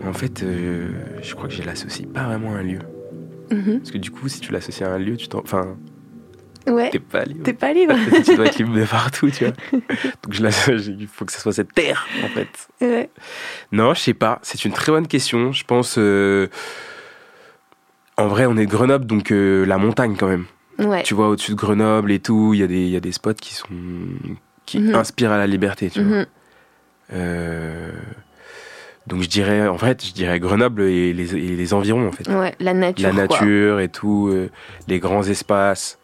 En 0.08 0.14
fait, 0.14 0.44
euh, 0.44 0.90
je 1.22 1.34
crois 1.36 1.48
que 1.48 1.54
je 1.54 1.64
l'associe 1.64 2.08
pas 2.08 2.26
vraiment 2.26 2.54
à 2.56 2.58
un 2.60 2.64
lieu. 2.64 2.80
Mhm. 3.52 3.78
Parce 3.80 3.92
que 3.92 3.98
du 4.00 4.10
coup, 4.12 4.28
si 4.28 4.40
tu 4.40 4.52
l'associes 4.52 4.88
à 4.88 4.94
un 4.94 4.98
lieu, 5.00 5.16
tu 5.18 5.28
t'en. 5.28 5.40
Enfin, 5.40 5.78
Ouais. 6.68 6.90
t'es 6.90 7.00
pas 7.00 7.24
libre. 7.26 7.44
T'es 7.44 7.54
pas 7.54 7.74
libre 7.74 7.94
tu 8.26 8.36
dois 8.36 8.46
être 8.48 8.58
libre 8.58 8.76
de 8.76 8.86
partout, 8.90 9.30
tu 9.30 9.46
vois. 9.46 9.54
Donc 10.24 10.32
je 10.32 10.42
l'associe- 10.44 10.96
il 11.00 11.08
faut 11.08 11.26
que 11.26 11.32
ce 11.32 11.40
soit 11.40 11.54
cette 11.54 11.74
terre, 11.74 12.08
en 12.24 12.28
fait. 12.30 12.48
Ouais. 12.82 13.10
Non, 13.72 13.94
je 13.94 14.00
sais 14.02 14.14
pas. 14.14 14.40
C'est 14.42 14.66
une 14.66 14.74
très 14.74 14.92
bonne 14.92 15.08
question. 15.08 15.52
Je 15.52 15.64
pense. 15.64 15.96
euh, 15.98 16.48
En 18.18 18.28
vrai, 18.28 18.46
on 18.46 18.56
est 18.58 18.66
de 18.66 18.72
Grenoble, 18.72 19.06
donc 19.06 19.32
euh, 19.32 19.66
la 19.66 19.78
montagne 19.78 20.16
quand 20.18 20.28
même. 20.28 20.46
Ouais. 20.80 21.04
Tu 21.04 21.14
vois, 21.14 21.30
au-dessus 21.30 21.52
de 21.52 21.56
Grenoble 21.58 22.12
et 22.12 22.20
tout, 22.20 22.54
il 22.54 22.60
y, 22.60 22.64
a 22.64 22.68
des- 22.68 22.82
il 22.82 22.90
y 22.90 22.96
a 22.96 23.00
des 23.02 23.12
spots 23.12 23.34
qui 23.34 23.54
sont. 23.54 23.68
qui 24.66 24.80
Mhm. 24.80 24.96
inspirent 24.96 25.32
à 25.32 25.38
la 25.38 25.46
liberté, 25.48 25.90
tu 25.92 26.02
vois. 26.02 26.18
Mhm. 26.20 26.26
Euh, 27.14 27.92
Donc 29.08 29.22
je 29.22 29.30
dirais, 29.30 29.68
en 29.68 29.78
fait, 29.78 30.04
je 30.04 30.14
dirais 30.14 30.40
Grenoble 30.40 30.82
et 30.82 31.14
les, 31.14 31.36
et 31.36 31.56
les 31.56 31.74
environs, 31.76 32.08
en 32.08 32.12
fait. 32.12 32.28
Ouais, 32.28 32.56
la 32.60 32.74
nature. 32.74 33.14
La 33.14 33.28
quoi. 33.28 33.38
nature 33.40 33.80
et 33.80 33.90
tout, 33.90 34.36
les 34.88 34.98
grands 35.00 35.22
espaces. 35.22 36.00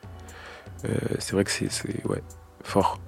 Euh, 0.86 0.89
c'est 1.19 1.34
vrai 1.34 1.43
que 1.43 1.51
c'est 1.51 1.71
c'est- 1.71 2.05
ouais, 2.07 2.21
fort. 2.63 2.99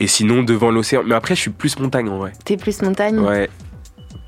Et 0.00 0.06
sinon, 0.06 0.42
devant 0.42 0.70
l'océan. 0.70 1.02
Mais 1.06 1.14
après, 1.14 1.34
je 1.34 1.40
suis 1.40 1.50
plus 1.50 1.78
montagne 1.78 2.08
en 2.08 2.18
vrai. 2.18 2.32
T'es 2.44 2.56
plus 2.56 2.82
montagne? 2.82 3.18
Ouais. 3.18 3.48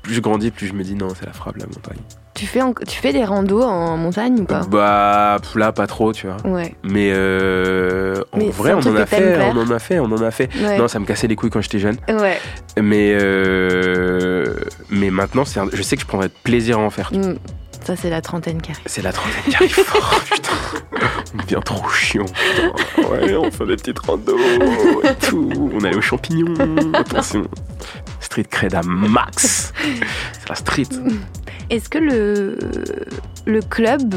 Plus 0.03 0.13
je 0.15 0.21
grandis, 0.21 0.51
plus 0.51 0.67
je 0.67 0.73
me 0.73 0.83
dis 0.83 0.95
non, 0.95 1.09
c'est 1.17 1.25
la 1.25 1.33
frappe, 1.33 1.57
la 1.57 1.65
montagne. 1.65 1.97
tu, 2.35 2.45
fais 2.45 2.61
en- 2.61 2.73
tu 2.73 2.99
fais 2.99 3.13
des 3.13 3.23
randos 3.23 3.61
en 3.63 3.95
montagne 3.97 4.41
ou 4.41 4.45
pas? 4.45 4.61
Bah, 4.69 5.37
là, 5.55 5.71
pas 5.71 5.87
trop, 5.87 6.11
tu 6.13 6.27
vois. 6.27 6.37
Ouais. 6.45 6.75
Mais 6.83 7.11
euh, 7.13 8.21
en 8.33 8.37
Mais 8.37 8.49
vrai, 8.49 8.73
on 8.73 8.79
en 8.79 8.95
a 8.97 9.05
fait, 9.05 9.37
on 9.53 9.57
en 9.57 9.71
a 9.71 9.79
fait, 9.79 9.99
on 9.99 10.11
en 10.11 10.21
a 10.21 10.31
fait. 10.31 10.49
Ouais. 10.61 10.77
Non, 10.77 10.87
ça 10.87 10.99
me 10.99 11.05
cassait 11.05 11.27
les 11.27 11.35
couilles 11.35 11.49
quand 11.49 11.61
j'étais 11.61 11.79
jeune. 11.79 11.97
Ouais. 12.09 12.37
Mais, 12.81 13.15
euh, 13.19 14.55
mais 14.89 15.09
maintenant, 15.11 15.45
c'est 15.45 15.59
un- 15.59 15.69
je 15.71 15.81
sais 15.81 15.95
que 15.95 16.01
je 16.01 16.07
prendrais 16.07 16.29
plaisir 16.29 16.77
à 16.79 16.81
en 16.81 16.89
faire. 16.89 17.11
Mm. 17.13 17.35
Ça, 17.85 17.95
c'est 17.95 18.09
la 18.09 18.21
trentaine 18.21 18.61
qui 18.61 18.71
arrive. 18.71 18.83
C'est 18.87 19.01
la 19.03 19.13
trentaine 19.13 19.43
qui 19.47 19.55
arrive 19.55 19.73
fort, 19.73 20.21
putain. 20.31 20.49
On 21.33 21.41
devient 21.43 21.59
trop 21.63 21.87
chiant, 21.89 22.25
putain. 22.25 23.07
Ouais, 23.09 23.35
on 23.35 23.51
fait 23.51 23.65
des 23.65 23.75
petites 23.75 23.99
randos 23.99 24.37
et 25.03 25.15
tout. 25.27 25.49
On 25.73 25.83
allait 25.83 25.95
aux 25.95 26.01
champignons. 26.01 26.53
Attention. 26.93 27.45
Street 28.19 28.45
cred 28.49 28.73
à 28.73 28.81
max. 28.83 29.71
C'est 30.33 30.49
la 30.49 30.55
street. 30.55 30.87
Est-ce 31.69 31.89
que 31.89 31.97
le, 31.99 32.57
le 33.45 33.61
club, 33.61 34.15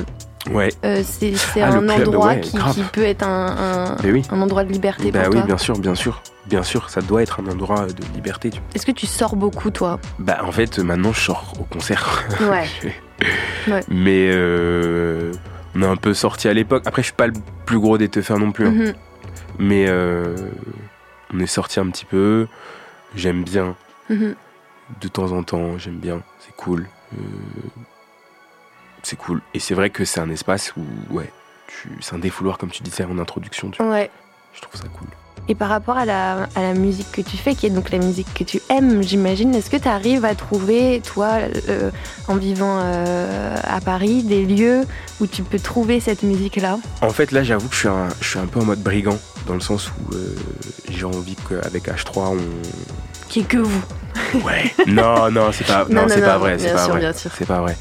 Ouais. 0.50 0.70
euh, 0.84 1.02
c'est 1.04 1.34
Ah, 1.60 1.74
un 1.74 1.80
club, 1.86 2.08
endroit 2.08 2.28
ouais, 2.28 2.40
qui, 2.40 2.56
peut 2.92 3.02
être 3.04 3.22
un, 3.26 3.56
un, 3.58 3.96
Mais 4.02 4.12
oui. 4.12 4.22
un 4.30 4.40
endroit 4.40 4.64
de 4.64 4.72
liberté 4.72 5.10
Bah 5.10 5.24
pour 5.24 5.34
oui, 5.34 5.38
toi 5.40 5.46
bien 5.46 5.58
sûr, 5.58 5.78
bien 5.78 5.94
sûr. 5.94 6.22
Bien 6.46 6.62
sûr, 6.62 6.88
ça 6.88 7.02
doit 7.02 7.22
être 7.22 7.40
un 7.40 7.50
endroit 7.52 7.84
de 7.86 8.02
liberté. 8.14 8.50
Est-ce 8.74 8.86
que 8.86 8.92
tu 8.92 9.06
sors 9.06 9.36
beaucoup, 9.36 9.70
toi 9.70 9.98
Bah 10.18 10.38
en 10.42 10.52
fait, 10.52 10.78
maintenant, 10.78 11.12
je 11.12 11.20
sors 11.20 11.52
au 11.60 11.64
concert. 11.64 12.24
Ouais. 12.40 12.66
Ouais. 13.68 13.82
Mais 13.88 14.30
euh, 14.32 15.32
on 15.74 15.82
a 15.82 15.88
un 15.88 15.96
peu 15.96 16.14
sorti 16.14 16.48
à 16.48 16.54
l'époque. 16.54 16.84
Après, 16.86 17.02
je 17.02 17.06
suis 17.08 17.14
pas 17.16 17.26
le 17.26 17.34
plus 17.66 17.78
gros 17.78 17.98
des 17.98 18.08
teufeurs 18.08 18.38
non 18.38 18.50
plus. 18.52 18.66
hein. 18.66 18.70
Mhm. 18.70 18.94
Mais 19.58 19.86
euh, 19.88 20.36
on 21.34 21.38
est 21.40 21.46
sorti 21.46 21.80
un 21.80 21.88
petit 21.90 22.04
peu. 22.06 22.46
J'aime 23.14 23.42
bien. 23.44 23.76
Mhm. 24.08 24.34
De 25.02 25.08
temps 25.08 25.32
en 25.32 25.42
temps, 25.42 25.76
j'aime 25.76 25.98
bien. 25.98 26.22
C'est 26.40 26.54
cool. 26.56 26.86
Euh, 27.14 27.20
c'est 29.02 29.16
cool. 29.16 29.42
Et 29.54 29.58
c'est 29.58 29.74
vrai 29.74 29.90
que 29.90 30.04
c'est 30.04 30.20
un 30.20 30.30
espace 30.30 30.72
où, 30.76 30.84
ouais, 31.10 31.30
c'est 32.00 32.14
un 32.14 32.18
défouloir, 32.18 32.56
comme 32.56 32.70
tu 32.70 32.82
disais 32.82 33.04
en 33.04 33.18
introduction. 33.18 33.70
Tu. 33.70 33.82
Ouais. 33.82 34.10
Je 34.54 34.60
trouve 34.62 34.80
ça 34.80 34.88
cool. 34.88 35.08
Et 35.50 35.54
par 35.54 35.70
rapport 35.70 35.96
à 35.96 36.04
la, 36.04 36.46
à 36.54 36.60
la 36.60 36.74
musique 36.74 37.10
que 37.10 37.22
tu 37.22 37.38
fais, 37.38 37.54
qui 37.54 37.64
est 37.64 37.70
donc 37.70 37.90
la 37.90 37.96
musique 37.98 38.32
que 38.34 38.44
tu 38.44 38.60
aimes, 38.68 39.02
j'imagine, 39.02 39.54
est-ce 39.54 39.70
que 39.70 39.78
tu 39.78 39.88
arrives 39.88 40.26
à 40.26 40.34
trouver, 40.34 41.00
toi, 41.06 41.38
euh, 41.70 41.90
en 42.28 42.36
vivant 42.36 42.80
euh, 42.82 43.56
à 43.64 43.80
Paris, 43.80 44.22
des 44.24 44.44
lieux 44.44 44.82
où 45.20 45.26
tu 45.26 45.42
peux 45.42 45.58
trouver 45.58 46.00
cette 46.00 46.22
musique-là? 46.22 46.78
En 47.00 47.08
fait, 47.08 47.32
là, 47.32 47.42
j'avoue 47.42 47.66
que 47.68 47.74
je 47.74 47.78
suis, 47.80 47.88
un, 47.88 48.08
je 48.20 48.28
suis 48.28 48.38
un 48.38 48.44
peu 48.46 48.60
en 48.60 48.64
mode 48.66 48.82
brigand, 48.82 49.18
dans 49.46 49.54
le 49.54 49.60
sens 49.60 49.88
où 49.88 50.14
euh, 50.14 50.34
j'ai 50.90 51.06
envie 51.06 51.36
qu'avec 51.48 51.88
H3, 51.88 52.18
on, 52.18 52.36
Qui 53.30 53.40
est 53.40 53.44
que 53.44 53.56
vous 53.56 53.82
Ouais. 54.44 54.70
Non, 54.86 55.30
non, 55.30 55.50
c'est 55.52 55.66
pas, 55.66 55.86
Non, 55.88 55.94
non, 55.94 56.02
non, 56.02 56.08
c'est 56.08 56.20
non, 56.20 56.26
pas 56.26 56.36
vrai, 56.38 56.56
bien 56.56 56.66
c'est 56.66 56.74
pas 56.74 56.84
sûr, 56.84 56.90
vrai. 56.90 57.00
bien 57.00 57.12
sûr. 57.14 57.30
C'est 57.38 57.46
pas 57.48 57.60
vrai. 57.62 57.76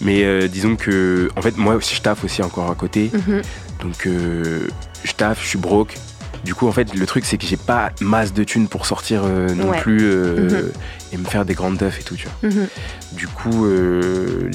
Mais 0.00 0.48
disons 0.48 0.76
que, 0.76 1.28
en 1.36 1.42
fait, 1.42 1.58
moi 1.58 1.74
aussi, 1.74 1.94
je 1.94 2.00
taffe 2.00 2.24
aussi 2.24 2.42
encore 2.42 2.70
à 2.70 2.74
côté. 2.74 3.10
Mhm. 3.12 3.42
Donc, 3.82 4.06
je 4.06 5.12
taffe, 5.12 5.42
je 5.42 5.48
suis 5.48 5.58
broke. 5.58 5.96
Du 6.44 6.54
coup, 6.54 6.66
en 6.66 6.72
fait, 6.72 6.94
le 6.94 7.06
truc, 7.06 7.24
c'est 7.26 7.36
que 7.36 7.46
j'ai 7.46 7.56
pas 7.58 7.90
masse 8.00 8.32
de 8.32 8.44
thunes 8.44 8.66
pour 8.68 8.86
sortir 8.86 9.22
euh, 9.24 9.54
non 9.54 9.70
Ouais. 9.70 9.80
plus 9.80 9.98
euh, 10.02 10.48
Mhm. 10.64 10.72
et 11.12 11.16
me 11.18 11.24
faire 11.24 11.44
des 11.44 11.54
grandes 11.54 11.78
teufs 11.78 12.00
et 12.00 12.02
tout, 12.02 12.14
tu 12.16 12.26
vois. 12.40 12.50
Mhm. 12.50 12.66
Du 13.12 13.28
coup, 13.28 13.66
euh, 13.66 14.50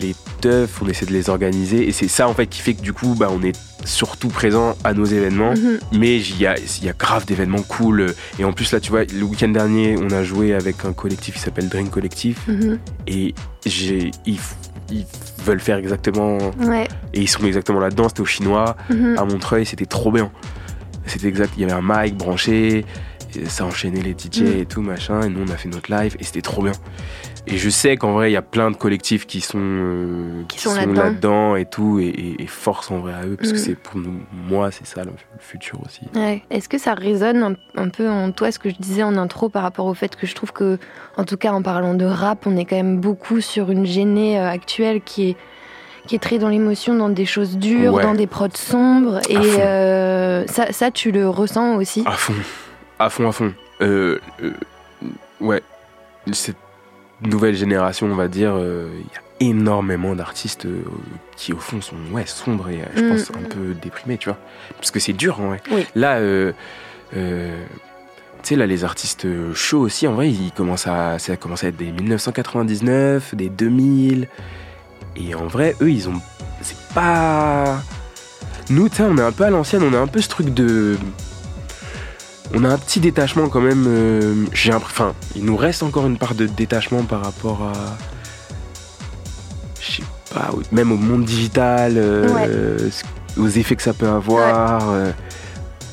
les 0.00 0.16
teufs, 0.40 0.82
on 0.82 0.88
essaie 0.88 1.06
de 1.06 1.12
les 1.12 1.30
organiser. 1.30 1.86
Et 1.86 1.92
c'est 1.92 2.08
ça, 2.08 2.28
en 2.28 2.34
fait, 2.34 2.46
qui 2.46 2.60
fait 2.60 2.74
que 2.74 2.82
du 2.82 2.92
coup, 2.92 3.14
bah, 3.14 3.28
on 3.30 3.42
est 3.42 3.56
surtout 3.84 4.28
présent 4.28 4.76
à 4.82 4.94
nos 4.94 5.04
événements. 5.04 5.52
Mhm. 5.52 5.78
Mais 5.92 6.16
il 6.16 6.38
y 6.40 6.46
a, 6.46 6.56
il 6.58 6.84
y 6.84 6.88
a 6.88 6.92
grave 6.92 7.24
d'événements 7.24 7.62
cool. 7.62 8.06
Et 8.40 8.44
en 8.44 8.52
plus, 8.52 8.72
là, 8.72 8.80
tu 8.80 8.90
vois, 8.90 9.04
le 9.04 9.22
week-end 9.22 9.48
dernier, 9.48 9.96
on 9.96 10.10
a 10.10 10.24
joué 10.24 10.54
avec 10.54 10.84
un 10.84 10.92
collectif 10.92 11.34
qui 11.36 11.40
s'appelle 11.40 11.68
Dream 11.68 11.88
Collectif. 11.88 12.46
Et 13.06 13.34
j'ai, 13.64 14.10
ils, 14.26 14.38
ils 14.90 15.06
veulent 15.44 15.60
faire 15.60 15.76
exactement. 15.76 16.38
Ouais. 16.58 16.88
Et 17.14 17.20
ils 17.20 17.28
sont 17.28 17.44
exactement 17.46 17.78
là-dedans. 17.78 18.08
C'était 18.08 18.22
au 18.22 18.26
Chinois, 18.26 18.76
à 19.16 19.24
Montreuil, 19.24 19.64
c'était 19.66 19.86
trop 19.86 20.10
bien. 20.10 20.30
C'était 21.08 21.28
exact. 21.28 21.52
Il 21.56 21.62
y 21.62 21.64
avait 21.64 21.72
un 21.74 21.82
mic 21.82 22.16
branché. 22.16 22.84
et 23.36 23.44
ça 23.44 23.66
enchaînait 23.66 24.00
les 24.00 24.12
DJ 24.14 24.40
Mhm. 24.40 24.60
et 24.60 24.64
tout, 24.64 24.80
machin. 24.80 25.20
Et 25.20 25.28
nous, 25.28 25.44
on 25.46 25.52
a 25.52 25.56
fait 25.58 25.68
notre 25.68 25.90
live. 25.94 26.16
Et 26.18 26.24
c'était 26.24 26.40
trop 26.40 26.62
bien. 26.62 26.72
Et 27.46 27.58
je 27.58 27.68
sais 27.68 27.96
qu'en 27.98 28.12
vrai, 28.12 28.30
il 28.30 28.32
y 28.32 28.38
a 28.38 28.42
plein 28.42 28.70
de 28.70 28.76
collectifs 28.76 29.26
qui 29.26 29.42
sont, 29.42 29.58
euh, 29.60 30.42
Qui 30.48 30.58
sont 30.58 30.74
là-dedans. 30.74 31.54
et 31.54 31.66
tout. 31.66 31.98
Et, 32.00 32.06
et- 32.06 32.42
et 32.42 32.46
force 32.46 32.90
en 32.90 33.00
vrai 33.00 33.12
à 33.12 33.26
eux. 33.26 33.36
Parce 33.36 33.52
que 33.52 33.58
Mhm. 33.58 33.62
c'est 33.62 33.74
pour 33.74 34.00
nous, 34.00 34.20
moi, 34.48 34.70
c'est 34.70 34.86
ça 34.86 35.04
le, 35.04 35.10
le 35.10 35.40
futur 35.40 35.78
aussi. 35.84 36.00
Ouais. 36.14 36.42
Est-ce 36.48 36.70
que 36.70 36.78
ça 36.78 36.94
résonne 36.94 37.42
un, 37.42 37.54
un 37.82 37.88
peu 37.90 38.08
en 38.08 38.32
toi 38.32 38.50
ce 38.50 38.58
que 38.58 38.70
je 38.70 38.76
disais 38.76 39.02
en 39.02 39.16
intro 39.18 39.50
par 39.50 39.62
rapport 39.62 39.84
au 39.86 39.94
fait 39.94 40.16
que 40.16 40.26
je 40.26 40.34
trouve 40.34 40.52
que, 40.54 40.78
en 41.18 41.24
tout 41.24 41.36
cas 41.36 41.52
en 41.52 41.60
parlant 41.60 41.92
de 41.92 42.06
rap, 42.06 42.46
on 42.46 42.56
est 42.56 42.64
quand 42.64 42.76
même 42.76 42.98
beaucoup 42.98 43.42
sur 43.42 43.70
une 43.70 43.84
gênée 43.84 44.38
euh, 44.40 44.48
actuelle 44.48 45.02
qui 45.02 45.30
est 45.30 45.36
qui 46.08 46.16
est 46.16 46.18
très 46.18 46.38
dans 46.38 46.48
l'émotion, 46.48 46.94
dans 46.96 47.08
des 47.10 47.26
choses 47.26 47.56
dures, 47.58 47.92
Ouais. 47.94 48.02
dans 48.02 48.14
des 48.14 48.26
prods 48.26 48.48
sombres. 48.54 49.20
Et 49.28 49.36
euh, 49.36 50.44
ça, 50.48 50.72
ça, 50.72 50.90
tu 50.90 51.12
le 51.12 51.28
ressens 51.28 51.76
aussi? 51.76 52.02
À 52.06 52.12
fond, 52.12 52.34
à 52.98 53.10
fond, 53.10 53.28
à 53.28 53.32
fond. 53.32 53.52
Euh, 53.82 54.18
euh, 54.42 54.50
ouais, 55.40 55.62
cette 56.32 56.56
nouvelle 57.22 57.54
génération, 57.54 58.06
on 58.06 58.14
va 58.16 58.26
dire, 58.28 58.54
il 58.58 59.00
y 59.00 59.16
a 59.16 59.50
énormément 59.50 60.14
d'artistes 60.16 60.66
qui, 61.36 61.52
au 61.52 61.58
fond, 61.58 61.80
sont 61.80 61.96
ouais, 62.12 62.26
sombres 62.26 62.68
et, 62.70 62.80
je 62.96 63.02
Mm. 63.04 63.10
pense, 63.10 63.30
un 63.30 63.48
peu 63.48 63.74
déprimés, 63.80 64.18
tu 64.18 64.28
vois. 64.30 64.38
Parce 64.76 64.90
que 64.90 64.98
c'est 65.00 65.12
dur, 65.12 65.40
en 65.40 65.48
vrai. 65.48 65.60
Oui. 65.70 65.86
Là, 65.94 66.18
tu 67.12 67.14
sais, 68.42 68.56
là, 68.56 68.66
les 68.66 68.84
artistes 68.84 69.26
chauds 69.54 69.80
aussi, 69.80 70.06
en 70.06 70.12
vrai, 70.14 70.30
ils 70.30 70.52
commencent 70.52 70.86
à, 70.86 71.18
ça 71.18 71.36
commence 71.36 71.64
à 71.64 71.68
être 71.68 71.76
des 71.76 71.90
1999, 71.92 73.34
des 73.34 73.48
2000. 73.48 74.28
Et 75.18 75.34
en 75.34 75.46
vrai, 75.46 75.74
eux, 75.80 75.90
ils 75.90 76.08
ont. 76.08 76.20
C'est 76.62 76.76
pas. 76.94 77.82
Nous, 78.70 78.88
tu 78.88 79.02
on 79.02 79.16
est 79.18 79.22
un 79.22 79.32
peu 79.32 79.44
à 79.44 79.50
l'ancienne, 79.50 79.82
on 79.82 79.92
a 79.94 79.98
un 79.98 80.06
peu 80.06 80.20
ce 80.20 80.28
truc 80.28 80.52
de. 80.54 80.96
On 82.54 82.64
a 82.64 82.68
un 82.68 82.78
petit 82.78 83.00
détachement 83.00 83.48
quand 83.48 83.60
même. 83.60 83.84
euh, 83.88 84.44
J'ai. 84.52 84.72
Enfin, 84.72 85.14
il 85.36 85.44
nous 85.44 85.56
reste 85.56 85.82
encore 85.82 86.06
une 86.06 86.18
part 86.18 86.34
de 86.34 86.46
détachement 86.46 87.02
par 87.02 87.22
rapport 87.24 87.62
à. 87.62 87.72
Je 89.80 89.96
sais 89.96 90.02
pas, 90.34 90.50
même 90.72 90.92
au 90.92 90.96
monde 90.96 91.24
digital, 91.24 91.94
euh, 91.96 92.90
aux 93.36 93.48
effets 93.48 93.76
que 93.76 93.82
ça 93.82 93.92
peut 93.94 94.08
avoir. 94.08 94.90
euh, 94.90 95.10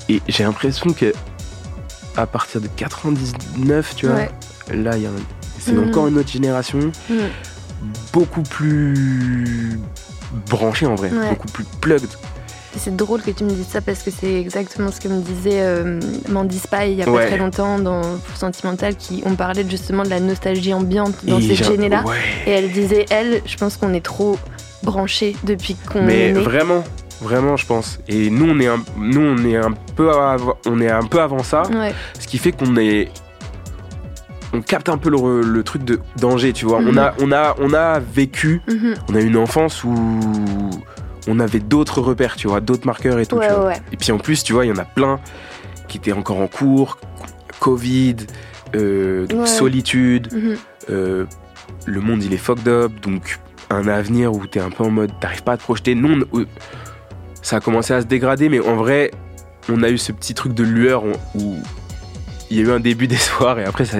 et 0.09 0.21
j'ai 0.27 0.43
l'impression 0.43 0.91
que. 0.93 1.13
À 2.17 2.25
partir 2.27 2.61
de 2.61 2.67
99, 2.67 3.93
tu 3.97 4.05
vois, 4.07 4.15
Ouais. 4.15 4.29
là, 4.73 4.95
il 4.95 5.03
y 5.03 5.05
a 5.05 5.09
un- 5.09 5.13
c'est 5.59 5.73
Mhm. 5.73 5.89
encore 5.89 6.07
une 6.07 6.17
autre 6.17 6.29
génération 6.31 6.79
Mhm. 7.09 7.17
Beaucoup 8.13 8.41
plus 8.43 9.79
branchée 10.49 10.85
en 10.85 10.95
vrai, 10.95 11.09
Ouais. 11.11 11.29
beaucoup 11.29 11.47
plus 11.47 11.65
plugged. 11.81 12.09
C'est 12.77 12.93
drôle 12.93 13.21
que 13.21 13.31
tu 13.31 13.45
me 13.45 13.51
dises 13.51 13.67
ça 13.69 13.79
parce 13.79 14.03
que 14.03 14.11
c'est 14.11 14.33
exactement 14.33 14.91
ce 14.91 14.99
que 14.99 15.07
me 15.07 15.21
disait 15.21 15.61
euh, 15.61 16.01
Mandy 16.27 16.59
Spy 16.59 16.89
il 16.91 16.95
y 16.95 17.03
a 17.03 17.05
pas 17.05 17.25
très 17.27 17.37
longtemps 17.37 17.79
dans 17.79 18.01
Sentimental 18.35 18.97
qui 18.97 19.23
on 19.25 19.35
parlait 19.35 19.65
justement 19.69 20.03
de 20.03 20.09
la 20.09 20.19
nostalgie 20.19 20.73
ambiante 20.73 21.15
dans 21.23 21.39
Et 21.39 21.55
cette 21.55 21.65
gênée-là. 21.65 22.03
ouais. 22.03 22.17
Et 22.45 22.51
elle 22.51 22.69
disait, 22.73 23.05
elle, 23.11 23.41
je 23.45 23.55
pense 23.55 23.77
qu'on 23.77 23.93
est 23.93 24.03
trop 24.03 24.37
branchés 24.83 25.37
depuis 25.45 25.75
qu'on 25.89 26.01
Mais 26.03 26.29
est 26.29 26.33
né. 26.33 26.41
vraiment, 26.41 26.83
vraiment, 27.21 27.55
je 27.55 27.65
pense. 27.65 27.99
Et 28.09 28.29
nous, 28.29 28.49
on 28.49 28.59
est 28.59 28.67
un, 28.67 28.83
nous, 28.97 29.21
on 29.21 29.37
est 29.45 29.55
un 29.55 29.71
peu, 29.95 30.11
avant, 30.11 30.55
on 30.65 30.81
est 30.81 30.91
un 30.91 31.03
peu 31.03 31.21
avant 31.21 31.43
ça, 31.43 31.61
Ouais. 31.69 31.93
ce 32.19 32.27
qui 32.27 32.37
fait 32.37 32.51
qu'on 32.51 32.75
est, 32.75 33.09
on 34.55 34.61
capte 34.61 34.89
un 34.89 34.97
peu 34.97 35.09
le, 35.09 35.41
le 35.41 35.63
truc 35.63 35.83
de 35.83 35.99
danger, 36.19 36.53
tu 36.53 36.65
vois. 36.65 36.79
Mhm. 36.81 36.89
On 36.89 36.97
a, 36.97 37.13
on 37.19 37.31
a, 37.31 37.55
on 37.59 37.73
a 37.73 37.99
vécu, 37.99 38.61
Mhm. 38.67 38.93
on 39.09 39.15
a 39.15 39.21
une 39.21 39.37
enfance 39.37 39.83
où 39.83 39.93
on 41.27 41.39
avait 41.39 41.59
d'autres 41.59 42.01
repères, 42.01 42.35
tu 42.35 42.47
vois, 42.47 42.61
d'autres 42.61 42.85
marqueurs 42.85 43.19
et 43.19 43.25
tout. 43.25 43.35
Ouais, 43.37 43.47
tu 43.47 43.53
vois. 43.53 43.65
ouais. 43.67 43.81
Et 43.91 43.97
puis 43.97 44.11
en 44.11 44.17
plus, 44.17 44.43
tu 44.43 44.53
vois, 44.53 44.65
il 44.65 44.69
y 44.69 44.71
en 44.71 44.77
a 44.77 44.85
plein 44.85 45.19
qui 45.87 45.97
étaient 45.97 46.11
encore 46.13 46.37
en 46.39 46.47
cours, 46.47 46.97
Covid, 47.59 48.15
euh, 48.75 49.25
donc 49.27 49.41
Ouais. 49.41 49.45
solitude. 49.47 50.31
Mhm. 50.33 50.55
euh, 50.91 51.25
le 51.87 51.99
monde 51.99 52.23
il 52.23 52.31
est 52.33 52.37
fucked 52.37 52.67
up, 52.67 52.91
donc 53.01 53.39
un 53.71 53.87
avenir 53.87 54.33
où 54.33 54.45
t'es 54.45 54.59
un 54.59 54.69
peu 54.69 54.83
en 54.83 54.91
mode 54.91 55.11
t'arrives 55.19 55.41
pas 55.43 55.53
à 55.53 55.57
te 55.57 55.63
projeter. 55.63 55.95
Non, 55.95 56.19
on- 56.31 56.39
euh, 56.41 56.45
ça 57.41 57.57
a 57.57 57.59
commencé 57.59 57.93
à 57.93 58.01
se 58.01 58.05
dégrader, 58.05 58.49
mais 58.49 58.59
en 58.59 58.75
vrai, 58.75 59.11
on 59.69 59.81
a 59.83 59.89
eu 59.89 59.97
ce 59.97 60.11
petit 60.11 60.33
truc 60.35 60.53
de 60.53 60.63
lueur 60.63 61.03
où 61.35 61.55
il 62.55 62.61
y 62.61 62.65
a 62.67 62.71
eu 62.71 62.75
un 62.75 62.79
début 62.79 63.07
d'espoir 63.07 63.59
et 63.59 63.65
après, 63.65 63.85
ça, 63.85 63.97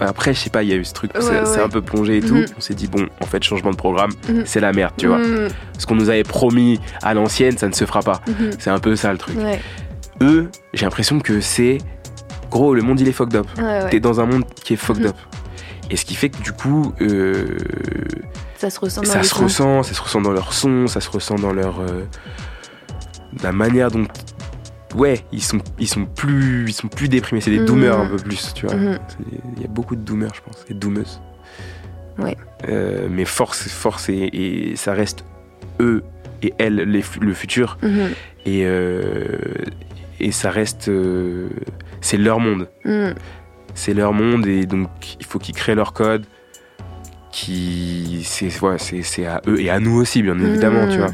après 0.00 0.32
je 0.34 0.38
sais 0.40 0.50
pas, 0.50 0.62
il 0.62 0.68
y 0.70 0.72
a 0.72 0.76
eu 0.76 0.84
ce 0.84 0.92
truc, 0.94 1.14
Ouais, 1.14 1.20
ça- 1.20 1.30
ouais. 1.30 1.46
c'est 1.46 1.60
un 1.60 1.68
peu 1.68 1.80
plongé 1.82 2.18
et 2.18 2.20
tout. 2.20 2.34
Mhm. 2.34 2.46
On 2.56 2.60
s'est 2.60 2.74
dit, 2.74 2.86
bon, 2.88 3.06
en 3.20 3.26
fait, 3.26 3.42
changement 3.44 3.70
de 3.70 3.76
programme, 3.76 4.10
Mhm. 4.28 4.42
c'est 4.46 4.60
la 4.60 4.72
merde, 4.72 4.92
tu 4.96 5.06
vois. 5.06 5.18
Mhm. 5.18 5.48
Ce 5.78 5.86
qu'on 5.86 5.94
nous 5.94 6.08
avait 6.10 6.22
promis 6.24 6.80
à 7.02 7.14
l'ancienne, 7.14 7.56
ça 7.58 7.68
ne 7.68 7.72
se 7.74 7.84
fera 7.84 8.00
pas. 8.00 8.20
C'est 8.58 8.70
un 8.70 8.78
peu 8.78 8.96
ça 8.96 9.12
le 9.12 9.18
truc. 9.18 9.36
Ouais. 9.38 9.60
Eux, 10.22 10.48
j'ai 10.74 10.84
l'impression 10.84 11.20
que 11.20 11.40
c'est. 11.40 11.78
Gros, 12.50 12.74
le 12.74 12.82
monde 12.82 12.98
il 13.00 13.06
est 13.08 13.12
fucked 13.12 13.36
up. 13.36 13.46
T'es 13.90 14.00
dans 14.00 14.20
un 14.20 14.26
monde 14.26 14.44
qui 14.64 14.72
est 14.72 14.76
fucked 14.76 15.06
up. 15.06 15.16
Et 15.90 15.96
ce 15.96 16.04
qui 16.04 16.14
fait 16.14 16.28
que 16.30 16.42
du 16.42 16.52
coup, 16.52 16.92
euh, 17.00 17.56
Ça 18.56 18.68
se 18.70 18.80
ressent 18.80 19.00
dans 19.02 19.08
ça 19.10 19.22
se 19.22 19.34
ressent, 19.34 19.82
ça 19.82 19.94
se 19.94 20.00
ressent 20.02 20.20
dans 20.20 20.32
leur 20.32 20.52
son, 20.52 20.86
ça 20.86 21.00
se 21.00 21.08
ressent 21.10 21.36
dans 21.36 21.52
leur 21.52 21.80
euh, 21.80 22.04
la 23.42 23.52
manière 23.52 23.90
dont 23.90 24.06
ouais, 24.94 25.24
ils 25.32 25.42
sont 25.42 25.58
ils 25.78 25.88
sont 25.88 26.04
plus 26.06 26.64
ils 26.68 26.72
sont 26.72 26.88
plus 26.88 27.08
déprimés, 27.08 27.40
c'est 27.40 27.50
des 27.50 27.58
Mhm. 27.60 27.66
doomers 27.66 27.98
un 28.00 28.06
peu 28.06 28.16
plus, 28.16 28.52
tu 28.54 28.66
vois. 28.66 28.76
Mhm. 28.76 28.98
Il 29.56 29.62
y 29.62 29.64
a 29.64 29.68
beaucoup 29.68 29.96
de 29.96 30.00
doomers, 30.02 30.34
je 30.34 30.40
pense, 30.40 30.64
et 30.68 30.74
doomeuses. 30.74 31.20
Ouais. 32.18 32.36
Euh, 32.68 33.06
mais 33.10 33.24
force 33.24 33.68
force 33.68 34.08
et, 34.08 34.28
et 34.32 34.76
ça 34.76 34.92
reste 34.92 35.24
eux 35.80 36.02
et 36.42 36.52
elles 36.58 36.76
les 36.76 37.04
le 37.20 37.32
futur 37.34 37.78
Mhm. 37.82 38.08
et 38.46 38.62
euh, 38.64 39.38
et 40.20 40.32
ça 40.32 40.50
reste 40.50 40.88
euh, 40.88 41.48
c'est 42.00 42.16
leur 42.16 42.40
monde 42.40 42.68
Mhm. 42.84 43.14
c'est 43.74 43.94
leur 43.94 44.12
monde 44.12 44.46
et 44.46 44.66
donc 44.66 44.88
il 45.20 45.26
faut 45.26 45.38
qu'ils 45.38 45.54
créent 45.54 45.76
leur 45.76 45.92
code 45.92 46.24
qui 47.30 48.22
c'est 48.24 48.60
ouais, 48.62 48.78
c'est 48.78 49.02
c'est 49.02 49.26
à 49.26 49.40
eux 49.46 49.60
et 49.60 49.70
à 49.70 49.78
nous 49.80 49.94
aussi 49.96 50.22
bien 50.22 50.38
évidemment 50.40 50.88
tu 50.88 50.98
vois 50.98 51.12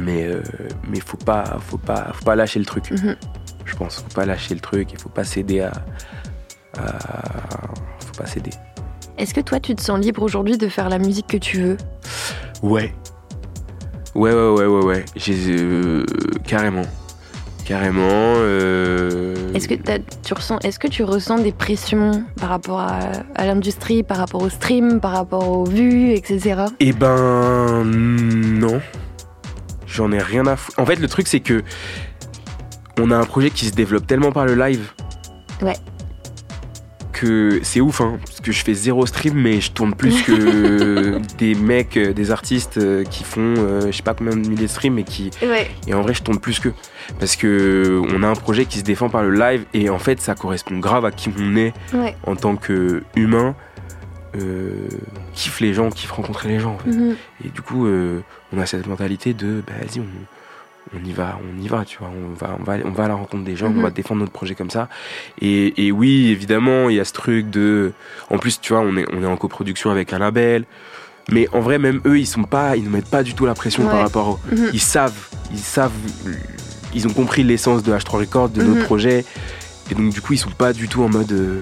mais 0.00 0.24
euh, 0.26 0.42
mais 0.88 1.00
faut 1.00 1.16
pas 1.16 1.58
faut 1.60 1.78
pas 1.78 2.10
faut 2.14 2.24
pas 2.24 2.34
lâcher 2.36 2.58
le 2.58 2.64
truc 2.64 2.90
Mhm. 2.90 3.16
je 3.64 3.76
pense 3.76 3.96
faut 3.96 4.14
pas 4.14 4.24
lâcher 4.26 4.54
le 4.54 4.60
truc 4.60 4.92
il 4.92 4.98
faut 4.98 5.08
pas 5.08 5.24
céder 5.24 5.60
à, 5.60 5.72
à 6.78 6.98
faut 8.00 8.14
pas 8.16 8.26
céder 8.26 8.50
Est-ce 9.18 9.32
que 9.34 9.40
toi, 9.40 9.60
tu 9.60 9.74
te 9.76 9.82
sens 9.82 10.00
libre 10.00 10.22
aujourd'hui 10.22 10.58
de 10.58 10.68
faire 10.68 10.88
la 10.88 10.98
musique 10.98 11.28
que 11.28 11.36
tu 11.36 11.58
veux? 11.60 11.76
Ouais 12.62 12.92
ouais 14.14 14.32
ouais 14.32 14.50
ouais 14.50 14.66
ouais 14.66 14.84
ouais 14.84 15.04
j'ai 15.16 15.34
euh, 15.50 16.04
carrément 16.46 16.82
carrément 17.64 18.02
euh, 18.38 19.52
Est-ce 19.54 19.68
que 19.68 19.74
tu 20.22 20.34
ressens, 20.34 20.58
est-ce 20.60 20.78
que 20.78 20.88
tu 20.88 21.02
ressens 21.04 21.38
des 21.38 21.52
pressions 21.52 22.24
par 22.40 22.48
rapport 22.50 22.80
à, 22.80 22.98
à 23.36 23.46
l'industrie, 23.46 24.02
par 24.02 24.18
rapport 24.18 24.42
au 24.42 24.48
stream, 24.50 25.00
par 25.00 25.12
rapport 25.12 25.48
aux 25.48 25.64
vues, 25.64 26.10
etc. 26.12 26.64
Eh 26.80 26.92
ben 26.92 27.82
non. 27.84 28.80
J'en 29.94 30.10
ai 30.10 30.18
rien 30.18 30.44
à 30.48 30.56
foutre. 30.56 30.78
En 30.80 30.84
fait, 30.86 30.96
le 30.96 31.06
truc 31.06 31.28
c'est 31.28 31.38
que 31.40 31.62
on 33.00 33.10
a 33.12 33.16
un 33.16 33.24
projet 33.24 33.50
qui 33.50 33.66
se 33.66 33.72
développe 33.72 34.06
tellement 34.08 34.32
par 34.32 34.44
le 34.44 34.54
live. 34.56 34.90
Ouais. 35.62 35.76
Que 37.12 37.60
c'est 37.62 37.80
ouf, 37.80 38.00
hein, 38.00 38.18
parce 38.26 38.40
que 38.40 38.50
je 38.50 38.64
fais 38.64 38.74
zéro 38.74 39.06
stream, 39.06 39.34
mais 39.40 39.60
je 39.60 39.70
tourne 39.70 39.94
plus 39.94 40.20
que 40.22 41.20
des 41.38 41.54
mecs, 41.54 41.96
euh, 41.96 42.12
des 42.12 42.32
artistes 42.32 42.76
euh, 42.78 43.04
qui 43.04 43.22
font, 43.22 43.54
euh, 43.56 43.82
je 43.86 43.92
sais 43.96 44.02
pas 44.02 44.14
combien 44.14 44.34
de 44.36 44.40
milliers 44.48 44.64
de 44.64 44.70
streams, 44.70 44.98
et 44.98 45.04
qui, 45.04 45.30
Ouais. 45.40 45.70
et 45.86 45.94
en 45.94 46.02
vrai, 46.02 46.12
je 46.12 46.22
tourne 46.24 46.40
plus 46.40 46.58
que. 46.58 46.70
Parce 47.20 47.36
que 47.36 48.02
on 48.12 48.24
a 48.24 48.26
un 48.28 48.34
projet 48.34 48.64
qui 48.64 48.78
se 48.80 48.84
défend 48.84 49.08
par 49.10 49.22
le 49.22 49.30
live, 49.38 49.64
et 49.74 49.90
en 49.90 50.00
fait, 50.00 50.20
ça 50.20 50.34
correspond 50.34 50.78
grave 50.80 51.04
à 51.04 51.12
qui 51.12 51.30
on 51.38 51.54
est 51.56 51.72
Ouais. 51.94 52.16
en 52.26 52.34
tant 52.34 52.56
qu'humain. 52.56 53.54
Euh, 54.36 54.88
on 55.16 55.32
kiffe 55.34 55.60
les 55.60 55.74
gens, 55.74 55.86
on 55.86 55.90
kiffe 55.90 56.10
rencontrer 56.12 56.48
les 56.48 56.58
gens. 56.60 56.74
En 56.74 56.78
fait. 56.78 56.90
Mhm. 56.90 57.16
Et 57.44 57.48
du 57.48 57.62
coup, 57.62 57.86
euh, 57.86 58.20
on 58.52 58.58
a 58.60 58.66
cette 58.66 58.86
mentalité 58.86 59.34
de, 59.34 59.62
bah, 59.66 59.72
vas-y, 59.80 60.00
on, 60.00 60.06
on 61.00 61.04
y 61.04 61.12
va, 61.12 61.38
on 61.42 61.62
y 61.62 61.68
va, 61.68 61.84
tu 61.84 61.98
vois, 61.98 62.08
on 62.10 62.34
va, 62.34 62.56
on 62.60 62.62
va, 62.62 62.76
on 62.84 62.90
va 62.90 63.04
à 63.04 63.08
la 63.08 63.14
rencontre 63.14 63.44
des 63.44 63.56
gens, 63.56 63.70
Mhm. 63.70 63.78
on 63.78 63.82
va 63.82 63.90
défendre 63.90 64.20
notre 64.20 64.32
projet 64.32 64.54
comme 64.54 64.70
ça. 64.70 64.88
Et, 65.40 65.86
et 65.86 65.92
oui, 65.92 66.28
évidemment, 66.28 66.88
il 66.90 66.96
y 66.96 67.00
a 67.00 67.04
ce 67.04 67.12
truc 67.12 67.48
de, 67.50 67.92
en 68.30 68.38
plus, 68.38 68.60
tu 68.60 68.72
vois, 68.72 68.82
on 68.82 68.96
est, 68.96 69.06
on 69.12 69.22
est 69.22 69.26
en 69.26 69.36
coproduction 69.36 69.90
avec 69.90 70.12
un 70.12 70.18
label. 70.18 70.64
Mais 71.30 71.48
en 71.54 71.60
vrai, 71.60 71.78
même 71.78 72.00
eux, 72.04 72.18
ils 72.18 72.26
sont 72.26 72.42
pas, 72.44 72.76
ils 72.76 72.84
ne 72.84 72.90
mettent 72.90 73.08
pas 73.10 73.22
du 73.22 73.32
tout 73.34 73.46
la 73.46 73.54
pression 73.54 73.84
par 73.86 73.98
rapport 74.00 74.28
au. 74.28 74.40
Mhm. 74.54 74.70
Ils 74.74 74.80
savent, 74.80 75.28
ils 75.50 75.58
savent, 75.58 75.90
ils 76.94 77.06
ont 77.08 77.12
compris 77.12 77.42
l'essence 77.44 77.82
de 77.82 77.92
H3 77.92 78.18
Records, 78.18 78.48
de 78.50 78.62
Mhm. 78.62 78.74
notre 78.74 78.84
projet. 78.84 79.24
Et 79.90 79.94
donc, 79.94 80.12
du 80.12 80.20
coup, 80.20 80.34
ils 80.34 80.38
sont 80.38 80.50
pas 80.50 80.72
du 80.74 80.86
tout 80.88 81.02
en 81.02 81.08
mode. 81.08 81.32
euh, 81.32 81.60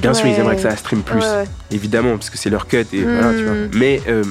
bien 0.00 0.14
sûr, 0.14 0.26
ils 0.26 0.34
aimeraient 0.38 0.56
que 0.56 0.62
ça 0.62 0.76
stream 0.76 1.02
plus, 1.02 1.22
évidemment, 1.70 2.12
parce 2.16 2.30
que 2.30 2.38
c'est 2.38 2.50
leur 2.50 2.66
cut 2.66 2.86
et 2.92 3.02
voilà, 3.02 3.32
tu 3.34 3.44
vois. 3.44 3.54
Mhm. 3.54 3.70
Mais 3.74 4.00
euh, 4.08 4.24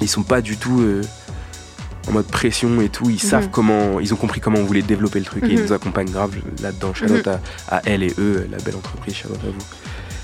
ils 0.00 0.08
sont 0.08 0.22
pas 0.22 0.40
du 0.40 0.56
tout 0.56 0.80
euh, 0.80 1.02
en 2.08 2.12
mode 2.12 2.26
pression 2.26 2.80
et 2.80 2.88
tout. 2.88 3.10
Ils 3.10 3.20
savent 3.20 3.44
Mhm. 3.44 3.50
comment, 3.50 4.00
ils 4.00 4.12
ont 4.14 4.16
compris 4.16 4.40
comment 4.40 4.58
on 4.58 4.64
voulait 4.64 4.82
développer 4.82 5.18
le 5.18 5.24
truc 5.24 5.44
et 5.44 5.48
ils 5.48 5.58
Mhm. 5.58 5.66
nous 5.66 5.72
accompagnent 5.72 6.10
grave 6.10 6.34
là-dedans. 6.62 6.94
Shout 6.94 7.10
out 7.12 7.26
à, 7.26 7.40
à 7.68 7.82
elle 7.86 8.02
et 8.02 8.14
eux, 8.18 8.46
la 8.50 8.58
belle 8.58 8.76
entreprise. 8.76 9.14
Shout 9.14 9.28
out 9.28 9.40
à 9.42 9.50
vous 9.50 9.64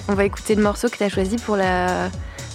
On 0.09 0.15
va 0.15 0.25
écouter 0.25 0.55
le 0.55 0.63
morceau 0.63 0.89
que 0.89 0.97
tu 0.97 1.03
as 1.03 1.09
choisi 1.09 1.37
pour 1.37 1.57
la, 1.57 2.11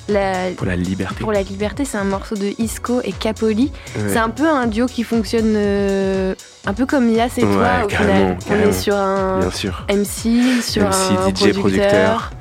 la, 0.10 0.52
pour 0.56 0.66
la 0.68 0.76
liberté. 0.76 1.16
pour 1.22 1.32
la 1.32 1.42
liberté. 1.42 1.86
C'est 1.86 1.98
un 1.98 2.04
morceau 2.04 2.36
de 2.36 2.52
Isco 2.60 3.02
et 3.04 3.12
Capoli. 3.12 3.72
Ouais. 3.96 4.04
C'est 4.10 4.18
un 4.18 4.30
peu 4.30 4.48
un 4.48 4.68
duo 4.68 4.86
qui 4.88 5.04
fonctionne 5.04 5.54
euh, 5.56 6.34
un 6.66 6.74
peu 6.74 6.86
comme 6.86 7.10
Yas 7.10 7.30
et 7.38 7.42
toi. 7.42 7.50
Ouais, 7.52 7.84
Au 7.84 7.88
carrément, 7.88 8.38
final, 8.40 8.60
on 8.66 8.70
est 8.70 8.74
sur 8.74 8.96
un 8.96 9.40
Bien 9.40 9.52
sûr. 9.52 9.86
MC, 9.90 10.62
sur 10.62 10.84
MC, 10.84 10.94
un 11.12 11.30
DJ, 11.30 11.34
producteur. 11.34 11.60
producteur. 11.60 12.32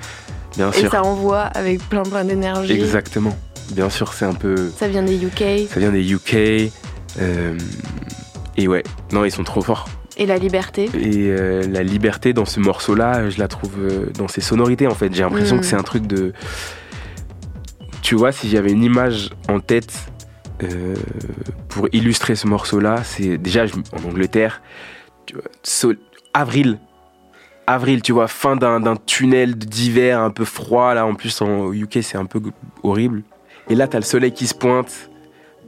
Bien 0.57 0.71
Et 0.73 0.89
ça 0.89 1.03
envoie 1.05 1.43
avec 1.43 1.81
plein 1.89 2.03
plein 2.03 2.25
d'énergie. 2.25 2.73
Exactement. 2.73 3.37
Bien 3.73 3.91
sûr, 3.91 4.13
c'est 4.13 4.25
un 4.25 4.33
peu. 4.35 4.71
Ça 4.77 4.89
vient 4.89 5.03
des 5.03 5.23
UK. 5.25 5.69
Ça 5.73 5.79
vient 5.79 5.93
des 5.93 6.13
UK. 6.13 6.71
euh, 7.21 7.57
et 8.57 8.67
ouais, 8.67 8.83
non, 9.13 9.25
ils 9.25 9.31
sont 9.31 9.45
trop 9.45 9.61
forts. 9.63 9.89
Et 10.17 10.27
la 10.27 10.37
liberté. 10.37 10.91
Et 10.95 11.29
euh, 11.29 11.63
la 11.71 11.85
liberté 11.85 12.33
dans 12.33 12.45
ce 12.45 12.59
morceau-là, 12.59 13.31
je 13.31 13.39
la 13.39 13.47
trouve 13.47 13.77
dans 14.17 14.27
ses 14.27 14.41
sonorités 14.41 14.89
en 14.89 14.95
fait. 14.95 15.15
J'ai 15.15 15.23
l'impression 15.23 15.57
Mm. 15.57 15.61
que 15.61 15.67
c'est 15.67 15.77
un 15.77 15.83
truc 15.85 16.07
de. 16.09 16.33
Tu 18.03 18.15
vois, 18.15 18.33
si 18.33 18.49
j'avais 18.49 18.73
une 18.73 18.83
image 18.85 19.31
en 19.49 19.61
tête 19.61 19.93
euh, 20.63 20.95
pour 21.69 21.89
illustrer 21.93 22.35
ce 22.37 22.47
morceau-là, 22.47 23.03
c'est 23.05 23.39
déjà 23.39 23.65
en 23.93 24.09
Angleterre, 24.09 24.63
tu 25.27 25.35
vois, 25.37 25.95
avril. 26.35 26.79
Avril, 27.67 28.01
tu 28.01 28.13
vois, 28.13 28.29
fin 28.29 28.57
d'un 28.57 28.97
tunnel 28.97 29.55
d'hiver 29.57 30.21
un 30.21 30.31
peu 30.31 30.47
froid. 30.47 30.95
Là, 30.95 31.05
en 31.07 31.15
plus, 31.15 31.43
en 31.43 31.71
UK, 31.73 31.99
c'est 32.03 32.17
un 32.17 32.25
peu 32.25 32.41
horrible. 32.83 33.23
Et 33.69 33.75
là, 33.75 33.87
t'as 33.89 33.99
le 33.99 34.05
soleil 34.05 34.33
qui 34.33 34.47
se 34.47 34.55
pointe. 34.55 35.11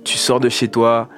Tu 0.03 0.17
sors 0.17 0.41
de 0.41 0.49
chez 0.49 0.69
toi, 0.69 1.11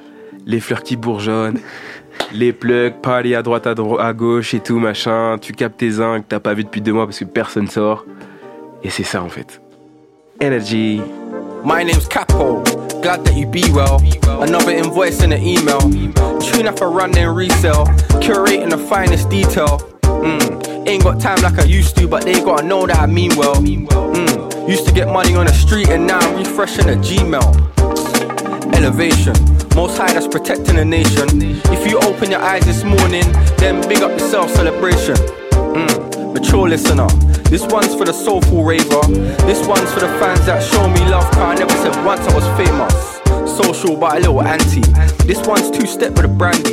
les 0.44 0.58
fleurs 0.58 0.82
qui 0.82 0.96
bourgeonnent, 0.96 1.60
les 2.32 2.52
plugs, 2.52 2.94
party 3.00 3.36
à 3.36 3.42
droite, 3.42 3.68
à, 3.68 3.74
dro- 3.76 4.00
à 4.00 4.12
gauche 4.12 4.54
et 4.54 4.60
tout, 4.60 4.80
machin. 4.80 5.36
Tu 5.40 5.52
captes 5.52 5.76
tes 5.78 6.00
uns 6.00 6.20
que 6.20 6.26
t'as 6.28 6.40
pas 6.40 6.52
vu 6.54 6.64
depuis 6.64 6.80
deux 6.80 6.92
mois 6.92 7.06
parce 7.06 7.20
que 7.20 7.24
personne 7.26 7.68
sort. 7.68 8.04
Et 8.82 8.90
c'est 8.90 9.04
ça 9.04 9.22
en 9.22 9.28
fait. 9.28 9.62
Energy. 10.42 10.98
My 11.64 11.84
name's 11.84 12.08
Capo, 12.08 12.64
glad 13.00 13.24
that 13.24 13.36
you 13.36 13.46
be 13.46 13.62
well. 13.70 14.02
Another 14.42 14.72
invoice 14.72 15.22
in 15.22 15.30
an 15.30 15.40
email. 15.40 15.78
Tune 16.40 16.66
up 16.66 16.80
a 16.80 16.88
run 16.88 17.12
then 17.12 17.32
resell. 17.32 17.86
Curating 18.18 18.68
the 18.68 18.76
finest 18.76 19.30
detail. 19.30 19.78
Mm. 20.02 20.88
Ain't 20.88 21.04
got 21.04 21.20
time 21.20 21.40
like 21.42 21.60
I 21.60 21.64
used 21.64 21.96
to, 21.98 22.08
but 22.08 22.24
they 22.24 22.34
gotta 22.42 22.66
know 22.66 22.88
that 22.88 22.98
I 22.98 23.06
mean 23.06 23.36
well. 23.36 23.54
Mm. 23.54 24.68
Used 24.68 24.84
to 24.88 24.92
get 24.92 25.06
money 25.06 25.36
on 25.36 25.46
the 25.46 25.52
street 25.52 25.88
and 25.90 26.08
now 26.08 26.18
I'm 26.18 26.36
refreshing 26.36 26.88
a 26.88 26.94
Gmail. 26.94 28.74
Elevation, 28.74 29.34
most 29.76 29.96
high 29.96 30.12
that's 30.12 30.26
protecting 30.26 30.74
the 30.74 30.84
nation. 30.84 31.28
If 31.66 31.88
you 31.88 32.00
open 32.00 32.32
your 32.32 32.40
eyes 32.40 32.64
this 32.64 32.82
morning, 32.82 33.30
then 33.58 33.80
big 33.88 34.02
up 34.02 34.10
yourself, 34.10 34.50
celebration. 34.50 35.14
Mm. 35.14 36.34
Mature 36.34 36.68
listener, 36.68 37.06
this 37.52 37.66
one's 37.66 37.94
for 37.94 38.06
the 38.06 38.14
soulful 38.14 38.64
raver. 38.64 39.02
This 39.44 39.66
one's 39.68 39.92
for 39.92 40.00
the 40.00 40.08
fans 40.18 40.46
that 40.46 40.62
show 40.62 40.88
me 40.88 41.04
love, 41.04 41.30
car 41.32 41.52
I 41.52 41.54
never 41.54 41.76
said 41.84 41.94
once 42.02 42.22
I 42.26 42.34
was 42.34 42.46
famous. 42.56 43.20
Social 43.44 43.94
but 43.94 44.16
a 44.16 44.20
little 44.20 44.40
anti. 44.40 44.80
This 45.26 45.46
one's 45.46 45.70
two 45.70 45.86
step 45.86 46.12
with 46.12 46.24
a 46.24 46.28
brandy. 46.28 46.72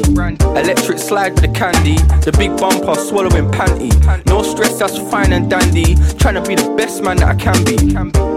Electric 0.55 0.97
slide 0.97 1.33
with 1.33 1.41
the 1.41 1.49
candy. 1.49 1.97
The 2.23 2.31
big 2.37 2.55
bumper 2.55 2.95
swallowing 2.95 3.51
panty. 3.51 3.91
No 4.25 4.41
stress, 4.41 4.79
that's 4.79 4.97
fine 5.11 5.33
and 5.33 5.49
dandy. 5.49 5.95
Trying 6.17 6.35
to 6.35 6.43
be 6.47 6.55
the 6.55 6.73
best 6.77 7.03
man 7.03 7.17
that 7.17 7.27
I 7.27 7.35
can 7.35 7.61
be. 7.65 7.75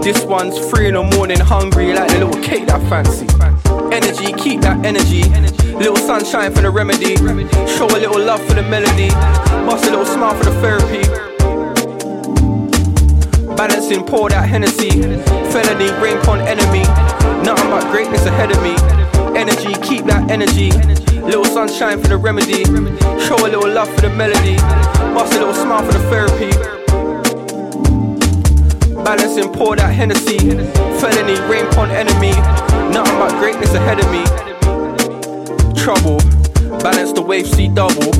This 0.03 0.25
one's 0.25 0.59
three 0.69 0.89
in 0.89 0.95
the 0.95 1.03
morning, 1.15 1.39
hungry 1.39 1.93
like 1.93 2.11
the 2.11 2.25
little 2.25 2.43
cake 2.43 2.67
that 2.67 2.81
I 2.81 2.89
fancy. 2.89 3.25
Energy, 3.95 4.33
keep 4.33 4.59
that 4.67 4.85
energy. 4.85 5.23
Little 5.79 5.95
sunshine 5.95 6.53
for 6.53 6.61
the 6.61 6.71
remedy. 6.71 7.15
Show 7.77 7.87
a 7.87 7.95
little 8.03 8.19
love 8.19 8.43
for 8.45 8.55
the 8.55 8.63
melody. 8.63 9.07
Bust 9.63 9.85
a 9.85 9.91
little 9.91 10.05
smile 10.05 10.35
for 10.35 10.43
the 10.43 10.59
therapy. 10.59 11.32
Balancing, 13.55 14.03
pour 14.03 14.29
that 14.29 14.49
Hennessy. 14.49 14.89
Felony, 15.51 15.91
rain 16.01 16.17
on 16.27 16.39
enemy. 16.41 16.83
Nothing 17.45 17.69
but 17.69 17.89
greatness 17.91 18.25
ahead 18.25 18.51
of 18.51 18.61
me. 18.63 18.75
Energy, 19.39 19.73
keep 19.81 20.05
that 20.05 20.29
energy. 20.31 20.71
Little 21.21 21.45
sunshine 21.45 22.01
for 22.01 22.07
the 22.07 22.17
remedy. 22.17 22.65
Show 23.25 23.35
a 23.37 23.47
little 23.47 23.69
love 23.69 23.93
for 23.93 24.01
the 24.01 24.09
melody. 24.09 24.55
Bust 25.13 25.33
a 25.33 25.39
little 25.39 25.53
smile 25.53 25.85
for 25.85 25.93
the 25.93 26.03
therapy. 26.09 26.51
Balancing, 29.03 29.51
pour 29.53 29.75
that 29.75 29.93
Hennessy. 29.93 30.39
Felony, 30.99 31.39
rain 31.49 31.65
on 31.77 31.91
enemy. 31.91 32.31
Nothing 32.91 33.19
but 33.19 33.31
greatness 33.39 33.73
ahead 33.73 33.99
of 33.99 34.09
me. 34.11 34.23
Trouble. 35.79 36.17
Balance 36.81 37.13
the 37.13 37.21
wave, 37.21 37.47
see 37.47 37.67
double. 37.67 38.11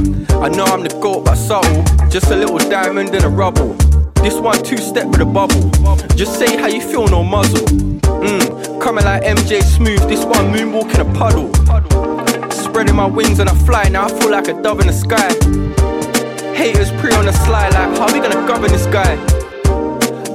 I 0.43 0.49
know 0.49 0.65
I'm 0.65 0.83
the 0.83 0.97
goat, 1.01 1.25
but 1.25 1.35
subtle. 1.35 1.83
Just 2.09 2.27
a 2.27 2.35
little 2.35 2.59
diamond 2.59 3.13
in 3.15 3.23
a 3.23 3.29
rubble. 3.29 3.75
This 4.23 4.39
one 4.39 4.63
two 4.63 4.77
step 4.77 5.07
with 5.07 5.19
a 5.19 5.25
bubble. 5.25 5.69
Just 6.15 6.39
say 6.39 6.55
how 6.55 6.67
you 6.67 6.79
feel, 6.79 7.07
no 7.09 7.23
muzzle. 7.23 7.65
Mm, 8.23 8.81
coming 8.81 9.03
like 9.03 9.23
MJ 9.23 9.61
Smooth. 9.61 9.99
This 10.07 10.23
one 10.23 10.53
moonwalk 10.53 10.95
in 10.95 11.01
a 11.01 11.13
puddle. 11.13 11.51
Spreading 12.49 12.95
my 12.95 13.05
wings 13.05 13.39
and 13.39 13.49
I 13.49 13.53
fly. 13.65 13.89
Now 13.89 14.05
I 14.05 14.19
feel 14.19 14.31
like 14.31 14.47
a 14.47 14.53
dove 14.61 14.79
in 14.79 14.87
the 14.87 14.93
sky. 14.93 15.27
Haters 16.55 16.89
pre 17.01 17.11
on 17.13 17.25
the 17.25 17.33
sly, 17.33 17.67
like 17.67 17.97
how 17.97 18.05
we 18.13 18.21
gonna 18.21 18.47
govern 18.47 18.71
this 18.71 18.85
guy? 18.85 19.13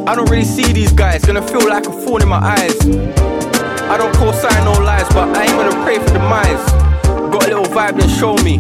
I 0.07 0.15
don't 0.15 0.29
really 0.29 0.45
see 0.45 0.71
these 0.73 0.93
guys. 0.93 1.25
Gonna 1.25 1.47
feel 1.49 1.67
like 1.67 1.87
a 1.87 1.91
thorn 1.91 2.21
in 2.21 2.29
my 2.29 2.41
eyes. 2.41 2.79
I 3.89 3.97
don't 3.97 4.15
call 4.17 4.35
sign 4.35 4.65
no 4.65 4.73
lies, 4.85 5.09
but 5.15 5.35
I 5.35 5.45
ain't 5.45 5.53
gonna 5.53 5.83
pray 5.83 5.99
for 5.99 6.13
demise. 6.13 6.65
Got 7.33 7.47
a 7.47 7.57
little 7.57 7.65
vibe, 7.65 7.99
then 7.99 8.09
show 8.11 8.37
me. 8.45 8.59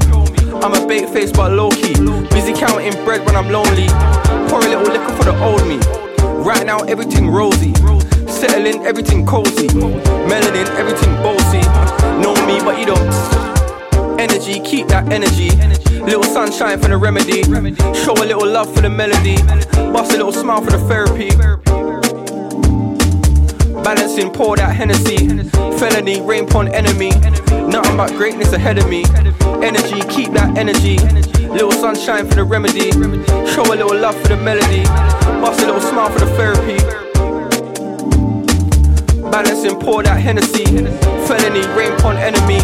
I'm 0.62 0.74
a 0.74 0.86
bait 0.86 1.08
face, 1.10 1.30
but 1.30 1.52
low 1.52 1.70
key. 1.70 1.94
Busy 2.30 2.52
counting 2.52 2.92
bread 3.04 3.24
when 3.24 3.36
I'm 3.36 3.48
lonely. 3.48 3.86
Pour 4.48 4.58
a 4.58 4.68
little 4.68 4.82
liquor 4.82 5.14
for 5.16 5.24
the 5.24 5.38
old 5.42 5.66
me. 5.66 5.78
Right 6.42 6.66
now, 6.66 6.78
everything 6.80 7.30
rosy. 7.30 7.72
Settling, 8.26 8.84
everything 8.84 9.24
cozy. 9.24 9.68
Melanin, 9.68 10.66
everything 10.76 11.14
bossy. 11.22 11.60
Know 12.20 12.34
me, 12.46 12.58
but 12.60 12.78
you 12.78 12.86
don't. 12.86 14.18
Energy, 14.20 14.60
keep 14.60 14.88
that 14.88 15.12
energy. 15.12 15.50
Little 16.00 16.24
sunshine 16.24 16.80
for 16.80 16.88
the 16.88 16.96
remedy. 16.96 17.42
Show 17.94 18.14
a 18.14 18.26
little 18.26 18.46
love 18.46 18.72
for 18.74 18.80
the 18.80 18.90
melody. 18.90 19.36
Bust 19.92 20.12
a 20.12 20.16
little 20.16 20.32
smile 20.32 20.60
for 20.60 20.72
the 20.72 20.78
therapy. 20.88 21.67
Balancing, 23.88 24.30
pour 24.30 24.54
that 24.54 24.76
Hennessy. 24.76 25.16
Felony, 25.78 26.20
rain 26.20 26.44
upon 26.44 26.68
enemy. 26.74 27.08
Nothing 27.72 27.96
but 27.96 28.10
greatness 28.12 28.52
ahead 28.52 28.76
of 28.76 28.86
me. 28.86 29.02
Energy, 29.64 30.02
keep 30.10 30.30
that 30.32 30.58
energy. 30.58 30.98
Little 31.48 31.72
sunshine 31.72 32.28
for 32.28 32.34
the 32.34 32.44
remedy. 32.44 32.90
Show 33.50 33.62
a 33.64 33.72
little 33.72 33.96
love 33.96 34.14
for 34.20 34.28
the 34.28 34.36
melody. 34.36 34.84
Bust 35.40 35.62
a 35.62 35.64
little 35.64 35.80
smile 35.80 36.10
for 36.10 36.18
the 36.18 36.26
therapy. 36.36 36.76
Balancing, 39.30 39.80
pour 39.80 40.02
that 40.02 40.20
Hennessy. 40.20 40.66
Felony, 41.26 41.66
rain 41.74 41.92
upon 41.92 42.18
enemy. 42.18 42.60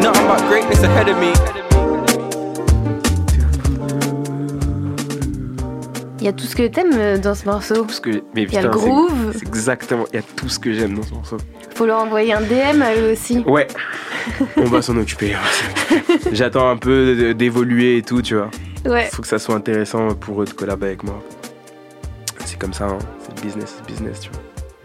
Nothing 0.00 0.28
but 0.28 0.38
greatness 0.48 0.84
ahead 0.84 1.08
of 1.08 1.18
me. 1.18 1.59
Il 6.20 6.26
y 6.26 6.28
a 6.28 6.32
tout 6.32 6.44
ce 6.44 6.54
que 6.54 6.66
t'aimes 6.66 6.92
euh, 6.94 7.18
dans 7.18 7.34
ce 7.34 7.46
morceau. 7.46 7.84
Parce 7.84 8.00
que, 8.00 8.22
mais 8.34 8.42
Il 8.42 8.52
y 8.52 8.58
a 8.58 8.62
le 8.62 8.68
groove. 8.68 9.32
C'est 9.32 9.48
exactement. 9.48 10.04
Il 10.12 10.16
y 10.16 10.18
a 10.18 10.22
tout 10.22 10.48
ce 10.48 10.58
que 10.58 10.72
j'aime 10.72 10.94
dans 10.94 11.02
ce 11.02 11.14
morceau. 11.14 11.38
Faut 11.74 11.86
leur 11.86 12.02
envoyer 12.02 12.34
un 12.34 12.42
DM 12.42 12.82
à 12.82 12.94
eux 12.94 13.12
aussi. 13.12 13.38
Ouais. 13.46 13.66
On 14.56 14.64
va 14.64 14.82
s'en 14.82 14.96
occuper. 14.98 15.34
J'attends 16.32 16.68
un 16.68 16.76
peu 16.76 17.32
d'évoluer 17.34 17.96
et 17.98 18.02
tout, 18.02 18.20
tu 18.20 18.34
vois. 18.36 18.50
Ouais. 18.84 19.08
Faut 19.12 19.22
que 19.22 19.28
ça 19.28 19.38
soit 19.38 19.54
intéressant 19.54 20.14
pour 20.14 20.42
eux 20.42 20.44
de 20.44 20.52
collaborer 20.52 20.90
avec 20.90 21.04
moi. 21.04 21.22
C'est 22.44 22.58
comme 22.58 22.74
ça, 22.74 22.86
hein. 22.86 22.98
c'est 23.20 23.36
le 23.36 23.46
business, 23.46 23.74
c'est 23.76 23.86
business, 23.86 24.20
tu 24.20 24.30
vois. 24.30 24.40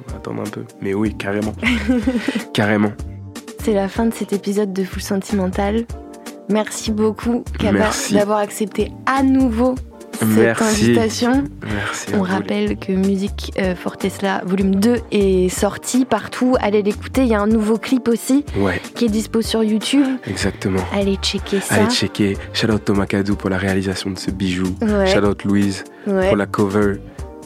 On 0.08 0.12
va 0.12 0.18
attendre 0.18 0.42
un 0.42 0.50
peu. 0.50 0.64
Mais 0.82 0.94
oui, 0.94 1.16
carrément. 1.18 1.54
carrément. 2.54 2.94
C'est 3.64 3.74
la 3.74 3.90
fin 3.90 4.06
de 4.06 4.14
cet 4.14 4.32
épisode 4.32 4.72
de 4.72 4.84
Full 4.84 5.02
Sentimental. 5.02 5.86
Merci 6.50 6.92
beaucoup, 6.92 7.44
Kaba, 7.58 7.90
d'avoir 8.12 8.38
accepté 8.38 8.92
à 9.06 9.24
nouveau 9.24 9.76
cette 10.20 10.61
invitation. 10.61 11.43
Merci. 11.66 12.07
On 12.13 12.18
vous. 12.18 12.24
rappelle 12.24 12.78
que 12.78 12.91
Musique 12.91 13.51
euh, 13.59 13.76
for 13.76 13.97
Tesla 13.97 14.41
volume 14.45 14.76
2 14.76 14.97
est 15.11 15.49
sorti 15.49 16.05
partout. 16.05 16.55
Allez 16.59 16.82
l'écouter. 16.82 17.22
Il 17.24 17.28
y 17.30 17.34
a 17.36 17.41
un 17.41 17.47
nouveau 17.47 17.78
clip 17.78 18.07
aussi 18.07 18.43
Ouais, 18.57 18.82
qui 18.95 19.05
est 19.05 19.09
dispo 19.09 19.41
sur 19.41 19.63
YouTube. 19.63 20.05
exactement. 20.28 20.82
Allez 20.93 21.16
checker 21.22 21.59
ça. 21.59 21.76
Allez 21.76 21.89
checker. 21.89 22.38
Shout 22.53 22.72
out 22.72 22.84
Thomas 22.86 23.05
Kadou 23.05 23.36
pour 23.36 23.49
la 23.49 23.57
réalisation 23.57 24.09
de 24.11 24.18
ce 24.18 24.32
bijou. 24.32 24.76
Ouais. 24.82 25.07
Shout 25.07 25.26
out 25.26 25.43
Louise 25.43 25.84
Ouais. 26.07 26.28
pour 26.28 26.38
la 26.38 26.45
cover, 26.45 26.93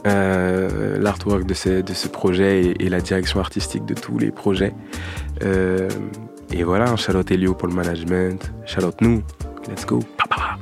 euh, 0.07 0.97
l'artwork 0.99 1.45
de 1.45 1.53
ce, 1.53 1.81
de 1.81 1.93
ce 1.93 2.07
projet 2.07 2.61
et, 2.63 2.85
et 2.85 2.89
la 2.89 2.99
direction 3.01 3.39
artistique 3.39 3.85
de 3.85 3.93
tous 3.93 4.17
les 4.17 4.31
projets. 4.31 4.73
Euh, 5.43 5.87
et 6.51 6.63
voilà, 6.63 6.95
shout 6.95 7.15
out 7.15 7.29
Elio 7.31 7.53
pour 7.53 7.67
le 7.67 7.73
management. 7.73 8.51
Shout 8.65 8.83
out 8.83 8.95
nous. 9.01 9.21
Let's 9.69 9.85
go. 9.85 9.99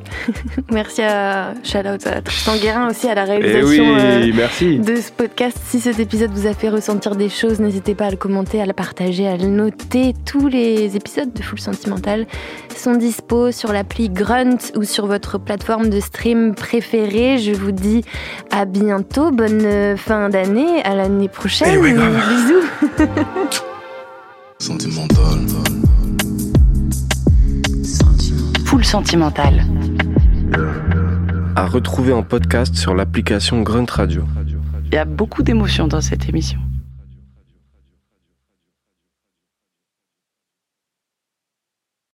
Merci 0.71 1.01
à 1.01 1.53
Shoutout 1.63 2.07
à 2.07 2.21
Tristan 2.21 2.57
Guérin 2.57 2.89
aussi 2.89 3.07
à 3.07 3.15
la 3.15 3.23
Eh 3.25 3.29
réalisation 3.29 3.83
oui, 3.83 3.99
euh, 3.99 4.31
merci. 4.35 4.79
de 4.79 4.95
ce 4.97 5.11
podcast. 5.11 5.57
Si 5.65 5.79
cet 5.79 5.99
épisode 5.99 6.31
vous 6.31 6.47
a 6.47 6.53
fait 6.53 6.69
ressentir 6.69 7.15
des 7.15 7.29
choses, 7.29 7.59
n'hésitez 7.59 7.95
pas 7.95 8.07
à 8.07 8.11
le 8.11 8.17
commenter, 8.17 8.61
à 8.61 8.65
le 8.65 8.73
partager, 8.73 9.27
à 9.27 9.37
le 9.37 9.47
noter. 9.47 10.13
Tous 10.25 10.47
les 10.47 10.95
épisodes 10.97 11.31
de 11.33 11.41
Full 11.41 11.59
Sentimental 11.59 12.27
sont 12.75 12.95
dispo 12.95 13.51
sur 13.51 13.71
l'appli 13.71 14.09
Grunt 14.09 14.57
ou 14.75 14.83
sur 14.83 15.07
votre 15.07 15.37
plateforme 15.37 15.89
de 15.89 15.99
stream 16.01 16.53
préférée. 16.53 17.37
Je 17.37 17.53
vous 17.53 17.71
dis 17.71 18.03
à 18.51 18.65
bientôt, 18.65 19.31
bonne 19.31 19.61
euh, 19.63 19.95
fin 19.97 20.27
d'année, 20.29 20.83
à 20.83 20.95
l'année 20.95 21.29
prochaine. 21.29 21.79
Eh 21.85 21.91
grave. 21.93 22.15
Bisous. 22.29 23.07
Sentimental. 24.59 25.45
Full 28.87 29.03
sentimental. 29.03 29.65
À 31.57 31.65
retrouver 31.65 32.13
en 32.13 32.23
podcast 32.23 32.75
sur 32.75 32.95
l'application 32.95 33.61
Grunt 33.61 33.87
Radio. 33.89 34.23
Il 34.85 34.93
y 34.93 34.97
a 34.97 35.03
beaucoup 35.03 35.43
d'émotions 35.43 35.87
dans 35.87 35.99
cette 35.99 36.29
émission. 36.29 36.59